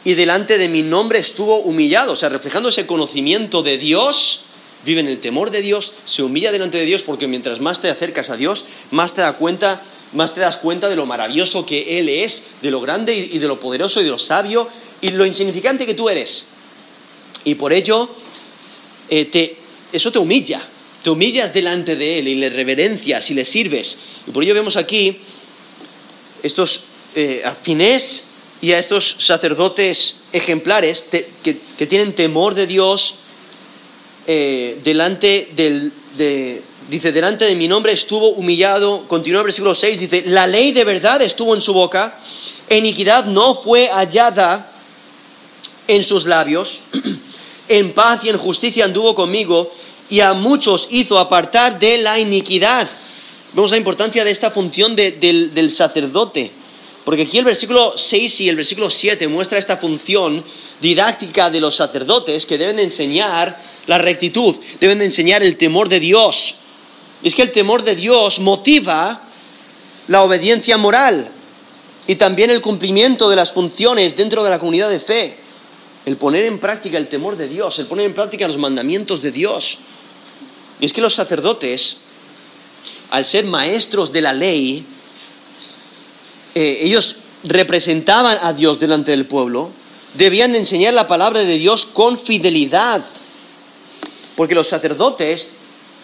y 0.04 0.14
delante 0.14 0.58
de 0.58 0.70
mi 0.70 0.82
nombre 0.82 1.20
estuvo 1.20 1.58
humillado. 1.58 2.14
O 2.14 2.16
sea, 2.16 2.30
reflejando 2.30 2.70
ese 2.70 2.88
conocimiento 2.88 3.62
de 3.62 3.78
Dios, 3.78 4.42
vive 4.86 5.02
en 5.02 5.08
el 5.08 5.20
temor 5.20 5.52
de 5.52 5.62
Dios, 5.62 5.94
se 6.06 6.24
humilla 6.24 6.52
delante 6.52 6.78
de 6.78 6.86
Dios 6.86 7.04
porque 7.04 7.28
mientras 7.28 7.60
más 7.60 7.82
te 7.82 7.90
acercas 7.90 8.30
a 8.30 8.38
Dios, 8.38 8.66
más 8.92 9.14
te, 9.14 9.22
da 9.22 9.34
cuenta, 9.34 9.84
más 10.14 10.34
te 10.34 10.40
das 10.40 10.58
cuenta 10.58 10.90
de 10.90 10.96
lo 10.96 11.06
maravilloso 11.06 11.66
que 11.66 12.00
Él 12.00 12.10
es, 12.10 12.44
de 12.62 12.72
lo 12.72 12.80
grande 12.82 13.16
y 13.16 13.38
de 13.38 13.48
lo 13.48 13.60
poderoso 13.60 14.02
y 14.02 14.06
de 14.06 14.12
lo 14.12 14.18
sabio 14.18 14.70
y 15.02 15.10
lo 15.10 15.26
insignificante 15.26 15.86
que 15.86 15.94
tú 15.94 16.10
eres. 16.10 16.46
Y 17.44 17.56
por 17.56 17.74
ello, 17.74 18.10
eh, 19.10 19.26
te, 19.26 19.58
eso 19.92 20.12
te 20.12 20.20
humilla, 20.20 20.68
te 21.04 21.10
humillas 21.10 21.54
delante 21.54 21.96
de 21.96 22.20
Él 22.20 22.28
y 22.28 22.36
le 22.36 22.50
reverencias 22.50 23.30
y 23.32 23.34
le 23.34 23.46
sirves. 23.46 23.98
Y 24.28 24.32
por 24.32 24.44
ello 24.44 24.54
vemos 24.54 24.76
aquí 24.76 25.20
estos 26.44 26.84
eh, 27.16 27.42
a 27.44 27.56
Finés 27.56 28.26
y 28.62 28.74
a 28.74 28.80
estos 28.80 29.16
sacerdotes 29.20 30.18
ejemplares 30.32 31.06
que, 31.10 31.86
tienen 31.88 32.14
temor 32.14 32.56
de 32.56 32.68
Dios 32.68 33.16
eh, 34.28 34.78
delante 34.84 35.50
del, 35.56 35.92
de, 36.18 36.62
dice, 36.90 37.12
delante 37.12 37.46
de 37.46 37.56
mi 37.56 37.68
nombre 37.68 37.94
estuvo 37.94 38.30
humillado, 38.30 39.08
continúa 39.08 39.40
el 39.40 39.46
versículo 39.46 39.74
6, 39.74 40.00
dice, 40.00 40.24
la 40.26 40.46
ley 40.46 40.72
de 40.72 40.84
verdad 40.84 41.22
estuvo 41.22 41.56
en 41.56 41.62
su 41.62 41.74
boca, 41.74 42.20
iniquidad 42.70 43.26
no 43.26 43.56
fue 43.56 43.88
hallada 43.88 44.72
en 45.90 46.04
sus 46.04 46.26
labios, 46.26 46.82
en 47.68 47.94
paz 47.94 48.24
y 48.24 48.30
en 48.30 48.38
justicia 48.38 48.86
anduvo 48.86 49.16
conmigo, 49.16 49.72
y 50.08 50.20
a 50.20 50.34
muchos 50.34 50.88
hizo 50.92 51.18
apartar 51.18 51.80
de 51.80 51.98
la 51.98 52.20
iniquidad. 52.20 52.88
Vemos 53.54 53.72
la 53.72 53.78
importancia 53.78 54.24
de 54.24 54.30
esta 54.30 54.52
función 54.52 54.96
del, 54.96 55.72
sacerdote. 55.72 56.52
Porque 57.04 57.24
aquí 57.24 57.40
el 57.40 57.46
versículo 57.46 57.98
6 57.98 58.42
y 58.42 58.50
el 58.50 58.56
versículo 58.56 58.90
7 58.92 59.28
muestra 59.28 59.58
esta 59.58 59.78
función 59.78 60.44
didáctica 60.80 61.50
de 61.50 61.60
los 61.60 61.76
sacerdotes 61.76 62.46
que 62.46 62.60
deben 62.60 62.78
enseñar 62.78 63.60
la 63.88 63.98
rectitud, 63.98 64.58
deben 64.80 65.02
enseñar 65.02 65.42
el 65.42 65.58
temor 65.58 65.90
de 65.90 66.00
Dios. 66.00 66.54
Y 67.24 67.30
es 67.30 67.36
que 67.36 67.42
el 67.42 67.52
temor 67.52 67.84
de 67.84 67.96
Dios 67.96 68.40
motiva 68.40 69.24
la 70.08 70.22
obediencia 70.22 70.78
moral 70.78 71.32
y 72.06 72.16
también 72.16 72.52
el 72.52 72.62
cumplimiento 72.62 73.28
de 73.28 73.36
las 73.36 73.52
funciones 73.54 74.16
dentro 74.16 74.44
de 74.44 74.52
la 74.52 74.60
comunidad 74.60 74.90
de 74.90 75.00
fe. 75.00 75.39
El 76.10 76.18
poner 76.18 76.46
en 76.46 76.58
práctica 76.58 76.98
el 76.98 77.08
temor 77.08 77.38
de 77.38 77.48
Dios, 77.48 77.78
el 77.78 77.86
poner 77.86 78.08
en 78.08 78.16
práctica 78.16 78.48
los 78.48 78.58
mandamientos 78.58 79.22
de 79.22 79.30
Dios. 79.30 79.78
Y 80.80 80.86
es 80.88 80.92
que 80.92 81.02
los 81.02 81.14
sacerdotes, 81.14 81.98
al 83.12 83.26
ser 83.26 83.46
maestros 83.46 84.12
de 84.12 84.24
la 84.24 84.34
ley, 84.34 84.84
eh, 86.56 86.80
ellos 86.82 87.16
representaban 87.44 88.40
a 88.42 88.54
Dios 88.54 88.80
delante 88.80 89.12
del 89.12 89.28
pueblo, 89.28 89.70
debían 90.16 90.56
enseñar 90.56 90.96
la 90.96 91.06
palabra 91.06 91.42
de 91.42 91.60
Dios 91.60 91.86
con 91.86 92.18
fidelidad. 92.18 93.04
Porque 94.36 94.56
los 94.56 94.68
sacerdotes, 94.68 95.52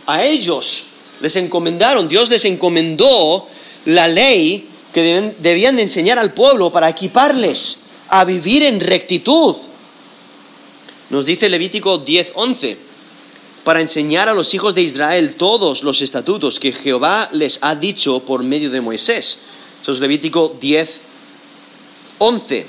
a 0.06 0.24
ellos 0.24 0.84
les 1.20 1.36
encomendaron, 1.36 2.08
Dios 2.08 2.30
les 2.30 2.46
encomendó 2.46 3.48
la 3.86 4.08
ley 4.08 4.70
que 4.94 5.34
debían 5.40 5.78
de 5.78 5.82
enseñar 5.82 6.20
al 6.20 6.32
pueblo 6.36 6.72
para 6.72 6.90
equiparles 6.90 7.80
a 8.08 8.24
vivir 8.24 8.62
en 8.62 8.80
rectitud. 8.80 9.56
Nos 11.16 11.26
dice 11.26 11.48
Levítico 11.48 12.04
10:11, 12.04 12.76
para 13.64 13.80
enseñar 13.80 14.28
a 14.28 14.34
los 14.34 14.54
hijos 14.54 14.76
de 14.76 14.82
Israel 14.82 15.36
todos 15.36 15.82
los 15.82 16.02
estatutos 16.02 16.60
que 16.60 16.74
Jehová 16.74 17.30
les 17.32 17.58
ha 17.62 17.74
dicho 17.74 18.20
por 18.20 18.44
medio 18.44 18.70
de 18.70 18.82
Moisés. 18.82 19.38
Eso 19.82 19.94
es 19.94 20.02
Levítico 20.02 20.58
10:11. 20.60 22.66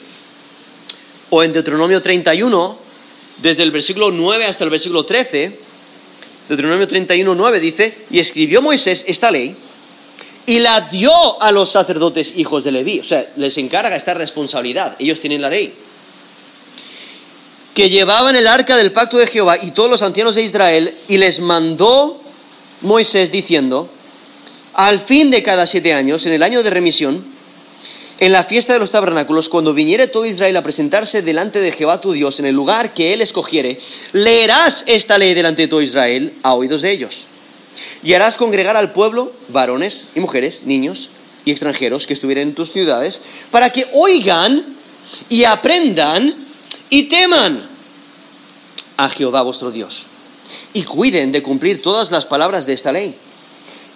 O 1.31 1.43
en 1.43 1.53
Deuteronomio 1.53 2.01
31, 2.01 2.79
desde 3.39 3.65
el 3.65 3.73
versículo 3.73 4.13
9 4.13 4.45
hasta 4.45 4.63
el 4.63 4.71
versículo 4.71 5.05
13, 5.05 5.59
Deuteronomio 6.49 6.87
31, 6.87 7.35
9 7.35 7.59
dice, 7.59 8.07
y 8.13 8.21
escribió 8.21 8.63
Moisés 8.63 9.05
esta 9.09 9.33
ley 9.33 9.57
y 10.47 10.61
la 10.61 10.83
dio 10.83 11.43
a 11.43 11.51
los 11.51 11.73
sacerdotes 11.73 12.33
hijos 12.37 12.63
de 12.63 12.71
Leví. 12.71 13.01
O 13.01 13.05
sea, 13.05 13.29
les 13.35 13.59
encarga 13.59 13.97
esta 13.97 14.15
responsabilidad. 14.15 14.95
Ellos 15.01 15.19
tienen 15.19 15.43
la 15.43 15.51
ley. 15.51 15.75
Que 17.77 17.91
llevaban 17.91 18.37
el 18.37 18.47
arca 18.47 18.75
del 18.79 18.91
pacto 18.91 19.19
de 19.19 19.27
Jehová 19.27 19.59
y 19.61 19.73
todos 19.73 19.91
los 19.91 20.03
ancianos 20.03 20.35
de 20.35 20.43
Israel 20.43 20.97
y 21.09 21.19
les 21.19 21.41
mandó 21.41 22.23
Moisés 22.81 23.31
diciendo, 23.31 23.91
al 24.73 24.99
fin 24.99 25.31
de 25.31 25.43
cada 25.43 25.67
siete 25.67 25.93
años, 25.93 26.25
en 26.25 26.33
el 26.33 26.43
año 26.43 26.63
de 26.63 26.71
remisión, 26.71 27.27
en 28.19 28.33
la 28.33 28.45
fiesta 28.45 28.73
de 28.73 28.79
los 28.79 28.93
tabernáculos, 28.93 29.51
cuando 29.51 29.75
viniere 29.75 30.07
todo 30.07 30.25
Israel 30.25 30.57
a 30.57 30.63
presentarse 30.63 31.21
delante 31.21 31.61
de 31.61 31.71
Jehová 31.71 32.01
tu 32.01 32.13
Dios 32.13 32.41
en 32.41 32.47
el 32.47 32.55
lugar 32.55 32.95
que 32.95 33.13
él 33.13 33.21
escogiere, 33.21 33.79
leerás 34.13 34.83
esta 34.87 35.19
ley 35.19 35.35
delante 35.35 35.61
de 35.61 35.69
todo 35.69 35.83
Israel 35.83 36.33
a 36.43 36.55
oídos 36.55 36.81
de 36.81 36.93
ellos. 36.93 37.27
Y 38.03 38.15
harás 38.15 38.37
congregar 38.39 38.79
al 38.79 38.93
pueblo, 38.93 39.35
varones 39.49 40.07
y 40.15 40.21
mujeres, 40.21 40.63
niños 40.63 41.11
y 41.45 41.51
extranjeros 41.51 42.07
que 42.07 42.15
estuvieran 42.15 42.49
en 42.49 42.55
tus 42.55 42.73
ciudades, 42.73 43.21
para 43.51 43.69
que 43.69 43.87
oigan 43.93 44.77
y 45.29 45.45
aprendan 45.45 46.46
y 46.91 47.05
teman 47.05 47.69
a 48.97 49.09
Jehová 49.11 49.43
vuestro 49.43 49.71
Dios, 49.71 50.07
y 50.73 50.85
cuiden 50.85 51.33
de 51.33 51.43
cumplir 51.43 51.83
todas 51.83 52.11
las 52.11 52.25
palabras 52.25 52.67
de 52.67 52.73
esta 52.73 52.93
ley 52.93 53.15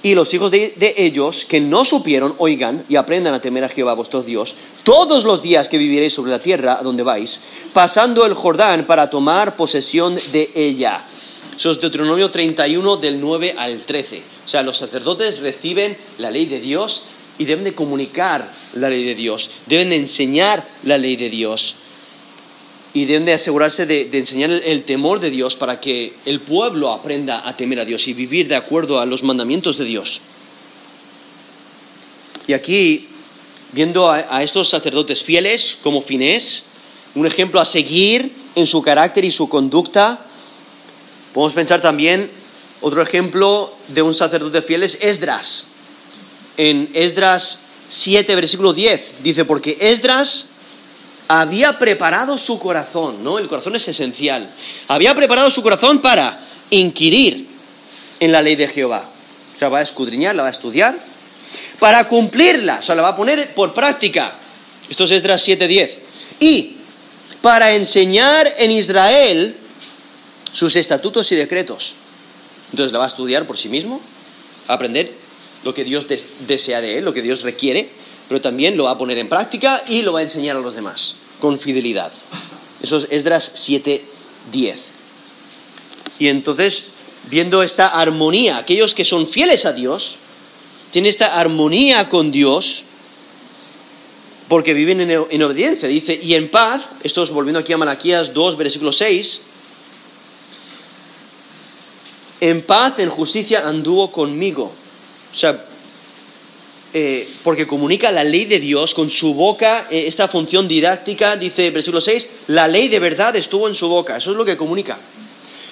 y 0.02 0.14
los 0.14 0.32
hijos 0.32 0.50
de, 0.50 0.74
ellos 0.96 1.44
que 1.44 1.60
no 1.60 1.84
supieron, 1.84 2.34
oigan 2.38 2.84
y 2.88 2.96
aprendan 2.96 3.34
a 3.34 3.40
temer 3.40 3.64
a 3.64 3.68
Jehová 3.68 3.94
vuestro 3.94 4.22
Dios 4.22 4.56
todos 4.82 5.24
los 5.24 5.42
días 5.42 5.68
que 5.68 5.78
viviréis 5.78 6.14
sobre 6.14 6.30
la 6.30 6.40
tierra 6.40 6.78
a 6.80 6.82
donde 6.82 7.02
vais, 7.02 7.40
pasando 7.72 8.24
el 8.24 8.34
Jordán 8.34 8.86
para 8.86 9.10
tomar 9.10 9.56
posesión 9.56 10.18
de 10.32 10.50
ella. 10.54 11.04
Eso 11.54 11.70
es 11.70 11.80
Deuteronomio 11.80 12.30
31 12.30 12.96
del 12.96 13.20
9 13.20 13.54
al 13.58 13.80
13. 13.80 14.22
O 14.46 14.48
sea, 14.48 14.62
los 14.62 14.78
sacerdotes 14.78 15.40
reciben 15.40 15.98
la 16.18 16.30
ley 16.30 16.46
de 16.46 16.60
Dios 16.60 17.02
y 17.38 17.44
deben 17.44 17.64
de 17.64 17.74
comunicar 17.74 18.52
la 18.74 18.88
ley 18.88 19.04
de 19.04 19.14
Dios, 19.14 19.50
deben 19.66 19.90
de 19.90 19.96
enseñar 19.96 20.66
la 20.82 20.96
ley 20.96 21.16
de 21.16 21.28
Dios 21.28 21.76
y 22.92 23.04
deben 23.04 23.24
de 23.24 23.34
asegurarse 23.34 23.86
de, 23.86 24.08
enseñar 24.12 24.50
el, 24.50 24.84
temor 24.84 25.20
de 25.20 25.30
Dios 25.30 25.54
para 25.54 25.80
que 25.80 26.14
el 26.24 26.40
pueblo 26.40 26.90
aprenda 26.90 27.48
a 27.48 27.56
temer 27.56 27.80
a 27.80 27.84
Dios 27.84 28.08
y 28.08 28.14
vivir 28.14 28.48
de 28.48 28.56
acuerdo 28.56 29.00
a 29.00 29.06
los 29.06 29.22
mandamientos 29.22 29.78
de 29.78 29.84
Dios. 29.84 30.20
Y 32.48 32.52
aquí, 32.52 33.08
viendo 33.72 34.10
a, 34.10 34.42
estos 34.42 34.68
sacerdotes 34.68 35.22
fieles 35.22 35.78
como 35.82 36.02
Finés, 36.02 36.64
un 37.14 37.26
ejemplo 37.26 37.60
a 37.60 37.64
seguir 37.64 38.32
en 38.56 38.66
su 38.66 38.82
carácter 38.82 39.24
y 39.24 39.30
su 39.30 39.48
conducta, 39.48 40.26
podemos 41.32 41.52
pensar 41.52 41.80
también 41.80 42.30
otro 42.80 43.02
ejemplo 43.02 43.72
de 43.88 44.02
un 44.02 44.14
sacerdote 44.14 44.62
fiel 44.62 44.82
es 44.82 44.98
Esdras. 45.00 45.66
En 46.56 46.90
Esdras 46.94 47.60
7, 47.86 48.34
versículo 48.34 48.72
10, 48.72 49.14
dice, 49.22 49.44
porque 49.44 49.76
Esdras 49.80 50.46
había 51.32 51.78
preparado 51.78 52.36
su 52.36 52.58
corazón, 52.58 53.22
¿no? 53.22 53.38
El 53.38 53.46
corazón 53.46 53.76
es 53.76 53.86
esencial. 53.86 54.50
Había 54.88 55.14
preparado 55.14 55.48
su 55.52 55.62
corazón 55.62 56.00
para 56.00 56.44
inquirir 56.70 57.46
en 58.18 58.32
la 58.32 58.42
ley 58.42 58.56
de 58.56 58.66
Jehová. 58.66 59.08
O 59.54 59.56
sea, 59.56 59.68
va 59.68 59.78
a 59.78 59.82
escudriñar, 59.82 60.34
la 60.34 60.42
va 60.42 60.48
a 60.48 60.50
estudiar, 60.50 60.98
para 61.78 62.08
cumplirla, 62.08 62.80
o 62.80 62.82
sea, 62.82 62.96
la 62.96 63.02
va 63.02 63.10
a 63.10 63.16
poner 63.16 63.54
por 63.54 63.72
práctica. 63.72 64.34
Esto 64.88 65.04
es 65.04 65.12
Esdras 65.12 65.46
7:10. 65.46 66.00
Y 66.40 66.78
para 67.40 67.76
enseñar 67.76 68.48
en 68.58 68.72
Israel 68.72 69.56
sus 70.52 70.74
estatutos 70.74 71.30
y 71.30 71.36
decretos. 71.36 71.94
Entonces 72.72 72.90
la 72.90 72.98
va 72.98 73.04
a 73.04 73.08
estudiar 73.08 73.46
por 73.46 73.56
sí 73.56 73.68
mismo, 73.68 74.00
a 74.66 74.72
aprender 74.72 75.12
lo 75.62 75.74
que 75.74 75.84
Dios 75.84 76.08
desea 76.40 76.80
de 76.80 76.98
él, 76.98 77.04
lo 77.04 77.14
que 77.14 77.22
Dios 77.22 77.42
requiere, 77.42 77.88
pero 78.30 78.40
también 78.40 78.76
lo 78.76 78.84
va 78.84 78.92
a 78.92 78.98
poner 78.98 79.18
en 79.18 79.28
práctica 79.28 79.82
y 79.88 80.02
lo 80.02 80.12
va 80.12 80.20
a 80.20 80.22
enseñar 80.22 80.56
a 80.56 80.60
los 80.60 80.76
demás 80.76 81.16
con 81.40 81.58
fidelidad. 81.58 82.12
Eso 82.80 82.98
es 82.98 83.08
Esdras 83.10 83.52
7:10. 83.56 84.76
Y 86.20 86.28
entonces, 86.28 86.84
viendo 87.28 87.64
esta 87.64 87.88
armonía, 87.88 88.58
aquellos 88.58 88.94
que 88.94 89.04
son 89.04 89.26
fieles 89.26 89.66
a 89.66 89.72
Dios, 89.72 90.14
tienen 90.92 91.08
esta 91.08 91.40
armonía 91.40 92.08
con 92.08 92.30
Dios, 92.30 92.84
porque 94.46 94.74
viven 94.74 95.00
en, 95.00 95.10
en 95.28 95.42
obediencia. 95.42 95.88
Dice, 95.88 96.16
y 96.22 96.36
en 96.36 96.52
paz, 96.52 96.88
esto 97.02 97.24
es 97.24 97.30
volviendo 97.30 97.58
aquí 97.58 97.72
a 97.72 97.78
Malaquías 97.78 98.32
2, 98.32 98.56
versículo 98.56 98.92
6, 98.92 99.40
en 102.40 102.62
paz, 102.62 103.00
en 103.00 103.10
justicia 103.10 103.66
anduvo 103.66 104.12
conmigo. 104.12 104.72
O 105.32 105.36
sea, 105.36 105.66
eh, 106.92 107.36
porque 107.44 107.66
comunica 107.66 108.10
la 108.10 108.24
ley 108.24 108.46
de 108.46 108.58
Dios 108.58 108.94
con 108.94 109.10
su 109.10 109.34
boca, 109.34 109.86
eh, 109.90 110.08
esta 110.08 110.26
función 110.26 110.66
didáctica, 110.66 111.36
dice 111.36 111.70
versículo 111.70 112.00
6, 112.00 112.28
la 112.48 112.66
ley 112.66 112.88
de 112.88 112.98
verdad 112.98 113.36
estuvo 113.36 113.68
en 113.68 113.74
su 113.74 113.88
boca, 113.88 114.16
eso 114.16 114.32
es 114.32 114.36
lo 114.36 114.44
que 114.44 114.56
comunica. 114.56 114.98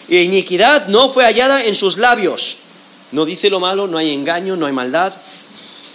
Iniquidad 0.08 0.86
no 0.88 1.10
fue 1.10 1.24
hallada 1.24 1.64
en 1.64 1.74
sus 1.74 1.98
labios. 1.98 2.58
No 3.12 3.24
dice 3.24 3.50
lo 3.50 3.60
malo, 3.60 3.86
no 3.86 3.98
hay 3.98 4.12
engaño, 4.12 4.56
no 4.56 4.66
hay 4.66 4.72
maldad. 4.72 5.14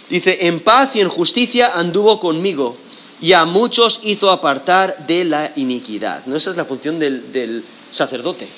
Dice, 0.08 0.46
en 0.46 0.60
paz 0.60 0.94
y 0.94 1.00
en 1.00 1.08
justicia 1.08 1.72
anduvo 1.74 2.20
conmigo, 2.20 2.76
y 3.20 3.32
a 3.32 3.44
muchos 3.44 4.00
hizo 4.02 4.30
apartar 4.30 5.06
de 5.06 5.24
la 5.24 5.52
iniquidad. 5.56 6.26
¿No? 6.26 6.36
Esa 6.36 6.50
es 6.50 6.56
la 6.56 6.64
función 6.64 6.98
del, 6.98 7.32
del 7.32 7.64
sacerdote. 7.90 8.48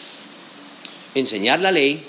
Enseñar 1.14 1.60
la 1.60 1.70
ley, 1.70 2.02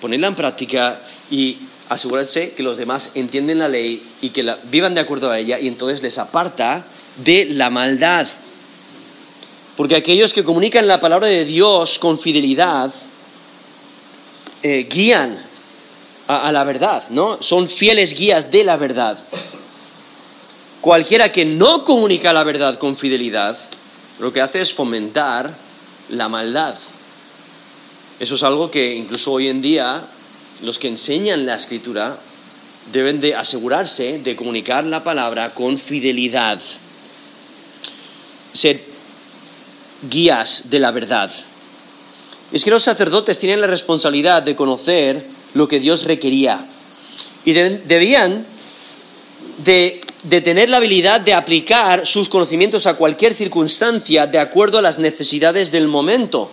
ponerla 0.00 0.28
en 0.28 0.34
práctica 0.34 1.00
y 1.30 1.58
asegurarse 1.88 2.52
que 2.52 2.62
los 2.62 2.76
demás 2.76 3.10
entienden 3.14 3.58
la 3.58 3.68
ley 3.68 4.02
y 4.20 4.30
que 4.30 4.44
vivan 4.70 4.94
de 4.94 5.00
acuerdo 5.00 5.30
a 5.30 5.38
ella 5.38 5.58
y 5.58 5.66
entonces 5.66 6.02
les 6.02 6.18
aparta 6.18 6.84
de 7.16 7.46
la 7.46 7.70
maldad. 7.70 8.26
Porque 9.76 9.96
aquellos 9.96 10.32
que 10.32 10.44
comunican 10.44 10.86
la 10.86 11.00
palabra 11.00 11.26
de 11.26 11.44
Dios 11.44 11.98
con 11.98 12.18
fidelidad 12.18 12.92
eh, 14.62 14.86
guían 14.90 15.42
a, 16.28 16.48
a 16.48 16.52
la 16.52 16.64
verdad, 16.64 17.04
¿no? 17.10 17.42
Son 17.42 17.68
fieles 17.68 18.14
guías 18.14 18.50
de 18.50 18.62
la 18.62 18.76
verdad. 18.76 19.18
Cualquiera 20.80 21.32
que 21.32 21.44
no 21.44 21.84
comunica 21.84 22.32
la 22.32 22.44
verdad 22.44 22.78
con 22.78 22.96
fidelidad, 22.96 23.58
lo 24.18 24.32
que 24.32 24.40
hace 24.40 24.60
es 24.60 24.72
fomentar 24.72 25.54
la 26.08 26.28
maldad. 26.28 26.76
Eso 28.20 28.34
es 28.34 28.42
algo 28.42 28.70
que 28.70 28.94
incluso 28.94 29.32
hoy 29.32 29.48
en 29.48 29.62
día 29.62 30.04
los 30.60 30.78
que 30.78 30.88
enseñan 30.88 31.46
la 31.46 31.54
escritura 31.54 32.20
deben 32.92 33.18
de 33.18 33.34
asegurarse 33.34 34.18
de 34.18 34.36
comunicar 34.36 34.84
la 34.84 35.02
palabra 35.02 35.54
con 35.54 35.78
fidelidad. 35.78 36.60
Ser 38.52 38.84
guías 40.02 40.64
de 40.68 40.78
la 40.80 40.90
verdad. 40.90 41.30
Es 42.52 42.62
que 42.62 42.70
los 42.70 42.82
sacerdotes 42.82 43.38
tienen 43.38 43.62
la 43.62 43.66
responsabilidad 43.66 44.42
de 44.42 44.54
conocer 44.54 45.24
lo 45.54 45.66
que 45.66 45.80
Dios 45.80 46.04
requería 46.04 46.66
y 47.46 47.54
debían 47.54 48.44
de, 49.64 50.02
de, 50.24 50.40
tener 50.42 50.68
la 50.68 50.76
habilidad 50.76 51.22
de 51.22 51.32
aplicar 51.32 52.06
sus 52.06 52.28
conocimientos 52.28 52.86
a 52.86 52.98
cualquier 52.98 53.32
circunstancia 53.32 54.26
de 54.26 54.38
acuerdo 54.38 54.76
a 54.76 54.82
las 54.82 54.98
necesidades 54.98 55.72
del 55.72 55.88
momento. 55.88 56.50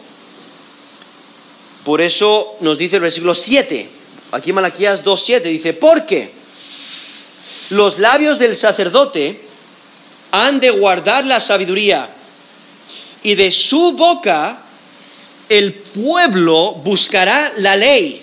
Por 1.87 2.01
eso 2.01 2.57
nos 2.59 2.77
dice 2.77 2.97
el 2.97 3.03
versículo 3.03 3.33
7, 3.33 3.89
aquí 4.33 4.51
Malaquías 4.51 5.05
2.7, 5.05 5.41
dice, 5.43 5.71
porque 5.71 6.31
los 7.69 7.97
labios 7.97 8.37
del 8.37 8.57
sacerdote 8.57 9.39
han 10.31 10.59
de 10.59 10.69
guardar 10.69 11.25
la 11.25 11.39
sabiduría 11.39 12.09
y 13.23 13.35
de 13.35 13.53
su 13.53 13.93
boca 13.93 14.63
el 15.47 15.75
pueblo 15.75 16.73
buscará 16.73 17.53
la 17.55 17.77
ley, 17.77 18.21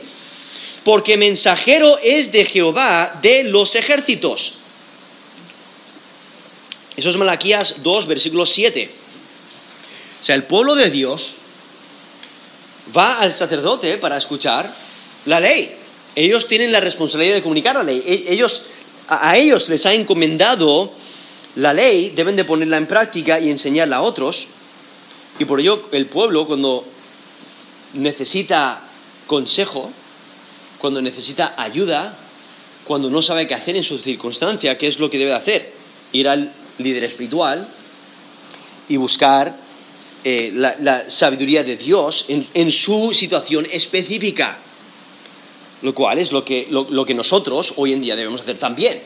porque 0.85 1.17
mensajero 1.17 1.99
es 2.03 2.31
de 2.33 2.45
Jehová 2.45 3.19
de 3.23 3.45
los 3.45 3.77
ejércitos. 3.77 4.57
Eso 6.95 7.09
es 7.09 7.17
Malaquías 7.17 7.77
2, 7.83 8.07
versículo 8.09 8.45
7. 8.45 8.91
O 10.21 10.23
sea, 10.23 10.35
el 10.35 10.45
pueblo 10.45 10.75
de 10.75 10.91
Dios 10.91 11.37
va 12.97 13.21
al 13.21 13.31
sacerdote 13.31 13.99
para 13.99 14.17
escuchar 14.17 14.75
la 15.27 15.41
ley. 15.41 15.77
Ellos 16.15 16.47
tienen 16.47 16.73
la 16.73 16.81
responsabilidad 16.81 17.37
de 17.37 17.43
comunicar 17.43 17.77
la 17.77 17.83
ley. 17.83 18.03
E-, 18.07 18.33
ellos, 18.33 18.63
a 19.09 19.37
ellos 19.37 19.69
les 19.69 19.85
ha 19.87 19.95
encomendado 19.95 20.93
la 21.57 21.73
ley, 21.73 22.11
deben 22.11 22.37
de 22.37 22.45
ponerla 22.45 22.77
en 22.77 22.87
práctica 22.87 23.41
y 23.41 23.51
enseñarla 23.51 23.97
a 23.97 24.03
otros. 24.03 24.47
Y 25.39 25.45
por 25.45 25.61
ello 25.61 25.89
el 25.93 26.07
pueblo 26.07 26.47
cuando 26.47 26.85
necesita 27.95 28.83
consejo, 29.27 29.91
cuando 30.79 31.01
necesita 31.01 31.55
ayuda, 31.57 32.19
cuando 32.85 33.11
no 33.11 33.23
sabe 33.23 33.49
qué 33.49 33.55
hacer 33.55 33.77
en 33.77 33.85
su 33.85 33.99
circunstancia, 33.99 34.77
qué 34.77 34.87
es 34.87 34.99
lo 34.99 35.11
que 35.11 35.19
debe 35.19 35.33
hacer, 35.33 35.73
ir 36.13 36.29
al 36.29 36.53
líder 36.79 37.05
espiritual 37.05 37.69
y 38.89 38.97
buscar 38.97 39.64
eh, 40.27 40.51
la, 40.55 41.11
sabiduría 41.11 41.63
de 41.65 41.77
Dios 41.77 42.25
en, 42.29 42.73
su 42.73 43.13
situación 43.13 43.67
específica, 43.71 44.57
lo 45.83 45.95
cual 45.95 46.19
es 46.19 46.33
lo 46.33 46.43
que, 46.43 46.67
lo, 46.71 47.05
que 47.05 47.13
nosotros 47.13 47.75
hoy 47.77 47.93
en 47.93 48.01
día 48.01 48.17
debemos 48.17 48.41
hacer 48.41 48.59
también. 48.59 49.03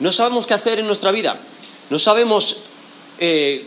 No 0.00 0.12
sabemos 0.12 0.46
qué 0.46 0.52
hacer 0.52 0.80
en 0.80 0.86
nuestra 0.86 1.12
vida, 1.12 1.40
no 1.88 1.98
sabemos 1.98 2.58
eh, 3.20 3.66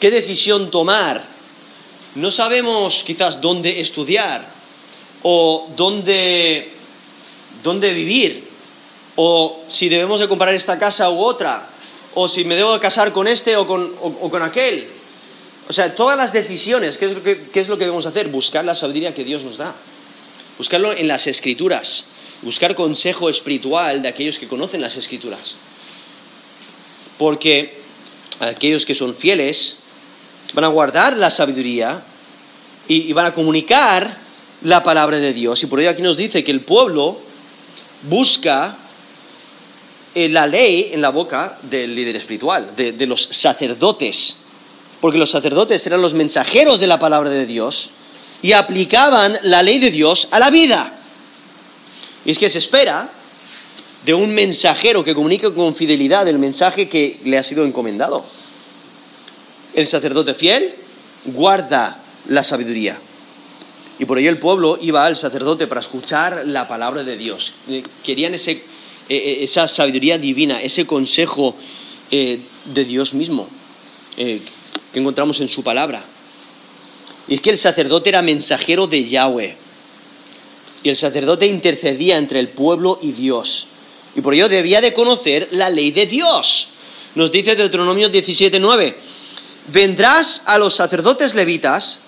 qué 0.00 0.10
decisión 0.10 0.70
tomar, 0.70 1.26
no 2.14 2.30
sabemos 2.30 3.04
quizás 3.04 3.38
dónde 3.42 3.82
estudiar 3.82 4.48
o 5.22 5.68
dónde, 5.76 6.70
dónde 7.62 7.92
vivir, 7.92 8.48
o 9.16 9.64
si 9.68 9.90
debemos 9.90 10.18
de 10.18 10.28
comprar 10.28 10.54
esta 10.54 10.78
casa 10.78 11.10
u 11.10 11.22
otra, 11.22 11.68
o 12.14 12.26
si 12.26 12.42
me 12.42 12.56
debo 12.56 12.72
de 12.72 12.80
casar 12.80 13.12
con 13.12 13.28
este 13.28 13.54
o 13.54 13.66
con, 13.66 13.94
o 14.00 14.30
con 14.30 14.42
aquel. 14.42 15.01
O 15.68 15.72
sea, 15.72 15.94
todas 15.94 16.16
las 16.16 16.32
decisiones, 16.32 16.98
¿qué 16.98 17.06
es, 17.06 17.14
lo 17.14 17.22
que, 17.22 17.48
¿qué 17.52 17.60
es 17.60 17.68
lo 17.68 17.76
que 17.76 17.84
debemos 17.84 18.06
hacer? 18.06 18.28
Buscar 18.28 18.64
la 18.64 18.74
sabiduría 18.74 19.14
que 19.14 19.24
Dios 19.24 19.44
nos 19.44 19.56
da. 19.56 19.74
Buscarlo 20.58 20.92
en 20.92 21.08
las 21.08 21.26
escrituras. 21.26 22.04
Buscar 22.42 22.74
consejo 22.74 23.28
espiritual 23.28 24.02
de 24.02 24.08
aquellos 24.08 24.38
que 24.38 24.48
conocen 24.48 24.80
las 24.80 24.96
escrituras. 24.96 25.54
Porque 27.18 27.80
aquellos 28.40 28.84
que 28.84 28.94
son 28.94 29.14
fieles 29.14 29.76
van 30.52 30.64
a 30.64 30.68
guardar 30.68 31.16
la 31.16 31.30
sabiduría 31.30 32.02
y, 32.88 33.12
van 33.12 33.26
a 33.26 33.34
comunicar 33.34 34.18
la 34.62 34.82
palabra 34.82 35.18
de 35.18 35.32
Dios. 35.32 35.62
Y 35.62 35.66
por 35.66 35.80
ello 35.80 35.90
aquí 35.90 36.02
nos 36.02 36.16
dice 36.16 36.44
que 36.44 36.50
el 36.50 36.60
pueblo 36.60 37.20
busca 38.02 38.76
eh, 40.14 40.28
la 40.28 40.46
ley 40.46 40.90
en 40.92 41.00
la 41.00 41.10
boca 41.10 41.58
del 41.62 41.94
líder 41.94 42.16
espiritual, 42.16 42.74
de, 42.76 42.92
de, 42.92 43.06
los 43.06 43.22
sacerdotes, 43.22 44.36
porque 45.02 45.18
los 45.18 45.32
sacerdotes 45.32 45.84
eran 45.84 46.00
los 46.00 46.14
mensajeros 46.14 46.78
de 46.78 46.86
la 46.86 47.00
palabra 47.00 47.28
de 47.28 47.44
Dios 47.44 47.90
y 48.40 48.52
aplicaban 48.52 49.36
la 49.42 49.60
ley 49.60 49.80
de 49.80 49.90
Dios 49.90 50.28
a 50.30 50.38
la 50.38 50.48
vida. 50.48 50.96
Y 52.24 52.30
es 52.30 52.38
que 52.38 52.48
se 52.48 52.60
espera 52.60 53.10
de 54.04 54.14
un 54.14 54.32
mensajero 54.32 55.02
que 55.02 55.12
comunique 55.12 55.52
con 55.52 55.74
fidelidad 55.74 56.28
el 56.28 56.38
mensaje 56.38 56.88
que 56.88 57.18
le 57.24 57.36
ha 57.36 57.42
sido 57.42 57.64
encomendado. 57.64 58.24
El 59.74 59.88
sacerdote 59.88 60.34
fiel 60.34 60.72
guarda 61.24 62.00
la 62.28 62.44
sabiduría. 62.44 63.00
Y 63.98 64.04
por 64.04 64.20
ello 64.20 64.30
el 64.30 64.38
pueblo 64.38 64.78
iba 64.80 65.04
al 65.04 65.16
sacerdote 65.16 65.66
para 65.66 65.80
escuchar 65.80 66.44
la 66.46 66.68
palabra 66.68 67.02
de 67.02 67.16
Dios. 67.16 67.54
Querían 68.04 68.34
ese 68.34 68.62
esa 69.08 69.66
sabiduría 69.66 70.16
divina, 70.16 70.62
ese 70.62 70.86
consejo 70.86 71.56
eh, 72.12 72.38
de 72.64 72.84
Dios 72.84 73.14
mismo 73.14 73.48
eh, 74.16 74.40
que 74.92 75.00
encontramos 75.00 75.40
en 75.40 75.48
su 75.48 75.62
palabra. 75.62 76.04
Y 77.28 77.34
es 77.34 77.40
que 77.40 77.50
el 77.50 77.58
sacerdote 77.58 78.08
era 78.08 78.22
mensajero 78.22 78.86
de 78.86 79.08
Yahweh. 79.08 79.56
Y 80.82 80.88
el 80.88 80.96
sacerdote 80.96 81.46
intercedía 81.46 82.18
entre 82.18 82.40
el 82.40 82.48
pueblo 82.48 82.98
y 83.00 83.12
Dios. 83.12 83.68
Y 84.14 84.20
por 84.20 84.34
ello 84.34 84.48
debía 84.48 84.80
de 84.80 84.92
conocer 84.92 85.48
la 85.52 85.70
ley 85.70 85.90
de 85.92 86.06
Dios. 86.06 86.68
Nos 87.14 87.30
dice 87.30 87.56
Deuteronomio 87.56 88.10
17:9, 88.10 88.96
vendrás 89.68 90.42
a 90.44 90.58
los 90.58 90.74
sacerdotes 90.74 91.34
levitas 91.34 92.00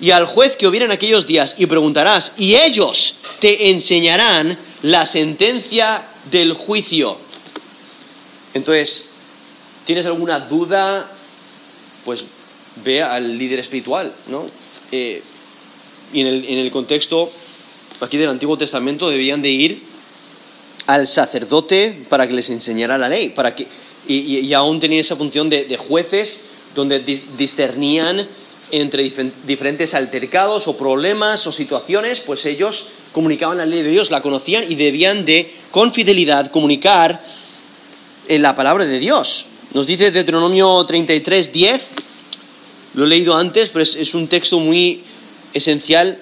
y 0.00 0.12
al 0.12 0.26
juez 0.26 0.56
que 0.56 0.66
hubiera 0.66 0.86
en 0.86 0.92
aquellos 0.92 1.26
días 1.26 1.54
y 1.58 1.66
preguntarás, 1.66 2.32
y 2.36 2.54
ellos 2.54 3.16
te 3.40 3.70
enseñarán 3.70 4.58
la 4.82 5.06
sentencia 5.06 6.06
del 6.30 6.52
juicio. 6.52 7.18
Entonces, 8.54 9.04
¿tienes 9.84 10.06
alguna 10.06 10.40
duda? 10.40 11.10
Pues 12.08 12.24
ve 12.82 13.02
al 13.02 13.36
líder 13.36 13.58
espiritual, 13.58 14.14
¿no? 14.28 14.46
Eh, 14.90 15.22
y 16.10 16.22
en 16.22 16.26
el, 16.26 16.44
en 16.46 16.58
el, 16.58 16.70
contexto 16.70 17.30
aquí 18.00 18.16
del 18.16 18.30
Antiguo 18.30 18.56
Testamento 18.56 19.10
debían 19.10 19.42
de 19.42 19.50
ir 19.50 19.82
al 20.86 21.06
sacerdote 21.06 22.06
para 22.08 22.26
que 22.26 22.32
les 22.32 22.48
enseñara 22.48 22.96
la 22.96 23.10
ley, 23.10 23.28
para 23.28 23.54
que, 23.54 23.66
y, 24.06 24.50
aún 24.54 24.80
tenían 24.80 25.00
esa 25.00 25.16
función 25.16 25.50
de, 25.50 25.76
jueces 25.76 26.40
donde 26.74 27.00
discernían 27.36 28.26
entre 28.70 29.02
dif 29.02 29.18
diferentes 29.46 29.92
altercados 29.92 30.66
o 30.66 30.78
problemas 30.78 31.46
o 31.46 31.52
situaciones, 31.52 32.20
pues 32.20 32.46
ellos 32.46 32.86
comunicaban 33.12 33.58
la 33.58 33.66
ley 33.66 33.82
de 33.82 33.90
Dios, 33.90 34.10
la 34.10 34.22
conocían 34.22 34.64
y 34.66 34.76
debían 34.76 35.26
de, 35.26 35.54
con 35.72 35.92
fidelidad, 35.92 36.50
comunicar 36.50 37.22
en 38.28 38.40
la 38.40 38.56
palabra 38.56 38.86
de 38.86 38.98
Dios. 38.98 39.47
Nos 39.74 39.86
dice 39.86 40.10
Deuteronomio 40.10 40.84
33, 40.86 41.52
10, 41.52 41.82
lo 42.94 43.04
he 43.04 43.08
leído 43.08 43.36
antes, 43.36 43.68
pero 43.68 43.82
es, 43.82 44.14
un 44.14 44.26
texto 44.26 44.58
muy 44.58 45.04
esencial 45.52 46.18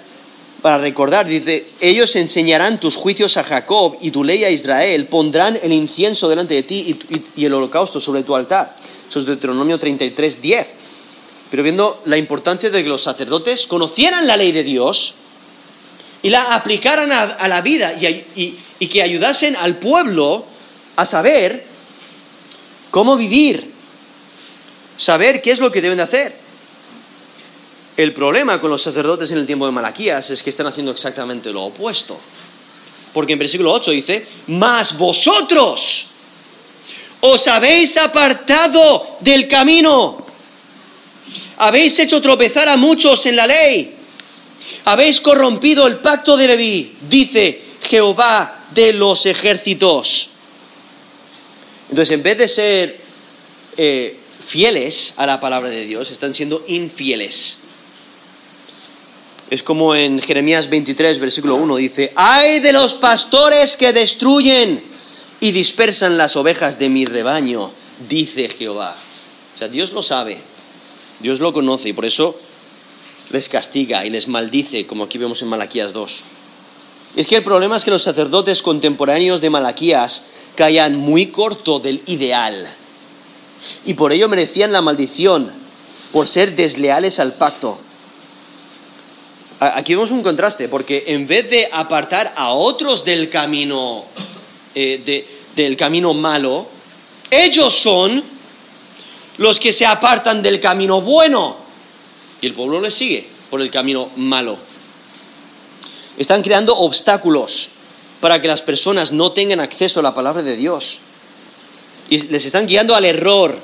para 0.62 0.78
recordar. 0.78 1.26
Dice, 1.26 1.66
ellos 1.80 2.16
enseñarán 2.16 2.80
tus 2.80 2.96
juicios 2.96 3.36
a 3.36 3.44
Jacob 3.44 3.98
y 4.00 4.10
tu 4.10 4.24
ley 4.24 4.42
a 4.42 4.50
Israel, 4.50 5.06
pondrán 5.06 5.58
el 5.62 5.72
incienso 5.72 6.28
delante 6.28 6.54
de 6.54 6.62
ti 6.64 6.98
y, 7.36 7.44
el 7.44 7.54
holocausto 7.54 8.00
sobre 8.00 8.24
tu 8.24 8.34
altar. 8.34 8.76
Eso 9.08 9.20
es 9.20 9.26
Deuteronomio 9.26 9.78
33, 9.78 10.42
10. 10.42 10.66
Pero 11.48 11.62
viendo 11.62 12.02
la 12.04 12.16
importancia 12.16 12.68
de 12.68 12.82
que 12.82 12.88
los 12.88 13.02
sacerdotes 13.02 13.68
conocieran 13.68 14.26
la 14.26 14.36
ley 14.36 14.50
de 14.50 14.64
Dios, 14.64 15.14
y 16.22 16.30
la 16.30 16.54
aplicaran 16.54 17.12
a, 17.12 17.46
la 17.46 17.60
vida 17.60 17.94
y, 17.94 18.88
que 18.88 19.02
ayudasen 19.02 19.54
al 19.54 19.76
pueblo 19.76 20.44
a 20.96 21.06
saber 21.06 21.75
cómo 22.90 23.16
vivir, 23.16 23.72
saber 24.96 25.42
qué 25.42 25.50
es 25.50 25.60
lo 25.60 25.70
que 25.70 25.80
deben 25.80 25.98
de 25.98 26.04
hacer. 26.04 26.36
El 27.96 28.12
problema 28.12 28.60
con 28.60 28.70
los 28.70 28.82
sacerdotes 28.82 29.30
en 29.30 29.38
el 29.38 29.46
tiempo 29.46 29.66
de 29.66 29.72
Malaquías 29.72 30.30
es 30.30 30.42
que 30.42 30.50
están 30.50 30.66
haciendo 30.66 30.92
exactamente 30.92 31.52
lo 31.52 31.64
opuesto. 31.64 32.18
Porque 33.12 33.32
en 33.32 33.38
versículo 33.38 33.72
8 33.72 33.90
dice, 33.92 34.26
mas 34.48 34.96
vosotros 34.96 36.08
os 37.20 37.48
habéis 37.48 37.96
apartado 37.96 39.16
del 39.20 39.48
camino, 39.48 40.26
habéis 41.56 41.98
hecho 41.98 42.20
tropezar 42.20 42.68
a 42.68 42.76
muchos 42.76 43.24
en 43.24 43.36
la 43.36 43.46
ley 43.46 43.96
Habéis 44.84 45.20
corrompido 45.20 45.86
el 45.86 45.96
pacto 45.96 46.36
de 46.36 46.46
Leví, 46.46 46.96
dice 47.08 47.62
Jehová 47.82 48.66
de 48.72 48.92
los 48.92 49.26
ejércitos. 49.26 50.30
Entonces, 51.88 52.12
en 52.12 52.22
vez 52.22 52.38
de 52.38 52.48
ser 52.48 53.00
eh, 53.76 54.16
fieles 54.44 55.14
a 55.16 55.26
la 55.26 55.40
palabra 55.40 55.68
de 55.68 55.84
Dios, 55.84 56.10
están 56.10 56.34
siendo 56.34 56.64
infieles. 56.66 57.58
Es 59.50 59.62
como 59.62 59.94
en 59.94 60.20
Jeremías 60.20 60.68
23, 60.68 61.20
versículo 61.20 61.54
1, 61.56 61.76
dice, 61.76 62.12
ay 62.16 62.58
de 62.58 62.72
los 62.72 62.94
pastores 62.96 63.76
que 63.76 63.92
destruyen 63.92 64.82
y 65.38 65.52
dispersan 65.52 66.18
las 66.18 66.36
ovejas 66.36 66.78
de 66.78 66.88
mi 66.88 67.04
rebaño, 67.04 67.70
dice 68.08 68.48
Jehová. 68.48 68.96
O 69.54 69.58
sea, 69.58 69.68
Dios 69.68 69.92
lo 69.92 70.02
sabe, 70.02 70.38
Dios 71.20 71.38
lo 71.38 71.52
conoce 71.52 71.90
y 71.90 71.92
por 71.92 72.06
eso 72.06 72.38
les 73.30 73.48
castiga 73.48 74.04
y 74.04 74.10
les 74.10 74.26
maldice, 74.26 74.86
como 74.86 75.04
aquí 75.04 75.18
vemos 75.18 75.40
en 75.42 75.48
Malaquías 75.48 75.92
2. 75.92 76.22
Es 77.16 77.26
que 77.26 77.36
el 77.36 77.44
problema 77.44 77.76
es 77.76 77.84
que 77.84 77.90
los 77.90 78.02
sacerdotes 78.02 78.62
contemporáneos 78.62 79.40
de 79.40 79.50
Malaquías 79.50 80.24
caían 80.56 80.96
muy 80.96 81.26
corto 81.26 81.78
del 81.78 82.02
ideal 82.06 82.68
y 83.84 83.94
por 83.94 84.12
ello 84.12 84.28
merecían 84.28 84.72
la 84.72 84.82
maldición 84.82 85.52
por 86.12 86.26
ser 86.26 86.56
desleales 86.56 87.18
al 87.18 87.34
pacto. 87.34 87.78
Aquí 89.58 89.94
vemos 89.94 90.10
un 90.10 90.22
contraste, 90.22 90.68
porque 90.68 91.04
en 91.06 91.26
vez 91.26 91.48
de 91.48 91.68
apartar 91.72 92.34
a 92.36 92.52
otros 92.52 93.04
del 93.04 93.30
camino, 93.30 94.04
eh, 94.74 95.24
del 95.54 95.76
camino 95.76 96.12
malo, 96.12 96.68
ellos 97.30 97.72
son 97.74 98.22
los 99.38 99.58
que 99.58 99.72
se 99.72 99.86
apartan 99.86 100.42
del 100.42 100.60
camino 100.60 101.00
bueno. 101.00 101.56
Y 102.40 102.46
el 102.46 102.54
pueblo 102.54 102.80
les 102.80 102.94
sigue 102.94 103.26
por 103.50 103.62
el 103.62 103.70
camino 103.70 104.10
malo. 104.16 104.58
Están 106.18 106.42
creando 106.42 106.76
obstáculos 106.76 107.70
para 108.26 108.42
que 108.42 108.48
las 108.48 108.60
personas 108.60 109.12
no 109.12 109.30
tengan 109.30 109.60
acceso 109.60 110.00
a 110.00 110.02
la 110.02 110.12
palabra 110.12 110.42
de 110.42 110.56
Dios. 110.56 110.98
Y 112.10 112.26
les 112.26 112.44
están 112.44 112.66
guiando 112.66 112.96
al 112.96 113.04
error 113.04 113.56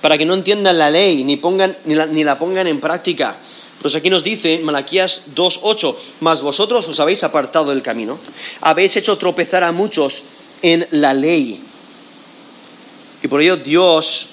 para 0.00 0.18
que 0.18 0.26
no 0.26 0.34
entiendan 0.34 0.76
la 0.76 0.90
ley 0.90 1.22
ni, 1.22 1.36
pongan, 1.36 1.76
ni, 1.84 2.24
la, 2.24 2.36
pongan 2.36 2.66
en 2.66 2.80
práctica. 2.80 3.36
Pues 3.80 3.94
aquí 3.94 4.10
nos 4.10 4.24
dice 4.24 4.58
Malaquías 4.58 5.26
2.8, 5.36 5.96
mas 6.18 6.42
vosotros 6.42 6.88
os 6.88 6.98
habéis 6.98 7.22
apartado 7.22 7.70
del 7.70 7.80
camino, 7.80 8.18
habéis 8.60 8.96
hecho 8.96 9.16
tropezar 9.18 9.62
a 9.62 9.70
muchos 9.70 10.24
en 10.62 10.88
la 10.90 11.14
ley. 11.14 11.62
Y 13.22 13.28
por 13.28 13.40
ello 13.40 13.56
Dios 13.56 14.26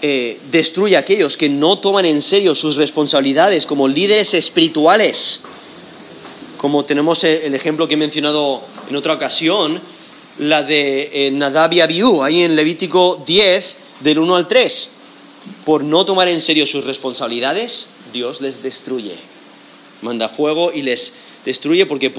eh, 0.00 0.40
destruye 0.50 0.96
a 0.96 1.00
aquellos 1.00 1.36
que 1.36 1.50
no 1.50 1.80
toman 1.80 2.06
en 2.06 2.22
serio 2.22 2.54
sus 2.54 2.76
responsabilidades 2.76 3.66
como 3.66 3.86
líderes 3.86 4.32
espirituales. 4.32 5.42
Como 6.58 6.84
tenemos 6.84 7.24
el 7.24 7.54
ejemplo 7.54 7.88
que 7.88 7.94
he 7.94 7.96
mencionado 7.96 8.62
en 8.90 8.96
otra 8.96 9.14
ocasión, 9.14 9.80
la 10.38 10.62
de 10.62 11.10
eh, 11.12 11.30
Nadab 11.30 11.72
y 11.72 11.80
Abiú, 11.80 12.22
ahí 12.22 12.42
en 12.42 12.56
Levítico 12.56 13.22
10, 13.24 13.76
del 14.00 14.18
1 14.18 14.36
al 14.36 14.48
3. 14.48 14.90
Por 15.64 15.84
no 15.84 16.04
tomar 16.04 16.28
en 16.28 16.40
serio 16.40 16.66
sus 16.66 16.84
responsabilidades, 16.84 17.88
Dios 18.12 18.40
les 18.40 18.62
destruye. 18.62 19.16
Manda 20.02 20.28
fuego 20.28 20.72
y 20.72 20.82
les 20.82 21.14
destruye 21.44 21.86
porque 21.86 22.10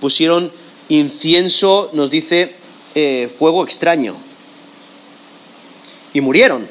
pusieron 0.00 0.52
incienso, 0.88 1.90
nos 1.92 2.10
dice, 2.10 2.56
eh, 2.94 3.30
fuego 3.38 3.64
extraño. 3.64 4.16
Y 6.12 6.20
murieron, 6.20 6.68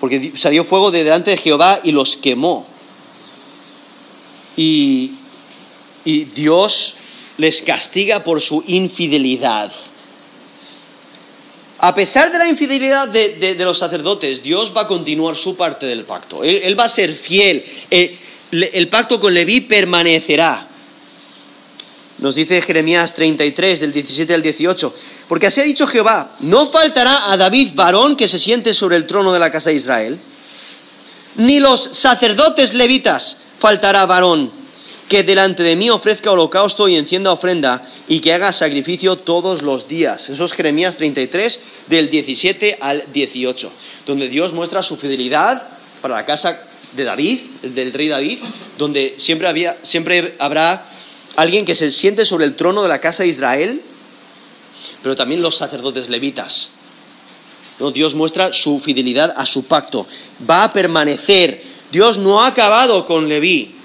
porque 0.00 0.32
salió 0.36 0.64
fuego 0.64 0.90
de 0.90 1.04
delante 1.04 1.32
de 1.32 1.36
Jehová 1.36 1.80
y 1.82 1.92
los 1.92 2.16
quemó. 2.16 2.66
Y, 4.56 5.17
y 6.08 6.24
Dios 6.24 6.94
les 7.36 7.60
castiga 7.60 8.24
por 8.24 8.40
su 8.40 8.64
infidelidad. 8.66 9.70
A 11.80 11.94
pesar 11.94 12.32
de 12.32 12.38
la 12.38 12.48
infidelidad 12.48 13.08
de, 13.08 13.54
los 13.58 13.76
sacerdotes, 13.76 14.42
Dios 14.42 14.72
va 14.74 14.82
a 14.82 14.86
continuar 14.86 15.36
su 15.36 15.54
parte 15.54 15.84
del 15.84 16.06
pacto. 16.06 16.42
Él, 16.42 16.80
va 16.80 16.84
a 16.84 16.88
ser 16.88 17.12
fiel. 17.12 17.62
El, 17.90 18.18
el, 18.50 18.88
pacto 18.88 19.20
con 19.20 19.34
Leví 19.34 19.60
permanecerá. 19.60 20.66
Nos 22.16 22.34
dice 22.34 22.62
Jeremías 22.62 23.12
33, 23.12 23.80
del 23.80 23.92
17 23.92 24.32
al 24.32 24.40
18. 24.40 24.94
Porque 25.28 25.48
así 25.48 25.60
ha 25.60 25.64
dicho 25.64 25.86
Jehová, 25.86 26.36
no 26.40 26.70
faltará 26.70 27.30
a 27.30 27.36
David 27.36 27.72
varón 27.74 28.16
que 28.16 28.28
se 28.28 28.38
siente 28.38 28.72
sobre 28.72 28.96
el 28.96 29.06
trono 29.06 29.30
de 29.30 29.40
la 29.40 29.50
casa 29.50 29.68
de 29.68 29.76
Israel, 29.76 30.18
ni 31.36 31.60
los 31.60 31.90
sacerdotes 31.92 32.72
levitas 32.72 33.36
faltará 33.58 34.06
varón 34.06 34.57
que 35.08 35.22
delante 35.22 35.62
de 35.62 35.74
mí 35.74 35.90
ofrezca 35.90 36.30
holocausto 36.30 36.86
y 36.86 36.96
encienda 36.96 37.32
ofrenda 37.32 37.88
y 38.06 38.20
que 38.20 38.34
haga 38.34 38.52
sacrificio 38.52 39.16
todos 39.16 39.62
los 39.62 39.88
días. 39.88 40.28
Eso 40.28 40.44
es 40.44 40.52
Jeremías 40.52 40.96
33, 40.96 41.60
del 41.88 42.10
17 42.10 42.78
al 42.80 43.04
18, 43.12 43.72
donde 44.06 44.28
Dios 44.28 44.52
muestra 44.52 44.82
su 44.82 44.96
fidelidad 44.96 45.68
para 46.02 46.14
la 46.16 46.26
casa 46.26 46.62
de 46.92 47.04
David, 47.04 47.40
del 47.62 47.92
rey 47.92 48.08
David, 48.08 48.38
donde 48.76 49.14
siempre, 49.18 49.48
había, 49.48 49.78
siempre 49.82 50.36
habrá 50.38 50.90
alguien 51.36 51.64
que 51.64 51.74
se 51.74 51.90
siente 51.90 52.26
sobre 52.26 52.44
el 52.44 52.54
trono 52.54 52.82
de 52.82 52.88
la 52.88 53.00
casa 53.00 53.22
de 53.22 53.30
Israel, 53.30 53.82
pero 55.02 55.16
también 55.16 55.42
los 55.42 55.56
sacerdotes 55.56 56.08
levitas. 56.08 56.70
Dios 57.94 58.14
muestra 58.14 58.52
su 58.52 58.80
fidelidad 58.80 59.32
a 59.36 59.46
su 59.46 59.64
pacto. 59.64 60.06
Va 60.48 60.64
a 60.64 60.72
permanecer. 60.72 61.62
Dios 61.92 62.18
no 62.18 62.42
ha 62.42 62.48
acabado 62.48 63.06
con 63.06 63.28
Leví 63.28 63.77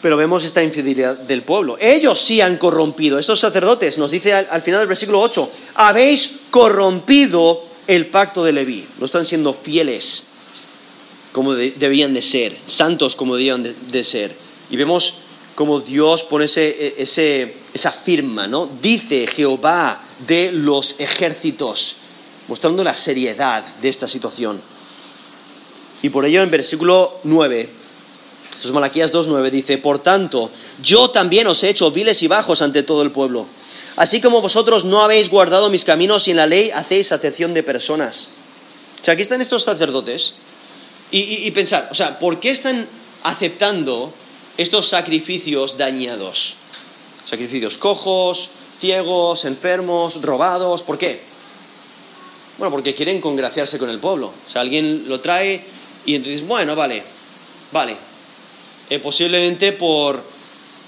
pero 0.00 0.16
vemos 0.16 0.44
esta 0.44 0.62
infidelidad 0.62 1.16
del 1.16 1.42
pueblo. 1.42 1.76
Ellos 1.80 2.20
sí 2.20 2.40
han 2.40 2.56
corrompido. 2.56 3.18
Estos 3.18 3.40
sacerdotes, 3.40 3.98
nos 3.98 4.10
dice 4.10 4.32
al, 4.32 4.62
final 4.62 4.80
del 4.80 4.88
versículo 4.88 5.20
8, 5.20 5.50
habéis 5.74 6.32
corrompido 6.50 7.64
el 7.86 8.06
pacto 8.06 8.44
de 8.44 8.52
Leví. 8.52 8.86
No 8.98 9.06
están 9.06 9.24
siendo 9.24 9.54
fieles 9.54 10.24
como 11.32 11.54
debían 11.54 12.14
de 12.14 12.22
ser, 12.22 12.56
santos 12.66 13.14
como 13.16 13.36
debían 13.36 13.74
de, 13.90 14.04
ser. 14.04 14.36
Y 14.70 14.76
vemos 14.76 15.14
como 15.54 15.80
Dios 15.80 16.22
pone 16.22 16.44
ese, 16.44 17.56
esa 17.74 17.92
firma, 17.92 18.46
¿no? 18.46 18.68
Dice 18.80 19.26
Jehová 19.26 20.02
de 20.26 20.52
los 20.52 20.96
ejércitos, 20.98 21.96
mostrando 22.46 22.84
la 22.84 22.94
seriedad 22.94 23.64
de 23.76 23.88
esta 23.88 24.06
situación. 24.06 24.60
Y 26.02 26.10
por 26.10 26.24
ello 26.24 26.42
en 26.42 26.50
versículo 26.50 27.18
9 27.24 27.77
esto 28.58 28.66
es 28.66 28.74
Malaquías 28.74 29.12
2.9, 29.12 29.50
dice, 29.52 29.78
por 29.78 30.00
tanto, 30.00 30.50
yo 30.82 31.10
también 31.10 31.46
os 31.46 31.62
he 31.62 31.68
hecho 31.68 31.92
viles 31.92 32.24
y 32.24 32.26
bajos 32.26 32.60
ante 32.60 32.82
todo 32.82 33.02
el 33.02 33.12
pueblo. 33.12 33.46
Así 33.94 34.20
como 34.20 34.42
vosotros 34.42 34.84
no 34.84 35.00
habéis 35.00 35.30
guardado 35.30 35.70
mis 35.70 35.84
caminos 35.84 36.26
y 36.26 36.32
en 36.32 36.38
la 36.38 36.46
ley 36.48 36.72
hacéis 36.72 37.12
acepción 37.12 37.54
de 37.54 37.62
personas. 37.62 38.28
O 39.00 39.04
sea, 39.04 39.14
aquí 39.14 39.22
están 39.22 39.40
estos 39.40 39.62
sacerdotes 39.62 40.34
y, 41.12 41.46
y 41.46 41.50
pensar, 41.52 41.86
o 41.92 41.94
sea, 41.94 42.18
¿por 42.18 42.40
qué 42.40 42.50
están 42.50 42.88
aceptando 43.22 44.12
estos 44.56 44.88
sacrificios 44.88 45.78
dañados? 45.78 46.56
Sacrificios 47.26 47.78
cojos, 47.78 48.50
ciegos, 48.80 49.44
enfermos, 49.44 50.20
robados, 50.20 50.82
¿por 50.82 50.98
qué? 50.98 51.22
Bueno, 52.58 52.72
porque 52.72 52.92
quieren 52.92 53.20
congraciarse 53.20 53.78
con 53.78 53.88
el 53.88 54.00
pueblo. 54.00 54.32
O 54.48 54.50
sea, 54.50 54.62
alguien 54.62 55.08
lo 55.08 55.20
trae 55.20 55.64
y 56.04 56.16
entonces, 56.16 56.44
bueno, 56.44 56.74
vale, 56.74 57.04
vale, 57.70 58.08
eh, 58.90 58.98
posiblemente 58.98 59.72
por, 59.72 60.22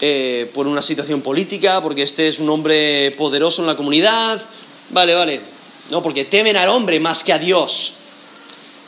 eh, 0.00 0.50
por 0.54 0.66
una 0.66 0.82
situación 0.82 1.20
política, 1.20 1.82
porque 1.82 2.02
este 2.02 2.28
es 2.28 2.38
un 2.38 2.48
hombre 2.48 3.10
poderoso 3.12 3.62
en 3.62 3.66
la 3.66 3.76
comunidad, 3.76 4.40
vale, 4.90 5.14
vale, 5.14 5.40
no, 5.90 6.02
porque 6.02 6.24
temen 6.24 6.56
al 6.56 6.68
hombre 6.68 7.00
más 7.00 7.22
que 7.24 7.32
a 7.32 7.38
Dios. 7.38 7.94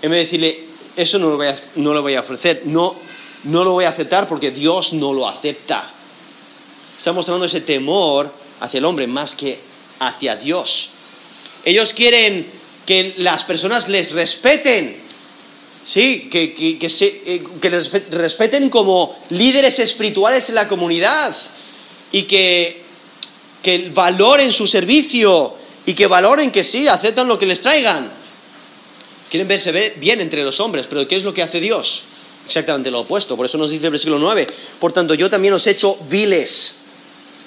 En 0.01 0.11
vez 0.11 0.19
de 0.19 0.25
decirle, 0.25 0.65
eso 0.97 1.19
no 1.19 1.31
lo 1.31 1.37
voy 1.37 1.49
a, 1.49 1.61
no 1.77 1.93
lo 1.93 2.03
voy 2.03 2.15
a 2.15 2.21
ofrecer, 2.21 2.63
no, 2.65 2.97
no 3.45 3.65
lo 3.65 3.73
voy 3.73 3.85
a 3.85 3.91
aceptar 3.91 4.29
porque 4.29 4.51
Dios 4.51 4.93
no 4.93 5.13
lo 5.13 5.29
acepta. 5.29 5.91
Está 6.97 7.13
mostrando 7.13 7.45
ese 7.45 7.61
temor 7.61 8.33
hacia 8.61 8.79
el 8.79 8.85
hombre 8.85 9.07
más 9.07 9.35
que 9.35 9.59
hacia 9.99 10.37
Dios. 10.37 10.91
Ellos 11.65 11.93
quieren 11.93 12.47
que 12.87 13.15
las 13.19 13.45
personas 13.45 13.89
les 13.89 14.13
respeten, 14.13 15.02
Sí, 15.85 16.29
que, 16.31 16.55
que, 16.55 16.87
eh, 16.87 17.43
les 17.63 17.91
respeten 18.11 18.71
como 18.71 19.19
líderes 19.31 19.81
espirituales 19.81 20.49
en 20.49 20.55
la 20.55 20.69
comunidad 20.69 21.35
y 22.13 22.23
que, 22.23 22.83
que 23.63 23.91
valoren 23.93 24.53
su 24.53 24.67
servicio 24.67 25.57
y 25.85 25.95
que 25.95 26.07
valoren 26.07 26.53
que 26.53 26.63
sí, 26.63 26.87
aceptan 26.87 27.27
lo 27.27 27.39
que 27.39 27.47
les 27.47 27.61
traigan. 27.61 28.11
Quieren 29.29 29.49
verse 29.49 29.95
bien 29.97 30.21
entre 30.21 30.43
los 30.45 30.61
hombres, 30.61 30.87
pero 30.87 31.09
¿qué 31.09 31.17
es 31.17 31.25
lo 31.25 31.35
que 31.35 31.43
hace 31.43 31.59
Dios? 31.59 32.03
Exactamente 32.47 32.91
lo 32.91 33.01
opuesto. 33.01 33.37
Por 33.37 33.47
eso 33.47 33.59
nos 33.59 33.71
dice 33.71 33.87
el 33.87 33.93
versículo 33.93 34.19
9. 34.19 34.47
Por 34.79 34.93
tanto, 34.93 35.15
yo 35.15 35.29
también 35.31 35.55
os 35.55 35.67
he 35.67 35.71
hecho 35.71 35.97
viles 36.09 36.75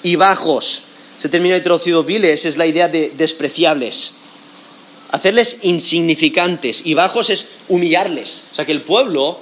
y 0.02 0.16
bajos. 0.16 0.82
Se 1.16 1.30
termina 1.30 1.60
traducido 1.62 2.04
viles, 2.04 2.44
es 2.44 2.58
la 2.58 2.66
idea 2.66 2.88
de 2.88 3.12
despreciables 3.16 4.12
hacerles 5.10 5.58
insignificantes 5.62 6.84
y 6.84 6.94
bajos 6.94 7.30
es 7.30 7.48
humillarles. 7.68 8.46
O 8.52 8.54
sea 8.54 8.64
que 8.64 8.72
el 8.72 8.82
pueblo 8.82 9.38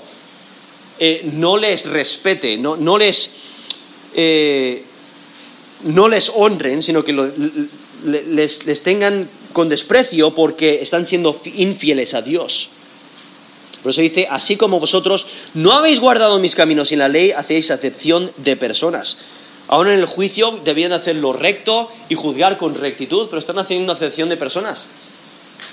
eh, 0.98 1.28
no 1.32 1.56
les 1.56 1.86
respete, 1.86 2.56
no, 2.56 2.76
no 2.76 2.98
les, 2.98 3.30
eh, 4.14 4.82
no 5.84 6.08
les 6.08 6.30
honren, 6.34 6.82
sino 6.82 7.02
que 7.04 7.12
les, 8.04 8.66
les 8.66 8.82
tengan 8.82 9.28
con 9.52 9.68
desprecio 9.68 10.34
porque 10.34 10.82
están 10.82 11.06
siendo 11.06 11.40
infieles 11.44 12.14
a 12.14 12.22
Dios. 12.22 12.70
Por 13.82 13.90
eso 13.90 14.00
dice, 14.00 14.26
así 14.30 14.56
como 14.56 14.80
vosotros 14.80 15.26
no 15.52 15.72
habéis 15.72 16.00
guardado 16.00 16.38
mis 16.38 16.54
caminos 16.54 16.90
y 16.90 16.94
en 16.94 17.00
la 17.00 17.08
ley 17.08 17.32
hacéis 17.32 17.70
acepción 17.70 18.32
de 18.38 18.56
personas. 18.56 19.18
Aún 19.68 19.88
en 19.88 19.98
el 19.98 20.06
juicio 20.06 20.60
debían 20.64 20.92
hacer 20.92 21.16
lo 21.16 21.32
recto 21.32 21.90
y 22.08 22.14
juzgar 22.14 22.58
con 22.58 22.74
rectitud, 22.74 23.26
pero 23.28 23.38
están 23.38 23.58
haciendo 23.58 23.92
acepción 23.92 24.28
de 24.28 24.36
personas. 24.36 24.88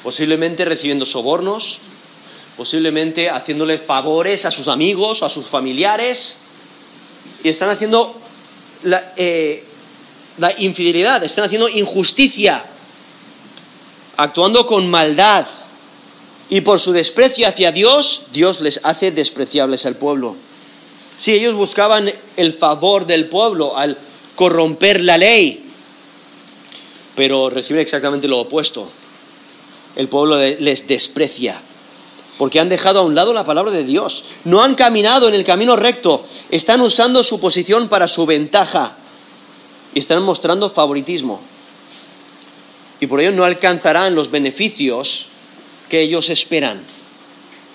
Posiblemente 0.04 0.66
recibiendo 0.66 1.06
sobornos, 1.06 1.80
posiblemente 2.58 3.30
haciéndole 3.30 3.78
favores 3.78 4.46
a 4.46 4.52
sus 4.52 4.68
amigos 4.68 5.22
o 5.22 5.26
a 5.26 5.30
sus 5.30 5.48
familiares. 5.48 6.38
Y 7.44 7.50
están 7.50 7.70
haciendo 7.70 8.20
la, 8.84 9.14
eh, 9.18 9.64
la 10.38 10.54
infidelidad, 10.60 11.24
están 11.24 11.46
haciendo 11.46 11.70
injusticia, 11.70 12.66
actuando 14.18 14.66
con 14.66 14.90
maldad. 14.90 15.46
Y 16.50 16.62
por 16.62 16.80
su 16.80 16.92
desprecio 16.92 17.48
hacia 17.48 17.72
Dios, 17.72 18.24
Dios 18.34 18.60
les 18.60 18.80
hace 18.84 19.12
despreciables 19.12 19.86
al 19.86 19.96
pueblo. 19.96 20.36
Si 21.18 21.34
ellos 21.34 21.54
buscaban 21.54 22.12
el 22.36 22.54
favor 22.54 23.06
del 23.06 23.26
pueblo 23.26 23.78
al 23.78 23.98
corromper 24.36 25.02
la 25.02 25.18
ley, 25.18 25.64
pero 27.16 27.50
reciben 27.50 27.82
exactamente 27.82 28.28
lo 28.28 28.40
opuesto. 28.40 28.92
El 29.96 30.08
pueblo 30.08 30.38
les 30.38 30.88
desprecia, 30.88 31.62
porque 32.38 32.60
han 32.60 32.70
dejado 32.70 33.00
a 33.00 33.04
un 33.04 33.16
lado 33.16 33.34
la 33.34 33.46
palabra 33.46 33.72
de 33.72 33.84
Dios. 33.84 34.24
No 34.46 34.64
han 34.64 34.76
caminado 34.76 35.28
en 35.28 35.36
el 35.36 35.44
camino 35.44 35.76
recto, 35.76 36.26
están 36.50 36.82
usando 36.82 37.24
su 37.24 37.40
posición 37.40 37.90
para 37.90 38.08
su 38.08 38.26
ventaja 38.26 38.98
y 39.94 40.00
están 40.00 40.24
mostrando 40.24 40.70
favoritismo. 40.70 41.42
Y 43.00 43.08
por 43.08 43.20
ello 43.20 43.32
no 43.32 43.44
alcanzarán 43.44 44.16
los 44.16 44.30
beneficios 44.30 45.28
que 45.90 46.02
ellos 46.02 46.30
esperan. 46.30 46.84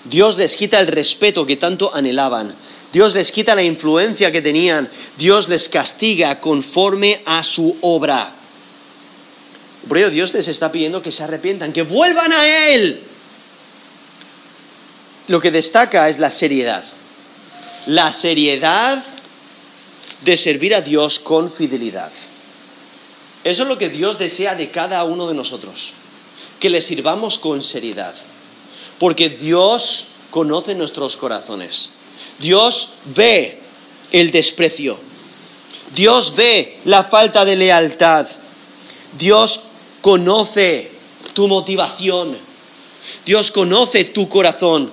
Dios 0.05 0.37
les 0.37 0.55
quita 0.55 0.79
el 0.79 0.87
respeto 0.87 1.45
que 1.45 1.57
tanto 1.57 1.93
anhelaban. 1.93 2.55
Dios 2.93 3.13
les 3.13 3.31
quita 3.31 3.53
la 3.53 3.63
influencia 3.63 4.31
que 4.31 4.41
tenían. 4.41 4.89
Dios 5.17 5.49
les 5.49 5.67
castiga 5.69 6.39
conforme 6.39 7.21
a 7.25 7.43
su 7.43 7.77
obra. 7.81 8.33
Dios 10.11 10.33
les 10.33 10.47
está 10.47 10.71
pidiendo 10.71 11.01
que 11.01 11.11
se 11.11 11.23
arrepientan, 11.23 11.73
que 11.73 11.81
vuelvan 11.81 12.31
a 12.33 12.47
Él. 12.47 13.03
Lo 15.27 15.41
que 15.41 15.51
destaca 15.51 16.09
es 16.09 16.19
la 16.19 16.29
seriedad. 16.29 16.83
La 17.85 18.11
seriedad 18.11 19.03
de 20.21 20.37
servir 20.37 20.73
a 20.75 20.81
Dios 20.81 21.19
con 21.19 21.51
fidelidad. 21.51 22.11
Eso 23.43 23.63
es 23.63 23.69
lo 23.69 23.77
que 23.77 23.89
Dios 23.89 24.17
desea 24.19 24.55
de 24.55 24.71
cada 24.71 25.03
uno 25.03 25.27
de 25.27 25.33
nosotros, 25.33 25.93
que 26.59 26.69
le 26.69 26.81
sirvamos 26.81 27.37
con 27.37 27.63
seriedad, 27.63 28.13
porque 28.99 29.29
Dios 29.29 30.07
conoce 30.31 30.75
nuestros 30.75 31.15
corazones, 31.15 31.89
Dios 32.39 32.89
ve 33.15 33.61
el 34.11 34.31
desprecio, 34.31 34.99
Dios 35.95 36.35
ve 36.35 36.79
la 36.83 37.05
falta 37.05 37.45
de 37.45 37.55
lealtad, 37.55 38.27
Dios 39.17 39.61
conoce 40.01 40.91
tu 41.33 41.47
motivación, 41.47 42.37
Dios 43.25 43.51
conoce 43.51 44.05
tu 44.05 44.27
corazón, 44.29 44.91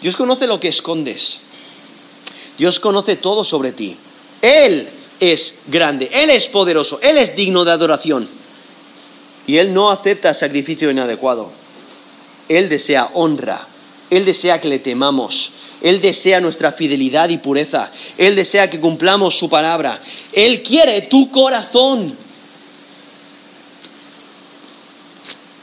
Dios 0.00 0.16
conoce 0.16 0.46
lo 0.46 0.60
que 0.60 0.68
escondes, 0.68 1.40
Dios 2.58 2.80
conoce 2.80 3.16
todo 3.16 3.44
sobre 3.44 3.72
ti. 3.72 3.96
Él 4.42 4.88
es 5.20 5.56
grande, 5.66 6.10
Él 6.12 6.30
es 6.30 6.48
poderoso, 6.48 7.00
Él 7.02 7.18
es 7.18 7.34
digno 7.36 7.64
de 7.64 7.72
adoración. 7.72 8.28
Y 9.46 9.58
Él 9.58 9.72
no 9.72 9.90
acepta 9.90 10.34
sacrificio 10.34 10.90
inadecuado. 10.90 11.52
Él 12.48 12.68
desea 12.68 13.10
honra, 13.14 13.66
Él 14.10 14.24
desea 14.24 14.60
que 14.60 14.68
le 14.68 14.78
temamos, 14.78 15.52
Él 15.80 16.00
desea 16.00 16.40
nuestra 16.40 16.72
fidelidad 16.72 17.28
y 17.28 17.38
pureza, 17.38 17.90
Él 18.18 18.36
desea 18.36 18.70
que 18.70 18.80
cumplamos 18.80 19.38
su 19.38 19.48
palabra, 19.48 20.00
Él 20.32 20.62
quiere 20.62 21.02
tu 21.02 21.30
corazón. 21.30 22.25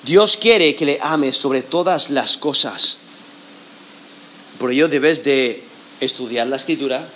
Dios 0.03 0.35
quiere 0.35 0.75
que 0.75 0.85
le 0.85 0.99
ames 1.01 1.37
sobre 1.37 1.61
todas 1.61 2.09
las 2.09 2.37
cosas. 2.37 2.97
Por 4.59 4.71
ello 4.71 4.89
debes 4.89 5.23
de 5.23 5.63
estudiar 6.01 6.47
la 6.47 6.57
escritura, 6.57 7.07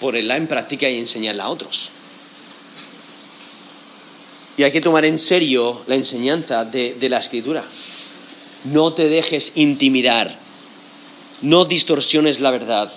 ponerla 0.00 0.36
en 0.36 0.46
práctica 0.46 0.88
y 0.88 0.98
enseñarla 0.98 1.44
a 1.44 1.50
otros. 1.50 1.90
Y 4.56 4.62
hay 4.62 4.72
que 4.72 4.80
tomar 4.80 5.04
en 5.04 5.18
serio 5.18 5.82
la 5.86 5.94
enseñanza 5.94 6.64
de, 6.64 6.94
de 6.94 7.08
la 7.08 7.18
escritura. 7.18 7.66
No 8.64 8.94
te 8.94 9.08
dejes 9.08 9.52
intimidar, 9.54 10.38
no 11.42 11.64
distorsiones 11.66 12.40
la 12.40 12.50
verdad, 12.50 12.92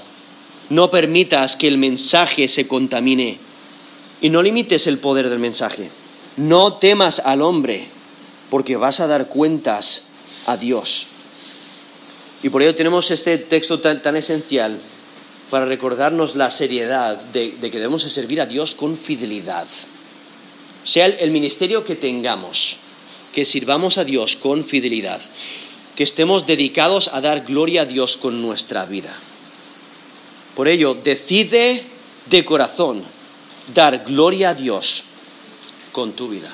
no 0.69 0.91
permitas 0.91 1.55
que 1.57 1.67
el 1.67 1.77
mensaje 1.77 2.47
se 2.47 2.67
contamine 2.67 3.39
y 4.21 4.29
no 4.29 4.41
limites 4.41 4.87
el 4.87 4.99
poder 4.99 5.29
del 5.29 5.39
mensaje. 5.39 5.91
No 6.37 6.73
temas 6.73 7.21
al 7.23 7.41
hombre, 7.41 7.87
porque 8.49 8.75
vas 8.75 8.99
a 8.99 9.07
dar 9.07 9.27
cuentas 9.27 10.03
a 10.45 10.57
Dios. 10.57 11.07
Y 12.43 12.49
por 12.49 12.61
ello 12.61 12.75
tenemos 12.75 13.11
este 13.11 13.37
texto 13.37 13.79
tan, 13.79 14.15
esencial 14.15 14.79
para 15.49 15.65
recordarnos 15.65 16.35
la 16.35 16.51
seriedad 16.51 17.17
de, 17.17 17.55
que 17.59 17.69
debemos 17.69 18.03
de 18.03 18.09
servir 18.09 18.41
a 18.41 18.45
Dios 18.45 18.75
con 18.75 18.97
fidelidad. 18.97 19.67
Sea 20.83 21.07
el 21.07 21.31
ministerio 21.31 21.83
que 21.83 21.95
tengamos, 21.95 22.77
que 23.33 23.45
sirvamos 23.45 23.97
a 23.97 24.03
Dios 24.03 24.35
con 24.35 24.65
fidelidad, 24.65 25.21
que 25.95 26.03
estemos 26.03 26.45
dedicados 26.45 27.09
a 27.11 27.21
dar 27.21 27.45
gloria 27.45 27.81
a 27.81 27.85
Dios 27.85 28.17
con 28.17 28.41
nuestra 28.41 28.85
vida. 28.85 29.17
Por 30.55 30.67
ello, 30.67 30.93
decide 30.93 31.83
de 32.27 32.45
corazón 32.45 33.03
dar 33.73 34.05
gloria 34.05 34.49
a 34.49 34.53
Dios 34.53 35.03
con 35.91 36.13
tu 36.13 36.29
vida. 36.29 36.53